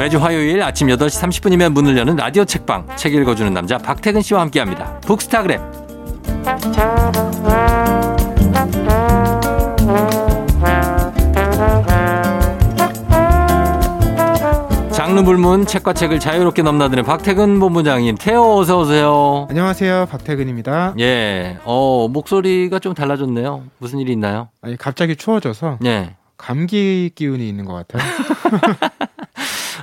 매주 0.00 0.16
화요일 0.16 0.62
아침 0.62 0.88
8시 0.88 1.42
30분이면 1.42 1.74
문을 1.74 1.98
여는 1.98 2.16
라디오 2.16 2.46
책방 2.46 2.86
책 2.96 3.12
읽어주는 3.12 3.52
남자 3.52 3.76
박태근 3.76 4.22
씨와 4.22 4.40
함께합니다. 4.40 4.98
북스타그램 5.00 5.60
장르 14.90 15.22
불문 15.22 15.66
책과 15.66 15.92
책을 15.92 16.18
자유롭게 16.18 16.62
넘나드는 16.62 17.04
박태근 17.04 17.60
본부장님 17.60 18.14
태호 18.18 18.58
어서 18.58 18.78
오세요. 18.78 19.48
안녕하세요. 19.50 20.06
박태근입니다. 20.10 20.94
예, 20.98 21.58
어 21.64 22.08
목소리가 22.08 22.78
좀 22.78 22.94
달라졌네요. 22.94 23.64
무슨 23.76 23.98
일이 23.98 24.12
있나요? 24.12 24.48
아니, 24.62 24.78
갑자기 24.78 25.14
추워져서 25.14 25.80
예. 25.84 26.16
감기 26.38 27.10
기운이 27.14 27.46
있는 27.46 27.66
것 27.66 27.74
같아요. 27.74 28.02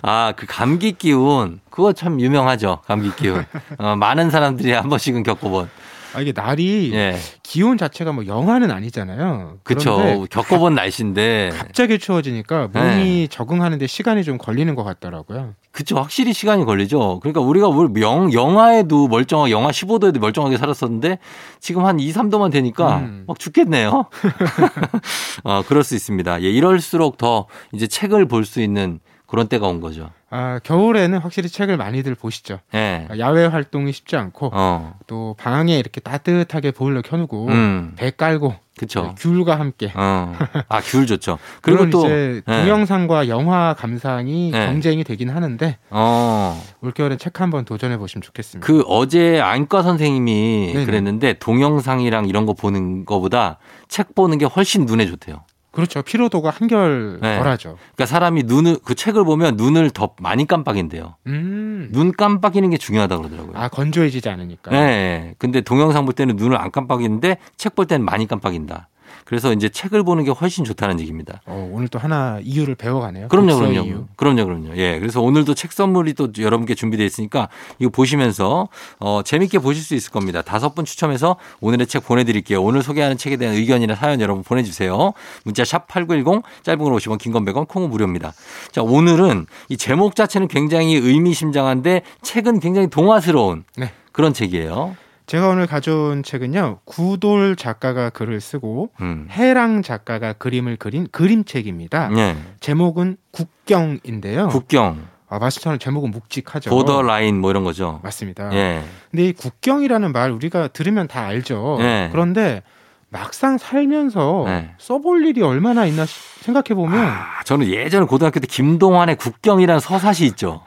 아, 0.08 0.32
그 0.38 0.45
감기 0.47 0.93
기운 0.93 1.60
그거 1.70 1.91
참 1.91 2.22
유명하죠. 2.22 2.80
감기 2.86 3.14
기운. 3.18 3.43
어, 3.78 3.97
많은 3.97 4.30
사람들이 4.30 4.72
한 4.72 4.88
번씩은 4.88 5.24
겪어본. 5.24 5.70
아, 6.14 6.22
이게 6.22 6.32
날이 6.32 6.93
예. 6.93 7.18
기온 7.43 7.78
자체가 7.78 8.14
뭐 8.14 8.26
영하는 8.26 8.72
아니잖아요. 8.72 9.58
그쵸. 9.64 9.97
그런데 9.97 10.26
겪어본 10.30 10.76
날씨인데. 10.76 11.51
갑자기 11.58 11.99
추워지니까 11.99 12.70
몸이 12.74 13.03
네. 13.03 13.28
적응하는데 13.28 13.86
시간이 13.86 14.24
좀 14.24 14.38
걸리는 14.38 14.74
것 14.76 14.86
같더라고요. 14.86 15.55
그쵸. 15.72 15.97
확실히 15.97 16.32
시간이 16.32 16.64
걸리죠. 16.64 17.20
그러니까 17.20 17.41
우리가 17.41 17.68
우리 17.68 18.01
영, 18.01 18.32
영하에도 18.32 19.10
멀쩡하게, 19.10 19.51
영하 19.51 19.72
15도에도 19.72 20.20
멀쩡하게 20.20 20.55
살았었는데 20.58 21.20
지금 21.60 21.86
한 21.86 21.99
2, 21.99 22.14
3도만 22.14 22.49
되니까 22.49 22.99
음. 22.99 23.26
막 23.28 23.38
죽겠네요. 23.38 24.05
어, 25.43 25.64
그럴 25.68 25.84
수 25.84 25.95
있습니다. 25.95 26.41
예, 26.43 26.49
이럴수록 26.49 27.18
더 27.18 27.47
이제 27.74 27.86
책을 27.88 28.26
볼 28.30 28.45
수 28.45 28.62
있는 28.62 29.01
그런 29.28 29.48
때가 29.48 29.68
온 29.68 29.82
거죠. 29.82 30.10
아, 30.30 30.60
겨울에는 30.64 31.20
확실히 31.20 31.50
책을 31.50 31.78
많이들 31.78 32.16
보시죠. 32.16 32.60
예. 32.74 33.08
아, 33.10 33.18
야외 33.20 33.46
활동이 33.46 33.92
쉽지 33.92 34.16
않고 34.16 34.52
어. 34.54 34.96
또 35.06 35.36
방에 35.38 35.78
이렇게 35.78 36.00
따뜻하게 36.00 36.72
보일러 36.72 37.02
켜놓고 37.02 37.48
음. 37.48 37.94
배 37.98 38.10
깔고 38.10 38.56
그쵸. 38.78 39.16
귤과 39.18 39.60
함께 39.60 39.92
어. 39.96 40.34
아, 40.70 40.82
귤 40.82 41.06
좋죠. 41.06 41.40
그리고 41.62 41.90
또. 41.90 42.06
이제 42.06 42.42
예. 42.48 42.62
동영상과 42.62 43.28
영화 43.28 43.74
감상이 43.74 44.52
네. 44.52 44.66
경쟁이 44.66 45.04
되긴 45.04 45.30
하는데 45.30 45.78
어. 45.90 46.64
올겨울에 46.82 47.18
책 47.18 47.42
한번 47.42 47.66
도전해 47.66 47.98
보시면 47.98 48.22
좋겠습니다. 48.22 48.66
그 48.66 48.84
어제 48.88 49.42
안과 49.42 49.84
선생님이 49.84 50.72
네네. 50.74 50.86
그랬는데 50.86 51.34
동영상이랑 51.34 52.28
이런 52.28 52.46
거 52.46 52.54
보는 52.54 53.06
거보다 53.06 53.58
책 53.90 54.16
보는 54.16 54.38
게 54.38 54.46
훨씬 54.46 54.86
눈에 54.86 55.06
좋대요. 55.06 55.44
그렇죠. 55.78 56.02
피로도가 56.02 56.50
한결 56.50 57.20
네. 57.22 57.38
덜하죠. 57.38 57.78
그러니까 57.94 58.08
사람이 58.08 58.44
눈을 58.48 58.80
그 58.84 58.96
책을 58.96 59.24
보면 59.26 59.58
눈을 59.58 59.92
더 59.92 60.16
많이 60.20 60.48
깜빡인대요. 60.48 61.14
음. 61.28 61.90
눈 61.92 62.12
깜빡이는 62.12 62.72
게 62.72 62.78
중요하다 62.78 63.16
그러더라고요. 63.18 63.54
아 63.56 63.68
건조해지지 63.68 64.28
않으니까. 64.28 64.72
네. 64.72 65.36
근데 65.38 65.62
동영상 65.62 66.06
볼 66.06 66.16
때는 66.16 66.36
눈을 66.36 66.58
안 66.60 66.72
깜빡이는데 66.72 67.38
책 67.58 67.76
볼 67.76 67.86
때는 67.86 68.04
많이 68.06 68.26
깜빡인다. 68.28 68.90
그래서 69.28 69.52
이제 69.52 69.68
책을 69.68 70.04
보는 70.04 70.24
게 70.24 70.32
훨씬 70.32 70.64
좋다는 70.64 71.02
얘기입니다. 71.02 71.42
어, 71.46 71.70
오늘 71.74 71.90
또 71.90 72.00
하나 72.00 72.40
이유를 72.42 72.76
배워가네요. 72.76 73.28
그럼요, 73.28 73.58
그럼요. 73.58 73.82
이유. 73.82 74.06
그럼요, 74.16 74.46
그럼요. 74.46 74.78
예. 74.78 74.98
그래서 75.00 75.22
오늘도 75.22 75.54
책 75.54 75.74
선물이 75.74 76.14
또 76.14 76.30
여러분께 76.38 76.76
준비되어 76.76 77.06
있으니까 77.06 77.50
이거 77.78 77.90
보시면서 77.90 78.70
어, 79.02 79.22
재밌게 79.26 79.60
보실 79.60 79.84
수 79.84 79.96
있을 79.96 80.12
겁니다. 80.14 80.42
다섯 80.42 80.74
분 80.76 80.86
추첨해서 80.86 81.36
오늘의 81.60 81.88
책 81.88 82.06
보내드릴게요. 82.06 82.64
오늘 82.64 82.82
소개하는 82.84 83.18
책에 83.18 83.36
대한 83.36 83.56
의견이나 83.56 83.96
사연 83.96 84.22
여러분 84.22 84.44
보내주세요. 84.44 85.12
문자 85.44 85.66
샵 85.66 85.88
8910 85.90 86.44
짧은 86.64 86.82
걸 86.82 86.94
50원, 86.94 87.18
긴 87.18 87.34
건 87.34 87.44
100원, 87.44 87.68
콩은 87.68 87.90
무료입니다. 87.90 88.32
자, 88.72 88.82
오늘은 88.82 89.46
이 89.68 89.76
제목 89.76 90.16
자체는 90.16 90.48
굉장히 90.48 90.96
의미심장한데 90.96 92.04
책은 92.22 92.62
굉장히 92.62 92.90
동화스러운 92.90 93.66
네. 93.76 93.92
그런 94.14 94.34
책이에요. 94.34 94.96
제가 95.28 95.50
오늘 95.50 95.68
가져온 95.68 96.24
책은요. 96.24 96.80
구돌 96.86 97.58
작가가 97.58 98.10
글을 98.10 98.40
쓰고 98.40 98.92
음. 99.02 99.28
해랑 99.30 99.82
작가가 99.82 100.32
그림을 100.32 100.78
그린 100.78 101.06
그림책입니다. 101.12 102.08
네. 102.10 102.38
제목은 102.62 103.18
국경인데요. 103.32 104.48
국경, 104.48 105.06
아, 105.28 105.38
말씀처럼 105.38 105.80
제목은 105.80 106.12
묵직하죠. 106.12 106.70
보더라인 106.70 107.42
뭐 107.42 107.52
이런 107.52 107.66
거죠. 107.66 108.00
맞습니다. 108.04 108.54
예. 108.54 108.82
근데 109.12 109.26
이 109.26 109.34
국경이라는 109.34 110.14
말 110.14 110.32
우리가 110.32 110.70
들으면 110.70 111.10
다 111.10 111.26
알죠. 111.26 111.76
네. 111.80 112.08
그런데 112.14 112.64
막상 113.10 113.58
살면서 113.58 114.43
네. 114.47 114.72
써볼 114.78 115.26
일이 115.26 115.41
얼마나 115.41 115.86
있나 115.86 116.05
생각해 116.41 116.76
보면 116.76 116.99
아, 116.99 117.41
저는 117.45 117.68
예전에 117.68 118.05
고등학교 118.05 118.41
때 118.41 118.47
김동완의 118.47 119.16
국경이라는 119.16 119.80
서사시 119.80 120.26
있죠. 120.26 120.62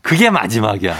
그게 0.00 0.30
마지막이야. 0.30 0.94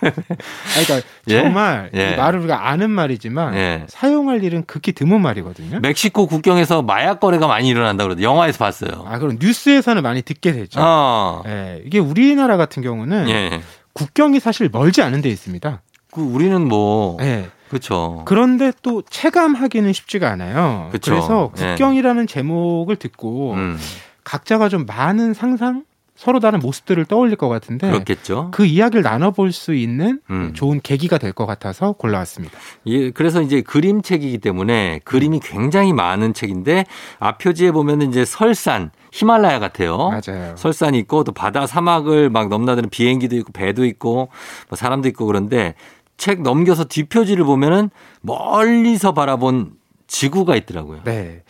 그러니까 0.00 1.08
예? 1.28 1.42
정말 1.42 1.90
예. 1.94 2.12
이 2.12 2.16
말을 2.16 2.40
우리가 2.40 2.68
아는 2.68 2.90
말이지만 2.90 3.54
예. 3.54 3.84
사용할 3.88 4.42
일은 4.42 4.64
극히 4.66 4.92
드문 4.92 5.20
말이거든요. 5.20 5.80
멕시코 5.80 6.26
국경에서 6.26 6.80
마약 6.80 7.20
거래가 7.20 7.46
많이 7.46 7.68
일어난다 7.68 8.04
그러더 8.04 8.22
영화에서 8.22 8.58
봤어요. 8.58 9.04
아 9.06 9.18
그럼 9.18 9.36
뉴스에서는 9.38 10.02
많이 10.02 10.22
듣게 10.22 10.52
되죠. 10.52 10.80
어. 10.82 11.42
예, 11.46 11.82
이게 11.84 11.98
우리나라 11.98 12.56
같은 12.56 12.82
경우는 12.82 13.28
예. 13.28 13.60
국경이 13.92 14.40
사실 14.40 14.70
멀지 14.72 15.02
않은 15.02 15.20
데 15.20 15.28
있습니다. 15.28 15.82
그 16.12 16.22
우리는 16.22 16.66
뭐 16.66 17.18
예. 17.20 17.50
그렇죠. 17.68 18.22
그런데 18.26 18.72
또 18.82 19.02
체감하기는 19.08 19.92
쉽지가 19.92 20.30
않아요. 20.30 20.88
그쵸. 20.92 21.14
래서 21.14 21.52
예. 21.58 21.68
국경이라는 21.70 22.26
제목을 22.26 22.96
듣고 22.96 23.52
음, 23.54 23.78
각자가 24.24 24.68
좀 24.68 24.86
많은 24.86 25.34
상상, 25.34 25.84
서로 26.16 26.40
다른 26.40 26.60
모습들을 26.60 27.04
떠올릴 27.04 27.36
것 27.36 27.50
같은데 27.50 27.90
그렇겠죠. 27.90 28.48
그 28.50 28.64
이야기를 28.64 29.02
나눠볼 29.02 29.52
수 29.52 29.74
있는 29.74 30.20
음. 30.30 30.52
좋은 30.54 30.80
계기가 30.82 31.18
될 31.18 31.34
것 31.34 31.44
같아서 31.44 31.92
골라왔습니다. 31.92 32.58
예, 32.86 33.10
그래서 33.10 33.42
이제 33.42 33.60
그림책이기 33.60 34.38
때문에 34.38 35.00
그림이 35.04 35.40
굉장히 35.40 35.92
많은 35.92 36.32
책인데 36.32 36.86
앞 37.18 37.36
표지에 37.36 37.70
보면은 37.70 38.08
이제 38.08 38.24
설산, 38.24 38.90
히말라야 39.12 39.58
같아요. 39.58 39.98
맞아요. 40.08 40.56
설산이 40.56 40.98
있고 41.00 41.22
또 41.22 41.32
바다 41.32 41.66
사막을 41.66 42.30
막 42.30 42.48
넘나드는 42.48 42.88
비행기도 42.88 43.36
있고 43.36 43.52
배도 43.52 43.84
있고 43.84 44.30
뭐 44.70 44.76
사람도 44.76 45.08
있고 45.08 45.26
그런데 45.26 45.74
책 46.16 46.42
넘겨서 46.42 46.84
뒷표지를 46.84 47.44
보면은 47.44 47.90
멀리서 48.22 49.12
바라본 49.12 49.72
지구가 50.06 50.56
있더라고요. 50.56 51.02
네. 51.04 51.42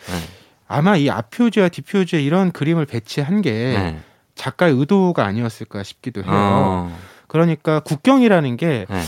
아마 0.67 0.97
이 0.97 1.09
앞표지와 1.09 1.69
뒷표지에 1.69 2.21
이런 2.21 2.51
그림을 2.51 2.85
배치한 2.85 3.41
게 3.41 3.51
네. 3.51 3.99
작가의 4.35 4.73
의도가 4.73 5.25
아니었을까 5.25 5.83
싶기도 5.83 6.21
해요. 6.21 6.31
어, 6.31 6.97
그러니까 7.27 7.79
국경이라는 7.79 8.57
게 8.57 8.85
네. 8.89 9.01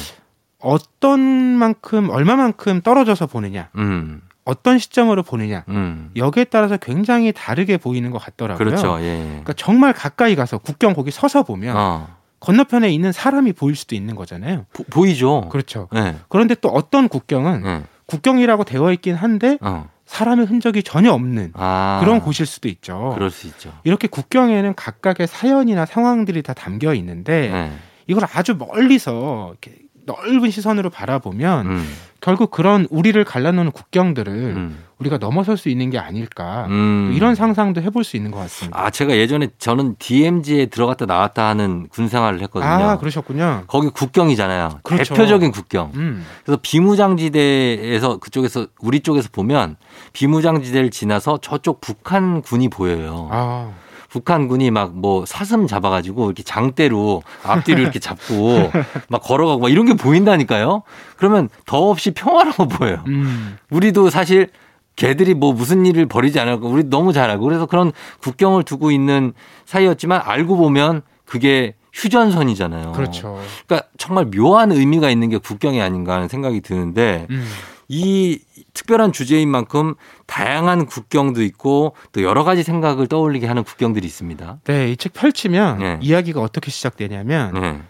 어떤 0.59 1.19
만큼 1.19 2.09
얼마만큼 2.09 2.81
떨어져서 2.81 3.27
보느냐, 3.27 3.69
음, 3.75 4.21
어떤 4.45 4.79
시점으로 4.79 5.23
보느냐 5.23 5.63
음. 5.69 6.11
여기에 6.15 6.45
따라서 6.45 6.77
굉장히 6.77 7.31
다르게 7.31 7.77
보이는 7.77 8.09
것 8.11 8.17
같더라고요. 8.17 8.57
그렇죠. 8.65 8.97
예. 9.01 9.25
그러니까 9.27 9.53
정말 9.53 9.93
가까이 9.93 10.35
가서 10.35 10.57
국경 10.57 10.93
거기 10.93 11.11
서서 11.11 11.43
보면 11.43 11.77
어, 11.77 12.07
건너편에 12.39 12.89
있는 12.91 13.11
사람이 13.11 13.53
보일 13.53 13.75
수도 13.75 13.95
있는 13.95 14.15
거잖아요. 14.15 14.65
보, 14.89 15.05
이죠 15.05 15.49
그렇죠. 15.49 15.87
네. 15.91 16.15
그런데 16.29 16.55
또 16.55 16.69
어떤 16.69 17.07
국경은 17.09 17.63
네. 17.63 17.83
국경이라고 18.05 18.63
되어 18.63 18.91
있긴 18.93 19.15
한데 19.15 19.57
어. 19.61 19.89
사람의 20.05 20.47
흔적이 20.47 20.81
전혀 20.81 21.11
없는 21.11 21.51
아. 21.53 21.99
그런 22.01 22.19
곳일 22.19 22.45
수도 22.45 22.67
있죠. 22.67 23.11
그럴 23.13 23.29
수 23.29 23.47
있죠. 23.47 23.71
이렇게 23.83 24.07
국경에는 24.07 24.73
각각의 24.75 25.27
사연이나 25.27 25.85
상황들이 25.85 26.41
다 26.41 26.53
담겨 26.53 26.93
있는데 26.95 27.49
네. 27.51 27.71
이걸 28.07 28.23
아주 28.33 28.55
멀리서 28.55 29.49
이렇게 29.51 29.77
넓은 30.05 30.49
시선으로 30.49 30.89
바라보면 30.89 31.67
음, 31.67 31.87
결국 32.21 32.49
그런 32.49 32.87
우리를 32.89 33.23
갈라놓는 33.23 33.71
국경들을 33.71 34.33
음. 34.33 34.83
우리가 34.99 35.17
넘어설 35.17 35.55
수 35.57 35.69
있는 35.69 35.89
게 35.89 35.97
아닐까 35.97 36.65
음. 36.69 37.13
이런 37.15 37.33
상상도 37.33 37.81
해볼 37.81 38.03
수 38.03 38.17
있는 38.17 38.31
것 38.31 38.39
같습니다. 38.39 38.77
아, 38.79 38.89
제가 38.89 39.15
예전에 39.15 39.47
저는 39.57 39.95
DMZ에 39.97 40.65
들어갔다 40.67 41.05
나왔다 41.05 41.47
하는 41.47 41.87
군 41.87 42.09
생활을 42.09 42.41
했거든요. 42.41 42.69
아, 42.69 42.97
그러셨군요. 42.97 43.63
거기 43.67 43.89
국경이잖아요. 43.89 44.79
그렇죠. 44.83 45.13
대표적인 45.13 45.51
국경. 45.51 45.91
음. 45.95 46.25
그래서 46.43 46.59
비무장지대에서 46.61 48.17
그쪽에서 48.17 48.67
우리 48.81 48.99
쪽에서 48.99 49.29
보면 49.31 49.77
비무장지대를 50.13 50.91
지나서 50.91 51.39
저쪽 51.41 51.79
북한 51.79 52.41
군이 52.41 52.67
보여요. 52.69 53.29
아, 53.31 53.71
북한군이 54.09 54.71
막 54.71 54.91
뭐 54.93 55.25
사슴 55.25 55.67
잡아가지고 55.67 56.25
이렇게 56.25 56.41
장대로 56.43 57.21
앞뒤로 57.43 57.79
이렇게 57.81 57.99
잡고 57.99 58.71
막 59.07 59.21
걸어가고 59.23 59.61
막 59.61 59.69
이런 59.69 59.85
게 59.85 59.93
보인다니까요. 59.93 60.81
그러면 61.15 61.47
더없이 61.65 62.11
평화로워 62.11 62.67
보여요. 62.67 63.03
음. 63.07 63.57
우리도 63.69 64.09
사실 64.09 64.49
걔들이 64.95 65.33
뭐 65.33 65.53
무슨 65.53 65.85
일을 65.85 66.07
벌이지 66.07 66.39
않을까 66.39 66.67
우리 66.67 66.83
너무 66.83 67.13
잘 67.13 67.29
알고 67.29 67.45
그래서 67.45 67.65
그런 67.65 67.91
국경을 68.21 68.63
두고 68.63 68.91
있는 68.91 69.33
사이였지만 69.65 70.21
알고 70.23 70.57
보면 70.57 71.01
그게 71.25 71.75
휴전선이잖아요. 71.93 72.91
그렇죠. 72.93 73.39
그러니까 73.67 73.87
정말 73.97 74.25
묘한 74.25 74.71
의미가 74.71 75.09
있는 75.09 75.29
게 75.29 75.37
국경이 75.37 75.81
아닌가 75.81 76.15
하는 76.15 76.27
생각이 76.27 76.61
드는데 76.61 77.27
음. 77.29 77.47
이 77.87 78.39
특별한 78.73 79.11
주제인 79.13 79.49
만큼 79.49 79.95
다양한 80.27 80.85
국경도 80.85 81.41
있고 81.43 81.95
또 82.11 82.21
여러 82.21 82.43
가지 82.43 82.61
생각을 82.61 83.07
떠올리게 83.07 83.47
하는 83.47 83.63
국경들이 83.63 84.05
있습니다. 84.05 84.59
네, 84.65 84.91
이 84.91 84.95
책 84.95 85.13
펼치면 85.13 85.79
네. 85.79 85.99
이야기가 86.01 86.39
어떻게 86.41 86.69
시작되냐면 86.69 87.53
네. 87.53 87.81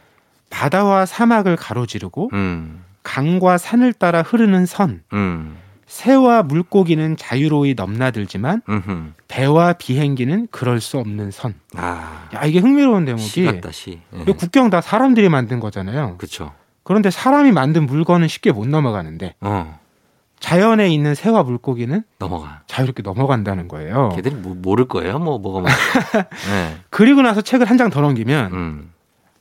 바다와 0.49 1.05
사막을 1.05 1.57
가로지르고 1.57 2.29
음, 2.33 2.83
강과 3.03 3.57
산을 3.57 3.93
따라 3.93 4.21
흐르는 4.21 4.65
선, 4.65 5.03
음, 5.11 5.57
새와 5.89 6.43
물고기는 6.43 7.17
자유로이 7.17 7.73
넘나들지만 7.73 8.61
음흠. 8.69 9.11
배와 9.27 9.73
비행기는 9.73 10.47
그럴 10.51 10.79
수 10.81 10.99
없는 10.99 11.31
선. 11.31 11.55
아, 11.75 12.29
야, 12.35 12.45
이게 12.45 12.59
흥미로운 12.59 13.05
시 13.17 13.41
대목이 13.41 13.55
같다, 13.61 13.71
시. 13.71 13.99
예. 14.13 14.21
이 14.21 14.31
국경 14.33 14.69
다 14.69 14.81
사람들이 14.81 15.29
만든 15.29 15.59
거잖아요. 15.59 16.15
그쵸. 16.19 16.51
그런데 16.83 17.09
사람이 17.09 17.51
만든 17.53 17.87
물건은 17.87 18.27
쉽게 18.27 18.51
못 18.51 18.67
넘어가는데 18.67 19.33
어, 19.41 19.79
자연에 20.39 20.89
있는 20.89 21.15
새와 21.15 21.41
물고기는 21.41 22.03
넘어가. 22.19 22.61
자유롭게 22.67 23.01
넘어간다는 23.01 23.67
거예요. 23.67 24.09
걔들이 24.15 24.35
뭐, 24.35 24.53
모를 24.55 24.87
거예요, 24.87 25.17
뭐, 25.17 25.39
뭐가 25.39 25.61
뭐. 25.61 25.69
네. 26.51 26.77
그리고 26.91 27.23
나서 27.23 27.41
책을 27.41 27.65
한 27.67 27.77
장 27.77 27.89
더 27.89 28.01
넘기면 28.01 28.53
음, 28.53 28.91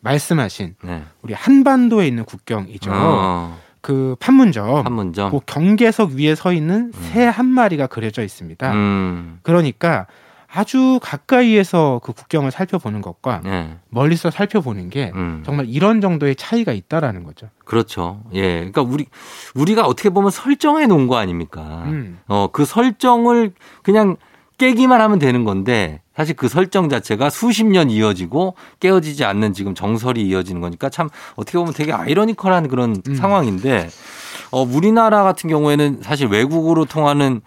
말씀하신 0.01 0.76
네. 0.82 1.03
우리 1.20 1.34
한반도에 1.34 2.07
있는 2.09 2.24
국경이죠. 2.24 2.90
어, 2.94 3.59
그 3.81 4.16
판문점, 4.20 4.85
판문점. 4.85 5.31
그 5.31 5.41
경계석 5.47 6.12
위에 6.12 6.35
서 6.35 6.53
있는 6.53 6.93
새한 6.93 7.47
마리가 7.47 7.87
그려져 7.87 8.22
있습니다. 8.22 8.72
음, 8.72 9.39
그러니까 9.43 10.07
아주 10.51 10.99
가까이에서 11.03 12.01
그 12.03 12.12
국경을 12.12 12.51
살펴보는 12.51 13.03
것과 13.03 13.43
네. 13.45 13.76
멀리서 13.91 14.31
살펴보는 14.31 14.89
게 14.89 15.12
음. 15.14 15.43
정말 15.45 15.66
이런 15.68 16.01
정도의 16.01 16.37
차이가 16.37 16.72
있다라는 16.72 17.24
거죠. 17.24 17.49
그렇죠. 17.66 18.22
예. 18.33 18.57
그러니까 18.57 18.81
우리, 18.81 19.07
우리가 19.55 19.87
어떻게 19.87 20.09
보면 20.09 20.31
설정해 20.31 20.87
놓은 20.87 21.07
거 21.07 21.16
아닙니까? 21.16 21.83
음. 21.87 22.18
어, 22.29 22.49
그 22.51 22.64
설정을 22.64 23.53
그냥 23.83 24.16
깨기만 24.59 25.01
하면 25.01 25.19
되는 25.19 25.45
건데 25.45 26.03
사실 26.15 26.35
그 26.35 26.49
설정 26.49 26.89
자체가 26.89 27.31
수십 27.31 27.65
년 27.65 27.91
이어지고 27.91 28.55
깨어지지 28.81 29.25
않는 29.25 29.53
지금 29.53 29.75
정설이 29.75 30.21
이어지는 30.23 30.61
거니까 30.61 30.89
참 30.91 31.09
어떻게 31.37 31.59
보면 31.59 31.73
되게 31.73 31.93
아이러니컬한 31.93 32.69
그런 32.69 33.01
음. 33.07 33.15
상황인데 33.15 33.89
어, 34.51 34.63
우리나라 34.63 35.23
같은 35.23 35.49
경우에는 35.49 36.01
사실 36.03 36.27
외국으로 36.27 36.85
통하는 36.85 37.41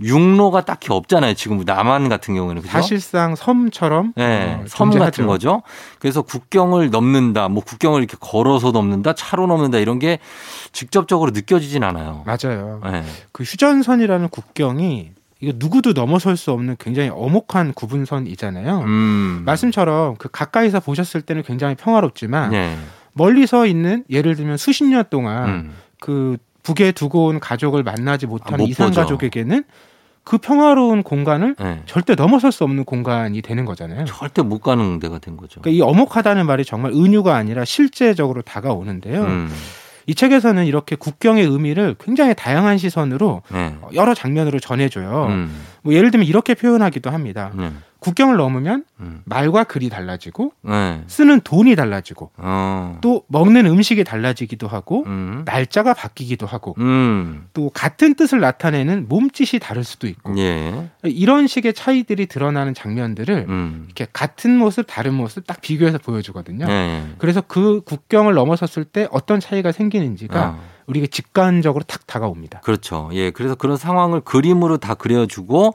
육로가 0.00 0.64
딱히 0.64 0.92
없잖아요. 0.92 1.34
지금 1.34 1.62
남한 1.66 2.08
같은 2.08 2.34
경우에는 2.34 2.62
그죠? 2.62 2.72
사실상 2.72 3.34
섬처럼 3.34 4.14
네, 4.16 4.60
어, 4.60 4.64
섬 4.66 4.90
같은 4.90 5.24
존재하죠. 5.24 5.26
거죠. 5.26 5.62
그래서 5.98 6.22
국경을 6.22 6.90
넘는다, 6.90 7.48
뭐 7.48 7.62
국경을 7.62 8.00
이렇게 8.00 8.16
걸어서 8.18 8.70
넘는다, 8.70 9.14
차로 9.14 9.46
넘는다 9.46 9.78
이런 9.78 9.98
게 9.98 10.18
직접적으로 10.72 11.32
느껴지진 11.32 11.82
않아요. 11.84 12.24
맞아요. 12.24 12.80
네. 12.84 13.02
그 13.32 13.42
휴전선이라는 13.42 14.28
국경이 14.28 15.10
이거 15.40 15.52
누구도 15.56 15.92
넘어설 15.92 16.36
수 16.36 16.52
없는 16.52 16.76
굉장히 16.78 17.08
엄혹한 17.08 17.72
구분선이잖아요. 17.72 18.80
음. 18.80 19.42
말씀처럼 19.46 20.16
그 20.16 20.28
가까이서 20.30 20.80
보셨을 20.80 21.22
때는 21.22 21.42
굉장히 21.42 21.74
평화롭지만 21.74 22.50
네. 22.50 22.76
멀리서 23.14 23.66
있는 23.66 24.04
예를 24.10 24.36
들면 24.36 24.56
수십 24.58 24.84
년 24.84 25.04
동안 25.10 25.48
음. 25.48 25.72
그 25.98 26.36
북에 26.62 26.92
두고 26.92 27.26
온 27.26 27.40
가족을 27.40 27.82
만나지 27.82 28.26
못한 28.26 28.54
아, 28.54 28.56
못 28.58 28.68
이산. 28.68 28.92
가족에게는 28.92 29.64
그 30.22 30.36
평화로운 30.36 31.02
공간을 31.02 31.56
네. 31.58 31.82
절대 31.86 32.14
넘어설 32.14 32.52
수 32.52 32.62
없는 32.64 32.84
공간이 32.84 33.40
되는 33.40 33.64
거잖아요. 33.64 34.04
절대 34.04 34.42
못 34.42 34.60
가는 34.60 34.98
데가 34.98 35.18
된 35.18 35.38
거죠. 35.38 35.62
그러니까 35.62 35.78
이 35.78 35.80
엄혹하다는 35.80 36.44
말이 36.46 36.64
정말 36.66 36.92
은유가 36.92 37.34
아니라 37.34 37.64
실제적으로 37.64 38.42
다가오는데요. 38.42 39.22
음. 39.22 39.50
이 40.06 40.14
책에서는 40.14 40.66
이렇게 40.66 40.96
국경의 40.96 41.44
의미를 41.44 41.94
굉장히 41.98 42.34
다양한 42.34 42.78
시선으로 42.78 43.42
네. 43.52 43.76
여러 43.94 44.14
장면으로 44.14 44.58
전해줘요. 44.60 45.26
음. 45.26 45.62
뭐 45.82 45.94
예를 45.94 46.10
들면 46.10 46.26
이렇게 46.26 46.54
표현하기도 46.54 47.10
합니다. 47.10 47.52
네. 47.54 47.70
국경을 48.00 48.36
넘으면 48.36 48.84
음. 49.00 49.22
말과 49.24 49.64
글이 49.64 49.90
달라지고 49.90 50.52
네. 50.62 51.02
쓰는 51.06 51.40
돈이 51.42 51.76
달라지고 51.76 52.30
어. 52.38 52.98
또 53.02 53.24
먹는 53.28 53.66
음식이 53.66 54.04
달라지기도 54.04 54.66
하고 54.66 55.04
음. 55.06 55.42
날짜가 55.44 55.94
바뀌기도 55.94 56.46
하고 56.46 56.74
음. 56.78 57.46
또 57.52 57.70
같은 57.70 58.14
뜻을 58.14 58.40
나타내는 58.40 59.06
몸짓이 59.08 59.60
다를 59.60 59.84
수도 59.84 60.06
있고 60.08 60.36
예. 60.38 60.90
이런 61.04 61.46
식의 61.46 61.74
차이들이 61.74 62.26
드러나는 62.26 62.74
장면들을 62.74 63.46
음. 63.48 63.84
이렇게 63.86 64.06
같은 64.12 64.56
모습 64.56 64.86
다른 64.88 65.14
모습 65.14 65.46
딱 65.46 65.60
비교해서 65.60 65.98
보여주거든요. 65.98 66.66
예. 66.68 67.04
그래서 67.18 67.42
그 67.42 67.82
국경을 67.82 68.34
넘어섰을 68.34 68.84
때 68.84 69.08
어떤 69.10 69.40
차이가 69.40 69.72
생기는지가 69.72 70.48
어. 70.48 70.80
우리가 70.86 71.06
직관적으로 71.06 71.84
탁 71.84 72.06
다가옵니다. 72.06 72.60
그렇죠. 72.60 73.10
예. 73.12 73.30
그래서 73.30 73.54
그런 73.54 73.76
상황을 73.76 74.20
그림으로 74.20 74.78
다 74.78 74.94
그려주고 74.94 75.74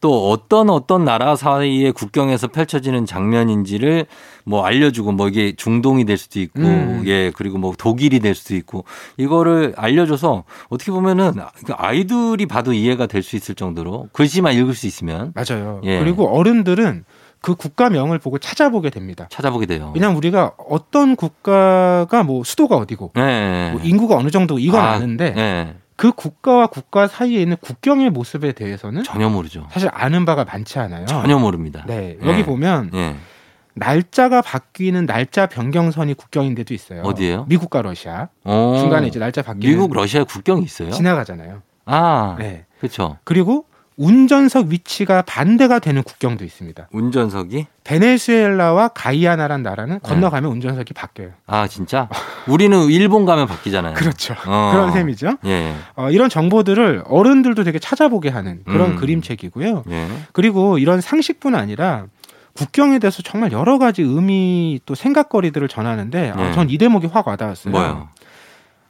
또 0.00 0.30
어떤 0.30 0.70
어떤 0.70 1.04
나라 1.04 1.36
사이의 1.36 1.92
국경에서 1.92 2.48
펼쳐지는 2.48 3.04
장면인지를 3.06 4.06
뭐 4.44 4.64
알려주고 4.64 5.12
뭐 5.12 5.28
이게 5.28 5.54
중동이 5.56 6.04
될 6.04 6.16
수도 6.16 6.40
있고 6.40 6.60
음. 6.60 7.02
예 7.06 7.30
그리고 7.36 7.58
뭐 7.58 7.74
독일이 7.76 8.20
될 8.20 8.34
수도 8.34 8.54
있고 8.54 8.84
이거를 9.16 9.74
알려줘서 9.76 10.44
어떻게 10.68 10.90
보면은 10.92 11.34
아이들이 11.76 12.46
봐도 12.46 12.72
이해가 12.72 13.06
될 13.06 13.26
수 13.26 13.36
있을 13.36 13.54
정도로 13.56 14.08
글씨만 14.12 14.54
읽을 14.54 14.74
수 14.74 14.86
있으면 14.86 15.32
맞아요. 15.34 15.80
예. 15.84 15.98
그리고 15.98 16.28
어른들은 16.28 17.04
그 17.40 17.54
국가명을 17.54 18.18
보고 18.18 18.38
찾아보게 18.38 18.90
됩니다. 18.90 19.26
찾아보게 19.30 19.66
돼요. 19.66 19.92
왜냐하면 19.94 20.16
우리가 20.16 20.52
어떤 20.68 21.16
국가가 21.16 22.22
뭐 22.22 22.44
수도가 22.44 22.76
어디고 22.76 23.12
네. 23.14 23.70
뭐 23.72 23.80
인구가 23.82 24.16
어느 24.16 24.30
정도 24.30 24.58
이건 24.58 24.80
아, 24.80 24.92
아, 24.92 24.98
는데 24.98 25.32
네. 25.32 25.74
그 25.96 26.12
국가와 26.12 26.66
국가 26.66 27.06
사이에 27.08 27.40
있는 27.40 27.56
국경의 27.60 28.10
모습에 28.10 28.52
대해서는 28.52 29.02
전혀 29.02 29.28
모르죠. 29.28 29.66
사실 29.70 29.88
아는 29.92 30.24
바가 30.24 30.44
많지 30.44 30.78
않아요. 30.78 31.06
전혀 31.06 31.38
모릅니다. 31.38 31.84
네, 31.86 32.18
여기 32.22 32.40
예. 32.40 32.44
보면 32.44 32.90
예. 32.94 33.16
날짜가 33.74 34.42
바뀌는 34.42 35.06
날짜 35.06 35.46
변경선이 35.46 36.14
국경인데도 36.14 36.72
있어요. 36.74 37.02
어디예요? 37.02 37.46
미국과 37.48 37.82
러시아 37.82 38.28
어. 38.44 38.76
중간에 38.80 39.06
이제 39.06 39.18
날짜 39.18 39.42
바뀌는 39.42 39.68
미국 39.68 39.92
러시아 39.94 40.24
국경이 40.24 40.62
있어요? 40.62 40.90
지나가잖아요. 40.90 41.62
아, 41.86 42.36
네. 42.38 42.64
그렇죠. 42.78 43.18
그리고 43.24 43.66
운전석 43.96 44.66
위치가 44.68 45.22
반대가 45.22 45.78
되는 45.78 46.02
국경도 46.02 46.44
있습니다. 46.44 46.88
운전석이 46.92 47.66
베네수엘라와 47.84 48.88
가이아나란 48.88 49.62
나라는 49.62 50.00
건너가면 50.00 50.50
운전석이 50.50 50.92
바뀌어요. 50.92 51.30
아 51.46 51.66
진짜 51.66 52.08
우리는 52.46 52.78
일본 52.90 53.24
가면 53.24 53.46
바뀌잖아요. 53.46 53.94
그렇죠. 53.94 54.34
어. 54.46 54.70
그런 54.72 54.92
셈이죠. 54.92 55.38
예. 55.46 55.74
어, 55.94 56.10
이런 56.10 56.28
정보들을 56.28 57.04
어른들도 57.06 57.64
되게 57.64 57.78
찾아보게 57.78 58.28
하는 58.28 58.62
그런 58.64 58.92
음. 58.92 58.96
그림책이고요. 58.96 59.84
예. 59.88 60.08
그리고 60.32 60.78
이런 60.78 61.00
상식뿐 61.00 61.54
아니라 61.54 62.06
국경에 62.54 62.98
대해서 62.98 63.22
정말 63.22 63.52
여러 63.52 63.78
가지 63.78 64.02
의미 64.02 64.80
또 64.86 64.94
생각거리들을 64.94 65.68
전하는데 65.68 66.32
네. 66.36 66.52
전이 66.52 66.78
대목이 66.78 67.06
확 67.06 67.28
와닿았어요. 67.28 67.70
뭐요? 67.72 68.08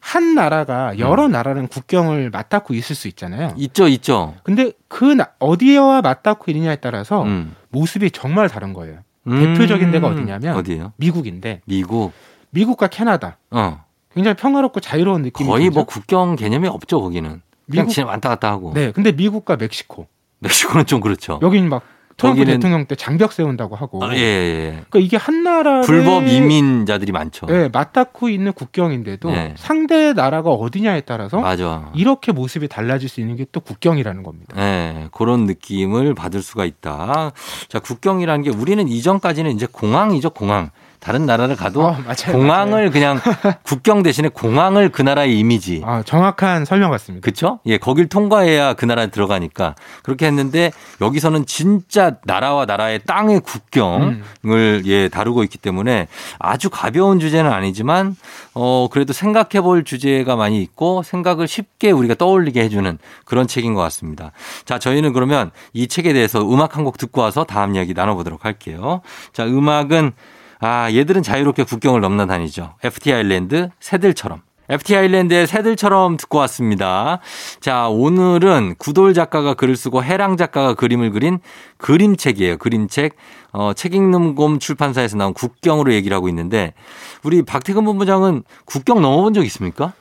한 0.06 0.36
나라가 0.36 0.96
여러 1.00 1.26
나라랑 1.26 1.66
국경을 1.66 2.30
맞닿고 2.30 2.74
있을 2.74 2.94
수 2.94 3.08
있잖아요. 3.08 3.52
있죠, 3.56 3.88
있죠. 3.88 4.34
근데 4.44 4.70
그 4.86 5.04
나- 5.04 5.30
어디와 5.40 6.00
맞닿고 6.00 6.48
있느냐에 6.52 6.76
따라서 6.76 7.24
음. 7.24 7.56
모습이 7.70 8.12
정말 8.12 8.48
다른 8.48 8.72
거예요. 8.72 9.00
음. 9.26 9.40
대표적인 9.54 9.90
데가 9.90 10.06
어디냐면 10.06 10.54
어디예요? 10.56 10.92
미국인데 10.96 11.60
미국. 11.66 12.12
미국과 12.50 12.86
캐나다 12.86 13.38
어. 13.50 13.82
굉장히 14.14 14.36
평화롭고 14.36 14.78
자유로운 14.78 15.22
느낌이 15.22 15.48
거의? 15.48 15.70
뭐 15.70 15.82
국경 15.84 16.36
개념이 16.36 16.68
없죠 16.68 17.00
거기는. 17.02 17.28
그냥 17.30 17.42
미국- 17.66 17.90
지금 17.90 18.08
왔다 18.08 18.28
갔다 18.28 18.48
하고. 18.48 18.72
네, 18.74 18.92
근데 18.92 19.10
미국과 19.10 19.56
멕시코 19.56 20.06
멕시코는 20.38 20.86
좀 20.86 21.00
그렇죠. 21.00 21.40
여기는 21.42 21.68
막 21.68 21.82
트럼프 22.16 22.40
거기는- 22.42 22.46
대통령 22.46 22.86
때 22.86 22.94
장벽 22.94 23.32
세운다고 23.32 23.76
하고 23.76 24.02
아, 24.02 24.14
예, 24.14 24.18
예. 24.18 24.68
그러니까 24.88 24.98
이게 25.00 25.16
한 25.18 25.42
나라 25.42 25.82
불법 25.82 26.26
이민자들이 26.26 27.12
많죠. 27.12 27.46
네, 27.46 27.68
맞닿고 27.68 28.28
있는 28.30 28.52
국경인데도 28.54 29.30
네. 29.30 29.54
상대 29.58 30.12
나라가 30.14 30.50
어디냐에 30.50 31.02
따라서 31.02 31.40
맞아. 31.40 31.90
이렇게 31.94 32.32
모습이 32.32 32.68
달라질 32.68 33.08
수 33.08 33.20
있는 33.20 33.36
게 33.36 33.46
또 33.52 33.60
국경이라는 33.60 34.22
겁니다. 34.22 34.54
네, 34.56 35.08
그런 35.12 35.44
느낌을 35.46 36.14
받을 36.14 36.42
수가 36.42 36.64
있다. 36.64 37.32
자, 37.68 37.78
국경이라는 37.78 38.42
게 38.44 38.50
우리는 38.50 38.88
이전까지는 38.88 39.52
이제 39.52 39.66
공항이죠, 39.70 40.30
공항. 40.30 40.70
다른 40.98 41.26
나라를 41.26 41.56
가도 41.56 41.82
어, 41.84 41.92
맞아요, 41.92 42.32
공항을 42.32 42.90
그냥 42.90 43.20
국경 43.62 44.02
대신에 44.02 44.28
공항을 44.28 44.88
그 44.88 45.02
나라의 45.02 45.38
이미지. 45.38 45.82
아, 45.84 46.02
정확한 46.02 46.64
설명 46.64 46.90
같습니다. 46.92 47.22
그쵸? 47.24 47.60
예, 47.66 47.76
거길 47.76 48.08
통과해야 48.08 48.72
그 48.74 48.86
나라에 48.86 49.08
들어가니까 49.08 49.74
그렇게 50.02 50.26
했는데 50.26 50.72
여기서는 51.02 51.44
진짜 51.44 52.16
나라와 52.24 52.64
나라의 52.64 53.00
땅의 53.06 53.40
국경을 53.40 54.22
음. 54.46 54.82
예, 54.86 55.08
다루고 55.08 55.42
있기 55.44 55.58
때문에 55.58 56.08
아주 56.38 56.70
가벼운 56.70 57.20
주제는 57.20 57.52
아니지만 57.52 58.16
어, 58.54 58.88
그래도 58.90 59.12
생각해 59.12 59.60
볼 59.62 59.84
주제가 59.84 60.34
많이 60.36 60.62
있고 60.62 61.02
생각을 61.02 61.46
쉽게 61.46 61.90
우리가 61.90 62.14
떠올리게 62.14 62.62
해 62.62 62.68
주는 62.70 62.98
그런 63.26 63.46
책인 63.46 63.74
것 63.74 63.82
같습니다. 63.82 64.32
자, 64.64 64.78
저희는 64.78 65.12
그러면 65.12 65.50
이 65.74 65.88
책에 65.88 66.14
대해서 66.14 66.40
음악 66.40 66.74
한 66.78 66.86
곡 66.86 66.98
듣고 66.98 67.20
와서 67.20 67.42
다음 67.42 67.74
이야기 67.74 67.94
나눠 67.94 68.14
보도록 68.14 68.44
할게요. 68.44 69.00
자, 69.32 69.44
음악은 69.44 70.12
아, 70.60 70.90
얘들은 70.92 71.22
자유롭게 71.22 71.64
국경을 71.64 72.00
넘나 72.00 72.26
다니죠. 72.26 72.74
FT 72.82 73.12
아일랜드 73.12 73.70
새들처럼. 73.80 74.42
FT 74.68 74.96
아일랜드의 74.96 75.46
새들처럼 75.46 76.16
듣고 76.16 76.38
왔습니다. 76.38 77.20
자, 77.60 77.88
오늘은 77.88 78.74
구돌 78.78 79.14
작가가 79.14 79.54
글을 79.54 79.76
쓰고 79.76 80.02
해랑 80.02 80.36
작가가 80.36 80.74
그림을 80.74 81.12
그린 81.12 81.38
그림책이에요. 81.76 82.58
그림책. 82.58 83.14
어, 83.52 83.72
책 83.74 83.94
읽는 83.94 84.34
곰 84.34 84.58
출판사에서 84.58 85.16
나온 85.16 85.32
국경으로 85.34 85.94
얘기를 85.94 86.14
하고 86.14 86.28
있는데 86.28 86.74
우리 87.22 87.42
박태근 87.42 87.84
본부장은 87.84 88.42
국경 88.64 89.00
넘어본 89.00 89.34
적 89.34 89.44
있습니까? 89.44 89.92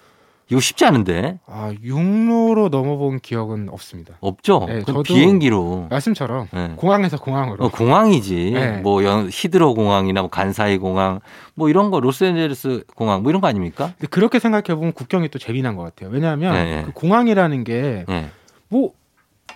이거 0.52 0.60
쉽지 0.60 0.86
않은데. 0.86 1.40
아, 1.48 1.74
육로로 1.84 2.70
넘어본 2.70 3.20
기억은 3.20 3.68
없습니다. 3.70 4.14
없죠? 4.20 4.66
네, 4.68 4.84
저도 4.84 5.02
비행기로. 5.02 5.88
말씀처럼 5.90 6.48
네. 6.54 6.74
공항에서 6.76 7.18
공항으로 7.18 7.66
어, 7.66 7.70
공항이지. 7.70 8.52
네. 8.54 8.78
뭐 8.78 9.04
연- 9.04 9.28
히드로 9.32 9.74
공항이나 9.74 10.22
뭐 10.22 10.30
간사이 10.30 10.78
공항 10.78 11.20
뭐 11.56 11.68
이런 11.70 11.90
거 11.90 12.00
로스앤젤레스 12.00 12.84
공항 12.96 13.24
뭐 13.24 13.32
이런 13.32 13.42
거 13.42 13.48
아닙니까? 13.48 13.94
근데 13.98 14.08
그렇게 14.08 14.38
생각해 14.38 14.76
보면 14.76 14.94
국경이 14.94 15.30
또 15.30 15.40
재미난 15.40 15.76
것 15.76 15.84
같아요. 15.84 16.10
왜냐하면 16.12 16.54
네, 16.54 16.64
네. 16.76 16.84
그 16.84 16.92
공항이라는 16.92 17.64
게 17.64 18.06
예. 18.08 18.30
뭐 18.70 18.92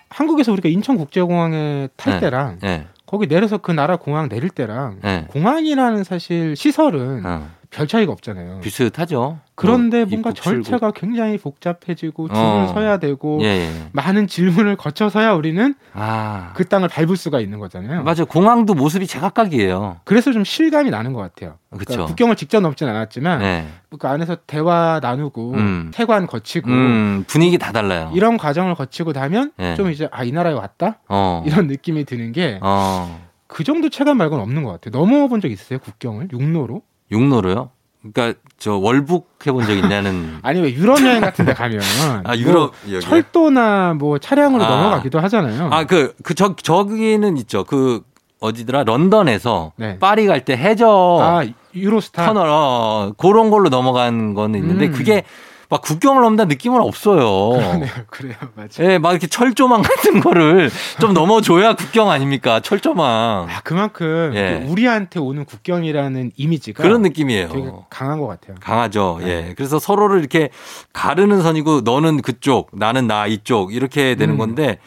한국에서 0.10 0.52
우리가 0.54 0.70
인천국제공항에 0.70 1.90
탈 1.98 2.14
네. 2.16 2.20
때랑 2.20 2.60
예. 2.64 2.88
거기 3.06 3.28
내려서 3.28 3.60
그 3.60 3.72
나라 3.72 3.98
공항 3.98 4.28
내릴 4.28 4.50
때랑 4.50 5.00
예. 5.06 5.26
공항이라는 5.30 6.04
사실 6.04 6.56
시설은 6.56 7.26
어. 7.28 7.48
별 7.72 7.88
차이가 7.88 8.11
없잖아요. 8.11 8.61
비슷하죠. 8.61 9.39
그런데 9.53 9.99
뭐 9.99 10.09
뭔가. 10.09 10.32
절차가 10.34 10.89
굉장히 10.91 11.38
복잡해지고 11.38 12.30
줄을 12.30 12.41
어. 12.41 12.72
서야 12.74 12.97
되고 12.97 13.39
예, 13.43 13.45
예. 13.47 13.70
많은 13.91 14.26
질문을 14.26 14.76
거쳐서야 14.76 15.34
우리는 15.34 15.76
아. 15.93 16.51
그 16.55 16.65
땅을 16.67 16.88
밟을 16.89 17.15
수가 17.15 17.39
있는 17.39 17.59
거잖아요. 17.59 18.01
맞아요. 18.03 18.26
공항도 18.26 18.74
모습이 18.74 19.05
제각각이에요. 19.05 19.97
그래서 20.03 20.32
좀 20.32 20.43
실감이 20.43 20.89
나는 20.89 21.13
것 21.13 21.20
같아요. 21.22 21.57
그러니까. 21.70 22.07
국경을 22.07 22.36
직접 22.38 22.59
넘진 22.61 22.88
않았지만 22.88 23.39
네. 23.39 23.67
그 23.99 24.07
안에서 24.07 24.38
대화 24.47 24.99
나누고 25.03 25.53
음. 25.53 25.91
태관 25.93 26.26
거치고 26.26 26.70
음, 26.72 27.24
분위기 27.28 27.59
다 27.59 27.72
달라요. 27.72 28.11
이런 28.15 28.38
과정을 28.38 28.74
거치고 28.76 29.11
나면 29.11 29.51
네. 29.57 29.76
좀 29.76 29.91
이제 29.91 30.07
아 30.11 30.24
이 30.24 30.32
나라에 30.32 30.53
왔다 30.53 30.99
어. 31.07 31.43
이런 31.45 31.67
느낌이 31.67 32.05
드는 32.05 32.32
게그 32.32 32.59
어. 32.63 33.28
정도 33.65 33.89
체감 33.89 34.17
말고는 34.17 34.41
없는 34.43 34.63
것 34.63 34.72
같아요. 34.72 34.99
넘어본 34.99 35.41
적 35.41 35.51
있으세요 35.51 35.80
국경을 35.80 36.30
육로로? 36.32 36.82
육로로요? 37.12 37.70
그러니까 38.01 38.39
저 38.57 38.78
월북 38.78 39.30
해본 39.45 39.66
적 39.66 39.74
있냐는 39.74 40.38
아니 40.43 40.62
왜 40.62 40.74
유럽 40.74 41.01
여행 41.01 41.22
같은데 41.22 41.53
가면 41.53 41.82
아, 42.24 42.36
유럽 42.38 42.74
뭐? 42.86 42.99
철도나 43.01 43.93
뭐 43.95 44.18
차량으로 44.20 44.64
아. 44.64 44.70
넘어가기도 44.70 45.20
하잖아요. 45.20 45.70
아, 45.72 45.84
그, 45.86 46.14
그, 46.24 46.34
저, 46.34 46.55
저기는 46.55 47.38
있죠. 47.38 47.64
그, 47.66 48.01
어디더라? 48.39 48.86
런던에서 48.86 49.74
네. 49.76 49.99
파리 49.99 50.26
갈 50.28 50.45
때 50.45 50.55
해저 50.55 51.20
아, 51.22 51.43
유로스타 51.76 52.26
터널, 52.26 52.47
어, 52.49 53.12
그런 53.18 53.49
걸로 53.49 53.68
넘어간 53.68 54.34
거는 54.34 54.57
있는데 54.60 54.88
음. 54.88 54.91
그게 54.93 55.24
막 55.70 55.84
국경을 55.84 56.24
넘는다 56.24 56.45
느낌은 56.45 56.82
없어요. 56.82 57.51
그러네요, 57.51 57.91
그래요, 58.09 58.36
맞아요. 58.55 58.70
예, 58.91 58.97
막 58.97 59.11
이렇게 59.11 59.28
철조망 59.28 59.84
같은 59.84 60.20
거를 60.20 60.72
좀 60.99 61.13
넘어줘야 61.13 61.76
국경 61.76 62.09
아닙니까? 62.09 62.59
철조망. 62.59 63.47
아, 63.49 63.61
그만큼 63.63 64.32
예. 64.34 64.63
그 64.65 64.72
우리한테 64.72 65.20
오는 65.20 65.45
국경이라는 65.45 66.32
이미지가 66.36 66.82
그런 66.82 67.03
느낌이에요. 67.03 67.49
되게 67.49 67.72
강한 67.91 68.20
것 68.20 68.26
같아요. 68.28 68.55
강하죠. 68.59 69.20
네. 69.22 69.28
예. 69.49 69.53
그래서 69.55 69.78
서로를 69.78 70.20
이렇게 70.20 70.49
가르는 70.91 71.43
선이고 71.43 71.82
너는 71.82 72.24
그쪽, 72.24 72.72
나는 72.74 73.05
나 73.05 73.28
이쪽 73.28 73.72
이렇게 73.74 74.15
되는 74.15 74.36
음. 74.36 74.38
건데 74.39 74.80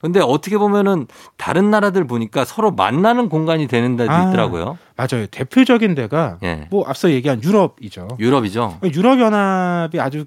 근데 0.00 0.20
어떻게 0.20 0.56
보면은 0.56 1.06
다른 1.36 1.70
나라들 1.70 2.06
보니까 2.06 2.44
서로 2.44 2.70
만나는 2.70 3.28
공간이 3.28 3.66
되는 3.66 3.96
데도 3.96 4.10
아. 4.10 4.28
있더라고요. 4.28 4.78
맞아요. 4.96 5.26
대표적인 5.26 5.94
데가 5.94 6.38
예. 6.42 6.66
뭐 6.70 6.86
앞서 6.88 7.10
얘기한 7.10 7.42
유럽이죠. 7.42 8.08
유럽이죠. 8.18 8.78
유럽 8.94 9.20
연합이 9.20 10.00
아주 10.00 10.24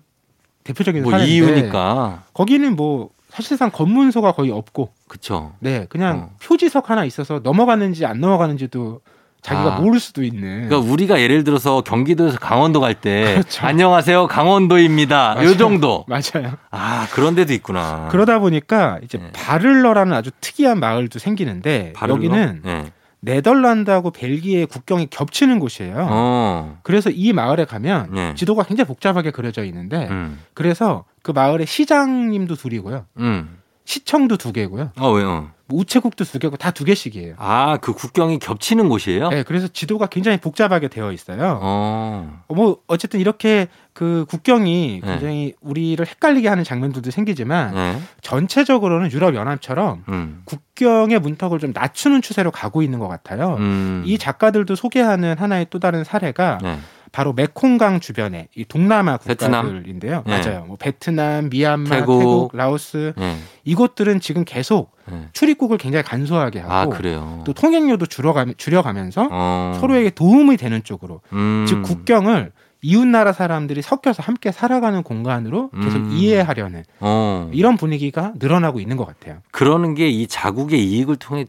대표적인 0.63 1.03
뭐 1.03 1.17
이유니까. 1.17 2.23
거기는 2.33 2.75
뭐 2.75 3.09
사실상 3.29 3.71
검문소가 3.71 4.33
거의 4.33 4.51
없고 4.51 4.93
그쵸. 5.07 5.53
네 5.59 5.87
그냥 5.89 6.29
어. 6.31 6.35
표지석 6.41 6.91
하나 6.91 7.03
있어서 7.03 7.39
넘어가는지 7.43 8.05
안 8.05 8.21
넘어가는지도 8.21 9.01
자기가 9.43 9.75
아. 9.75 9.79
모를 9.79 9.99
수도 9.99 10.23
있는 10.23 10.67
그러니까 10.69 10.91
우리가 10.91 11.19
예를 11.21 11.43
들어서 11.43 11.81
경기도에서 11.81 12.39
강원도 12.39 12.79
갈때 12.79 13.33
그렇죠. 13.35 13.65
안녕하세요 13.67 14.27
강원도입니다. 14.27 15.35
맞아요. 15.35 15.49
요 15.49 15.57
정도. 15.57 16.05
맞아요. 16.09 16.53
아 16.71 17.07
그런 17.11 17.35
데도 17.35 17.53
있구나. 17.53 18.07
그러다 18.09 18.39
보니까 18.39 18.99
이제 19.03 19.17
네. 19.17 19.31
바를러라는 19.33 20.13
아주 20.13 20.31
특이한 20.39 20.79
마을도 20.79 21.19
생기는데 21.19 21.91
바를러? 21.93 22.15
여기는 22.15 22.61
예. 22.65 22.91
네덜란드하고 23.19 24.11
벨기에 24.11 24.65
국경이 24.65 25.07
겹치는 25.09 25.59
곳이에요. 25.59 26.07
어. 26.09 26.79
그래서 26.83 27.09
이 27.09 27.33
마을에 27.33 27.65
가면 27.65 28.09
네. 28.13 28.33
지도가 28.35 28.63
굉장히 28.63 28.87
복잡하게 28.87 29.31
그려져 29.31 29.63
있는데 29.65 30.07
음. 30.09 30.39
그래서 30.53 31.03
그 31.21 31.31
마을의 31.31 31.67
시장님도 31.67 32.55
둘이고요. 32.55 33.05
음. 33.19 33.57
시청도 33.85 34.37
두 34.37 34.53
개고요. 34.53 34.91
어, 34.97 35.11
왜요? 35.11 35.49
뭐 35.73 35.79
우체국도 35.79 36.23
두 36.25 36.39
개고 36.39 36.55
다 36.57 36.73
두 36.73 36.85
개씩이에요. 36.85 37.35
아, 37.37 37.77
그 37.77 37.93
국경이 37.93 38.39
겹치는 38.39 38.89
곳이에요? 38.89 39.29
네, 39.29 39.43
그래서 39.43 39.67
지도가 39.67 40.07
굉장히 40.07 40.37
복잡하게 40.37 40.87
되어 40.87 41.11
있어요. 41.11 41.59
어. 41.61 42.41
어, 42.47 42.53
뭐 42.55 42.77
어쨌든 42.87 43.19
이렇게 43.19 43.67
그 43.93 44.25
국경이 44.27 45.01
네. 45.03 45.07
굉장히 45.07 45.53
우리를 45.61 46.03
헷갈리게 46.05 46.47
하는 46.47 46.63
장면들도 46.63 47.11
생기지만 47.11 47.75
네. 47.75 48.01
전체적으로는 48.21 49.11
유럽 49.11 49.35
연합처럼 49.35 50.03
음. 50.09 50.41
국경의 50.45 51.19
문턱을 51.19 51.59
좀 51.59 51.71
낮추는 51.73 52.21
추세로 52.23 52.49
가고 52.49 52.81
있는 52.81 52.97
것 52.99 53.07
같아요. 53.07 53.55
음. 53.59 54.03
이 54.05 54.17
작가들도 54.17 54.75
소개하는 54.75 55.37
하나의 55.37 55.67
또 55.69 55.79
다른 55.79 56.03
사례가 56.03 56.57
네. 56.61 56.79
바로 57.13 57.31
메콩강 57.31 57.99
주변의 57.99 58.47
이 58.55 58.65
동남아 58.65 59.17
베트남? 59.17 59.65
국가들인데요. 59.67 60.23
네. 60.25 60.31
맞아요. 60.41 60.65
뭐 60.67 60.77
베트남, 60.77 61.47
미얀마, 61.49 61.87
태국. 61.95 62.19
태국, 62.19 62.57
라오스 62.57 63.13
네. 63.15 63.37
이곳들은 63.63 64.19
지금 64.19 64.43
계속 64.43 64.91
네. 65.05 65.29
출입국을 65.31 65.77
굉장히 65.77 66.03
간소하게 66.03 66.59
하고 66.61 66.93
아. 66.93 67.43
또 67.45 67.53
통행료도 67.53 68.07
줄여가, 68.07 68.47
줄여가면서 68.57 69.29
어. 69.31 69.77
서로에게 69.79 70.09
도움이 70.09 70.57
되는 70.57 70.83
쪽으로 70.83 71.21
음. 71.33 71.65
즉 71.67 71.83
국경을 71.83 72.51
이웃 72.81 73.05
나라 73.05 73.31
사람들이 73.31 73.83
섞여서 73.83 74.23
함께 74.23 74.51
살아가는 74.51 75.03
공간으로 75.03 75.69
계속 75.83 75.97
음. 75.99 76.09
이해하려는 76.11 76.83
어. 76.99 77.47
이런 77.53 77.77
분위기가 77.77 78.33
늘어나고 78.39 78.79
있는 78.79 78.97
것 78.97 79.05
같아요. 79.05 79.37
그러는 79.51 79.93
게 79.93 80.09
이 80.09 80.25
자국의 80.27 80.83
이익을 80.83 81.17
통해 81.17 81.43
어, 81.43 81.45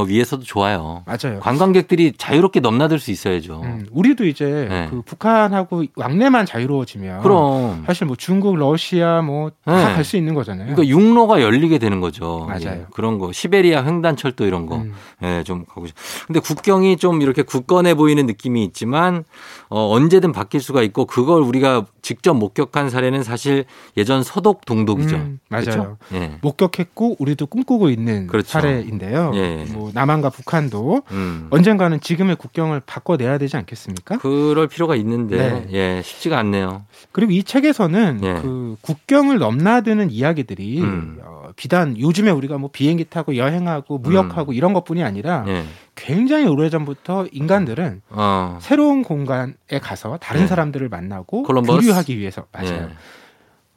위해서도 0.00 0.42
좋아요. 0.42 1.04
맞아요. 1.06 1.40
관광객들이 1.40 2.12
자유롭게 2.16 2.60
넘나들 2.60 2.98
수 2.98 3.10
있어야죠. 3.10 3.60
음, 3.62 3.86
우리도 3.90 4.26
이제 4.26 4.66
네. 4.68 4.88
그 4.90 5.02
북한하고 5.02 5.84
왕래만 5.96 6.46
자유로워지면 6.46 7.22
그럼. 7.22 7.84
사실 7.86 8.06
뭐 8.06 8.16
중국, 8.16 8.56
러시아 8.56 9.22
뭐다 9.22 9.54
네. 9.66 9.94
갈수 9.94 10.16
있는 10.16 10.34
거잖아요. 10.34 10.74
그러니까 10.74 10.86
육로가 10.86 11.42
열리게 11.42 11.78
되는 11.78 12.00
거죠. 12.00 12.46
맞아요. 12.48 12.60
예, 12.80 12.86
그런 12.92 13.18
거. 13.18 13.32
시베리아 13.32 13.84
횡단철도 13.84 14.46
이런 14.46 14.66
거. 14.66 14.76
음. 14.76 14.94
예, 15.22 15.42
좀 15.44 15.64
가고 15.64 15.86
싶. 15.86 15.94
근데 16.26 16.40
국경이 16.40 16.96
좀 16.96 17.22
이렇게 17.22 17.42
굳건해 17.42 17.94
보이는 17.94 18.24
느낌이 18.26 18.64
있지만 18.64 19.24
어, 19.68 19.90
언제든 19.94 20.32
바뀔 20.32 20.60
수가 20.60 20.82
있고 20.82 21.04
그걸 21.06 21.42
우리가 21.42 21.86
직접 22.02 22.34
목격한 22.34 22.90
사례는 22.90 23.22
사실 23.22 23.64
예전 23.96 24.22
서독 24.22 24.64
동독이죠. 24.64 25.16
음, 25.16 25.38
맞아요. 25.48 25.64
그렇죠? 25.64 25.96
예. 26.14 26.38
목격했고 26.42 27.16
우리도 27.18 27.46
꿈꾸고 27.46 27.90
있는 27.90 28.26
그렇죠. 28.26 28.48
사례인데요. 28.48 29.32
예. 29.34 29.64
뭐 29.82 29.90
남한과 29.92 30.30
북한도 30.30 31.02
음. 31.10 31.48
언젠가는 31.50 31.98
지금의 31.98 32.36
국경을 32.36 32.80
바꿔내야 32.86 33.38
되지 33.38 33.56
않겠습니까? 33.56 34.18
그럴 34.18 34.68
필요가 34.68 34.94
있는데 34.94 35.36
네. 35.36 35.66
예, 35.72 36.02
쉽지가 36.02 36.38
않네요. 36.38 36.84
그리고 37.10 37.32
이 37.32 37.42
책에서는 37.42 38.20
예. 38.22 38.34
그 38.40 38.76
국경을 38.80 39.38
넘나드는 39.38 40.12
이야기들이 40.12 40.80
음. 40.82 41.18
어, 41.24 41.48
비단 41.56 41.98
요즘에 41.98 42.30
우리가 42.30 42.58
뭐 42.58 42.70
비행기 42.72 43.06
타고 43.06 43.36
여행하고 43.36 43.98
무역하고 43.98 44.52
이런 44.52 44.72
것뿐이 44.72 45.02
아니라 45.02 45.42
음. 45.42 45.48
예. 45.48 45.64
굉장히 45.96 46.46
오래전부터 46.46 47.26
인간들은 47.32 48.02
어. 48.10 48.58
새로운 48.60 49.02
공간에 49.02 49.52
가서 49.82 50.16
다른 50.18 50.42
네. 50.42 50.46
사람들을 50.46 50.88
만나고 50.88 51.42
콜럼버스? 51.42 51.80
교류하기 51.80 52.18
위해서 52.18 52.46
맞아요. 52.52 52.72
예. 52.74 52.88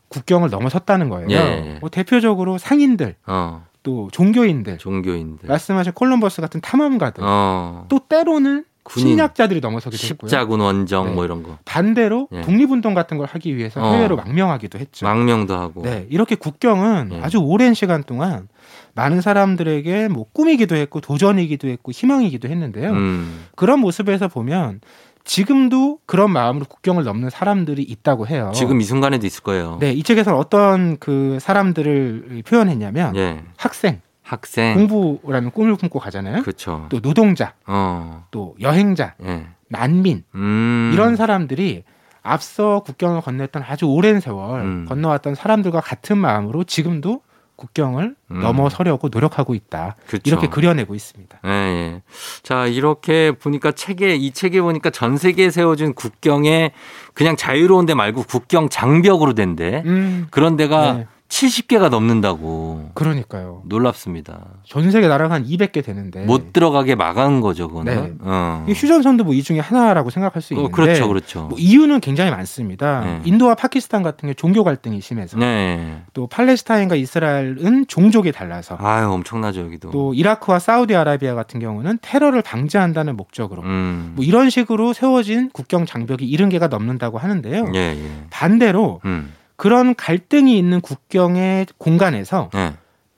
국경을 0.09 0.51
넘어섰다는 0.51 1.09
거예요. 1.09 1.27
예. 1.31 1.77
뭐 1.81 1.89
대표적으로 1.89 2.59
상인들 2.59 3.15
어. 3.25 3.65
또 3.85 4.09
종교인들 4.11 4.79
종교인들. 4.79 5.47
말씀하신 5.47 5.93
콜럼버스 5.93 6.41
같은 6.41 6.59
탐험가들 6.59 7.23
어. 7.25 7.85
또 7.87 7.99
때로는 7.99 8.65
군인. 8.83 9.09
침략자들이 9.09 9.61
넘어서기도 9.61 10.03
했고요. 10.09 10.27
십자군 10.29 10.59
원정 10.59 11.05
네. 11.07 11.11
뭐 11.13 11.23
이런 11.25 11.41
거. 11.43 11.57
반대로 11.65 12.27
예. 12.33 12.41
독립운동 12.41 12.93
같은 12.93 13.17
걸 13.17 13.27
하기 13.27 13.55
위해서 13.55 13.81
어. 13.81 13.93
해외로 13.93 14.15
망명하기도 14.15 14.77
했죠. 14.79 15.05
망명도 15.05 15.55
하고. 15.55 15.81
네, 15.83 16.05
이렇게 16.09 16.35
국경은 16.35 17.09
예. 17.13 17.21
아주 17.21 17.37
오랜 17.39 17.73
시간 17.73 18.03
동안 18.03 18.47
많은 18.93 19.21
사람들에게 19.21 20.07
뭐 20.09 20.25
꿈이기도 20.33 20.75
했고 20.75 20.99
도전이기도 21.01 21.67
했고 21.67 21.91
희망이기도 21.91 22.47
했는데요. 22.47 22.91
음. 22.91 23.45
그런 23.55 23.79
모습에서 23.79 24.27
보면 24.27 24.81
지금도 25.25 25.99
그런 26.05 26.31
마음으로 26.31 26.65
국경을 26.65 27.03
넘는 27.03 27.29
사람들이 27.29 27.81
있다고 27.83 28.27
해요. 28.27 28.51
지금 28.53 28.79
이 28.79 28.83
순간에도 28.83 29.25
있을 29.27 29.43
거예요. 29.43 29.77
네, 29.81 29.91
이 29.91 30.03
책에서는 30.03 30.37
어떤 30.37 30.97
그 30.97 31.39
사람들을 31.41 32.43
표현했냐면 32.47 33.15
예. 33.15 33.43
학생, 33.57 34.01
학생. 34.21 34.75
공부라는 34.75 35.51
꿈을 35.51 35.75
품고 35.75 35.99
가잖아요. 35.99 36.43
그렇죠. 36.43 36.85
또 36.89 37.01
노동자, 37.01 37.53
어. 37.65 38.25
또 38.31 38.55
여행자, 38.61 39.15
예. 39.23 39.47
난민 39.67 40.23
음. 40.35 40.91
이런 40.93 41.15
사람들이 41.15 41.83
앞서 42.21 42.81
국경을 42.85 43.21
건넸던 43.21 43.63
아주 43.67 43.85
오랜 43.85 44.19
세월 44.19 44.61
음. 44.61 44.85
건너왔던 44.87 45.35
사람들과 45.35 45.81
같은 45.81 46.17
마음으로 46.17 46.63
지금도 46.63 47.21
국경을 47.55 48.15
음. 48.31 48.41
넘어서려고 48.41 49.09
노력하고 49.09 49.55
있다. 49.55 49.95
그쵸. 50.07 50.21
이렇게 50.25 50.47
그려내고 50.47 50.95
있습니다. 50.95 51.39
예, 51.45 51.49
예. 51.49 52.01
자, 52.43 52.67
이렇게 52.67 53.31
보니까 53.31 53.71
책에, 53.71 54.15
이 54.15 54.31
책에 54.31 54.61
보니까 54.61 54.89
전 54.89 55.17
세계에 55.17 55.49
세워진 55.49 55.93
국경에 55.93 56.71
그냥 57.13 57.35
자유로운 57.35 57.85
데 57.85 57.93
말고 57.93 58.23
국경 58.23 58.69
장벽으로 58.69 59.33
된 59.33 59.55
데. 59.55 59.83
음, 59.85 60.27
그런 60.31 60.57
데가 60.57 60.93
네. 60.93 61.07
70개가 61.35 61.89
넘는다고. 61.89 62.91
그러니까요. 62.93 63.61
놀랍습니다. 63.65 64.45
전 64.63 64.89
세계 64.91 65.07
나라가 65.07 65.35
한 65.35 65.45
200개 65.45 65.83
되는데 65.83 66.23
못 66.25 66.53
들어가게 66.53 66.95
막은 66.95 67.41
거죠, 67.41 67.67
그거는. 67.67 67.93
네. 67.95 68.13
어. 68.21 68.65
이 68.67 68.71
휴전선도 68.71 69.23
뭐 69.23 69.35
이 69.35 69.43
중에 69.43 69.59
하나라고 69.59 70.09
생각할 70.09 70.41
수 70.41 70.53
어, 70.53 70.57
있는데 70.57 70.73
그렇죠, 70.73 71.07
그렇죠. 71.09 71.47
뭐 71.49 71.59
이유는 71.59 71.99
굉장히 71.99 72.31
많습니다. 72.31 73.01
네. 73.01 73.21
인도와 73.25 73.55
파키스탄 73.55 74.01
같은 74.01 74.27
게 74.27 74.33
종교 74.33 74.63
갈등이 74.63 75.01
심해서 75.01 75.37
네. 75.37 76.03
또 76.13 76.27
팔레스타인과 76.27 76.95
이스라엘은 76.95 77.87
종족이 77.87 78.31
달라서 78.31 78.77
아유, 78.79 79.11
엄청나죠, 79.11 79.59
여기도. 79.61 79.91
또 79.91 80.13
이라크와 80.13 80.59
사우디아라비아 80.59 81.35
같은 81.35 81.59
경우는 81.59 81.99
테러를 82.01 82.41
방지한다는 82.43 83.17
목적으로 83.17 83.61
음. 83.63 84.13
뭐 84.15 84.23
이런 84.23 84.49
식으로 84.49 84.93
세워진 84.93 85.49
국경 85.51 85.85
장벽이 85.85 86.25
70개가 86.37 86.69
넘는다고 86.69 87.17
하는데요. 87.17 87.71
예, 87.75 87.79
예. 87.79 88.09
반대로 88.29 89.01
음. 89.03 89.33
그런 89.55 89.95
갈등이 89.95 90.57
있는 90.57 90.81
국경의 90.81 91.67
공간에서 91.77 92.49
예. 92.55 92.73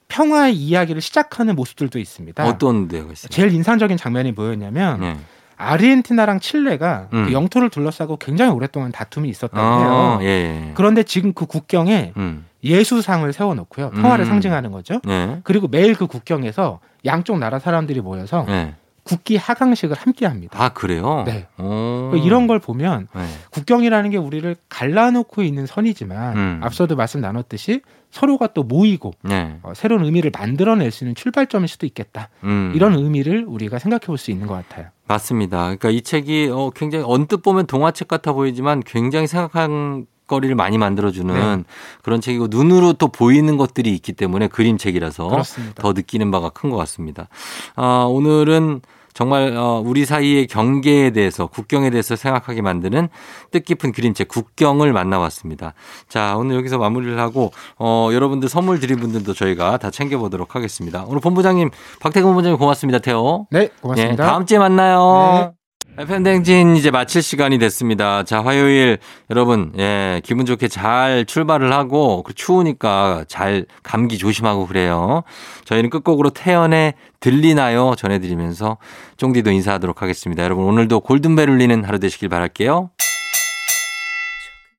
평화의 0.07 0.55
이야기를 0.55 1.01
시작하는 1.01 1.55
모습들도 1.55 1.99
있습니다. 1.99 2.47
어떤 2.47 2.87
데가 2.87 3.11
있어요? 3.11 3.29
제일 3.29 3.51
인상적인 3.53 3.97
장면이 3.97 4.31
뭐였냐면 4.31 5.03
예. 5.03 5.17
아르헨티나랑 5.57 6.39
칠레가 6.39 7.09
음. 7.13 7.25
그 7.25 7.33
영토를 7.33 7.69
둘러싸고 7.69 8.17
굉장히 8.17 8.51
오랫동안 8.51 8.91
다툼이 8.91 9.27
있었다고 9.29 9.59
어, 9.59 9.79
해요. 9.79 10.19
예, 10.21 10.27
예. 10.27 10.71
그런데 10.75 11.03
지금 11.03 11.33
그 11.33 11.45
국경에 11.45 12.13
음. 12.15 12.45
예수상을 12.63 13.31
세워놓고요. 13.33 13.91
평화를 13.91 14.25
음. 14.25 14.29
상징하는 14.29 14.71
거죠. 14.71 15.01
예. 15.07 15.39
그리고 15.43 15.67
매일 15.67 15.95
그 15.95 16.05
국경에서 16.05 16.79
양쪽 17.05 17.39
나라 17.39 17.59
사람들이 17.59 18.01
모여서 18.01 18.45
예. 18.49 18.75
국기 19.07 19.37
하강식을 19.37 19.95
함께 19.95 20.25
합니다. 20.25 20.61
아, 20.61 20.69
그래요? 20.69 21.23
네. 21.25 21.47
오. 21.57 22.11
이런 22.15 22.47
걸 22.47 22.59
보면 22.59 23.07
네. 23.15 23.25
국경이라는 23.51 24.09
게 24.09 24.17
우리를 24.17 24.55
갈라놓고 24.69 25.43
있는 25.43 25.65
선이지만 25.65 26.37
음. 26.37 26.59
앞서도 26.63 26.95
말씀 26.95 27.21
나눴듯이 27.21 27.81
서로가 28.11 28.47
또 28.47 28.63
모이고 28.63 29.13
네. 29.23 29.57
어, 29.63 29.73
새로운 29.75 30.03
의미를 30.05 30.31
만들어낼 30.37 30.91
수 30.91 31.03
있는 31.03 31.15
출발점일 31.15 31.67
수도 31.67 31.85
있겠다. 31.85 32.29
음. 32.43 32.71
이런 32.75 32.93
의미를 32.93 33.45
우리가 33.47 33.79
생각해 33.79 34.05
볼 34.07 34.17
수 34.17 34.31
있는 34.31 34.47
것 34.47 34.53
같아요. 34.55 34.87
맞습니다. 35.07 35.63
그러니까 35.63 35.89
이 35.89 36.01
책이 36.01 36.49
어, 36.51 36.71
굉장히 36.75 37.03
언뜻 37.07 37.37
보면 37.41 37.67
동화책 37.67 38.07
같아 38.07 38.33
보이지만 38.33 38.81
굉장히 38.85 39.27
생각한 39.27 40.05
거리를 40.27 40.55
많이 40.55 40.77
만들어주는 40.77 41.33
네. 41.59 41.63
그런 42.03 42.19
책이고 42.19 42.47
눈으로 42.49 42.91
또 42.93 43.07
보이는 43.07 43.55
것들이 43.55 43.93
있기 43.93 44.11
때문에 44.11 44.47
그림책이라서 44.49 45.29
그렇습니다. 45.29 45.81
더 45.81 45.93
느끼는 45.93 46.31
바가 46.31 46.49
큰 46.49 46.69
것 46.69 46.75
같습니다. 46.75 47.29
아, 47.77 48.05
오늘은 48.09 48.81
정말 49.17 49.57
어, 49.57 49.81
우리 49.83 50.05
사이의 50.05 50.45
경계에 50.45 51.09
대해서 51.09 51.47
국경에 51.47 51.89
대해서 51.89 52.15
생각하게 52.15 52.61
만드는 52.61 53.09
뜻깊은 53.49 53.91
그림책 53.91 54.27
국경을 54.27 54.93
만나봤습니다. 54.93 55.73
자 56.07 56.35
오늘 56.37 56.55
여기서 56.57 56.77
마무리를 56.77 57.19
하고 57.19 57.51
어, 57.79 58.11
여러분들 58.13 58.47
선물 58.47 58.79
드린 58.79 58.99
분들도 58.99 59.33
저희가 59.33 59.77
다 59.77 59.89
챙겨보도록 59.89 60.55
하겠습니다. 60.55 61.03
오늘 61.07 61.19
본부장님 61.19 61.71
박태근 61.99 62.27
본부장님 62.27 62.59
고맙습니다. 62.59 62.99
태호. 62.99 63.47
네, 63.49 63.69
고맙습니다. 63.81 64.23
예, 64.23 64.27
다음 64.27 64.45
주에 64.45 64.59
만나요. 64.59 65.56
FM댕진 65.99 66.75
이제 66.75 66.91
마칠 66.91 67.23
시간이 67.23 67.57
됐습니다. 67.57 68.21
자, 68.21 68.43
화요일 68.43 68.99
여러분, 69.31 69.73
예, 69.79 70.21
기분 70.23 70.45
좋게 70.45 70.67
잘 70.67 71.25
출발을 71.25 71.73
하고, 71.73 72.21
그 72.21 72.35
추우니까 72.35 73.25
잘 73.27 73.65
감기 73.81 74.19
조심하고 74.19 74.67
그래요. 74.67 75.23
저희는 75.65 75.89
끝곡으로 75.89 76.29
태연의 76.29 76.93
들리나요? 77.19 77.95
전해드리면서 77.97 78.77
쫑디도 79.17 79.49
인사하도록 79.49 80.03
하겠습니다. 80.03 80.43
여러분, 80.43 80.65
오늘도 80.65 80.99
골든벨 80.99 81.49
울리는 81.49 81.83
하루 81.83 81.97
되시길 81.97 82.29
바랄게요. 82.29 82.91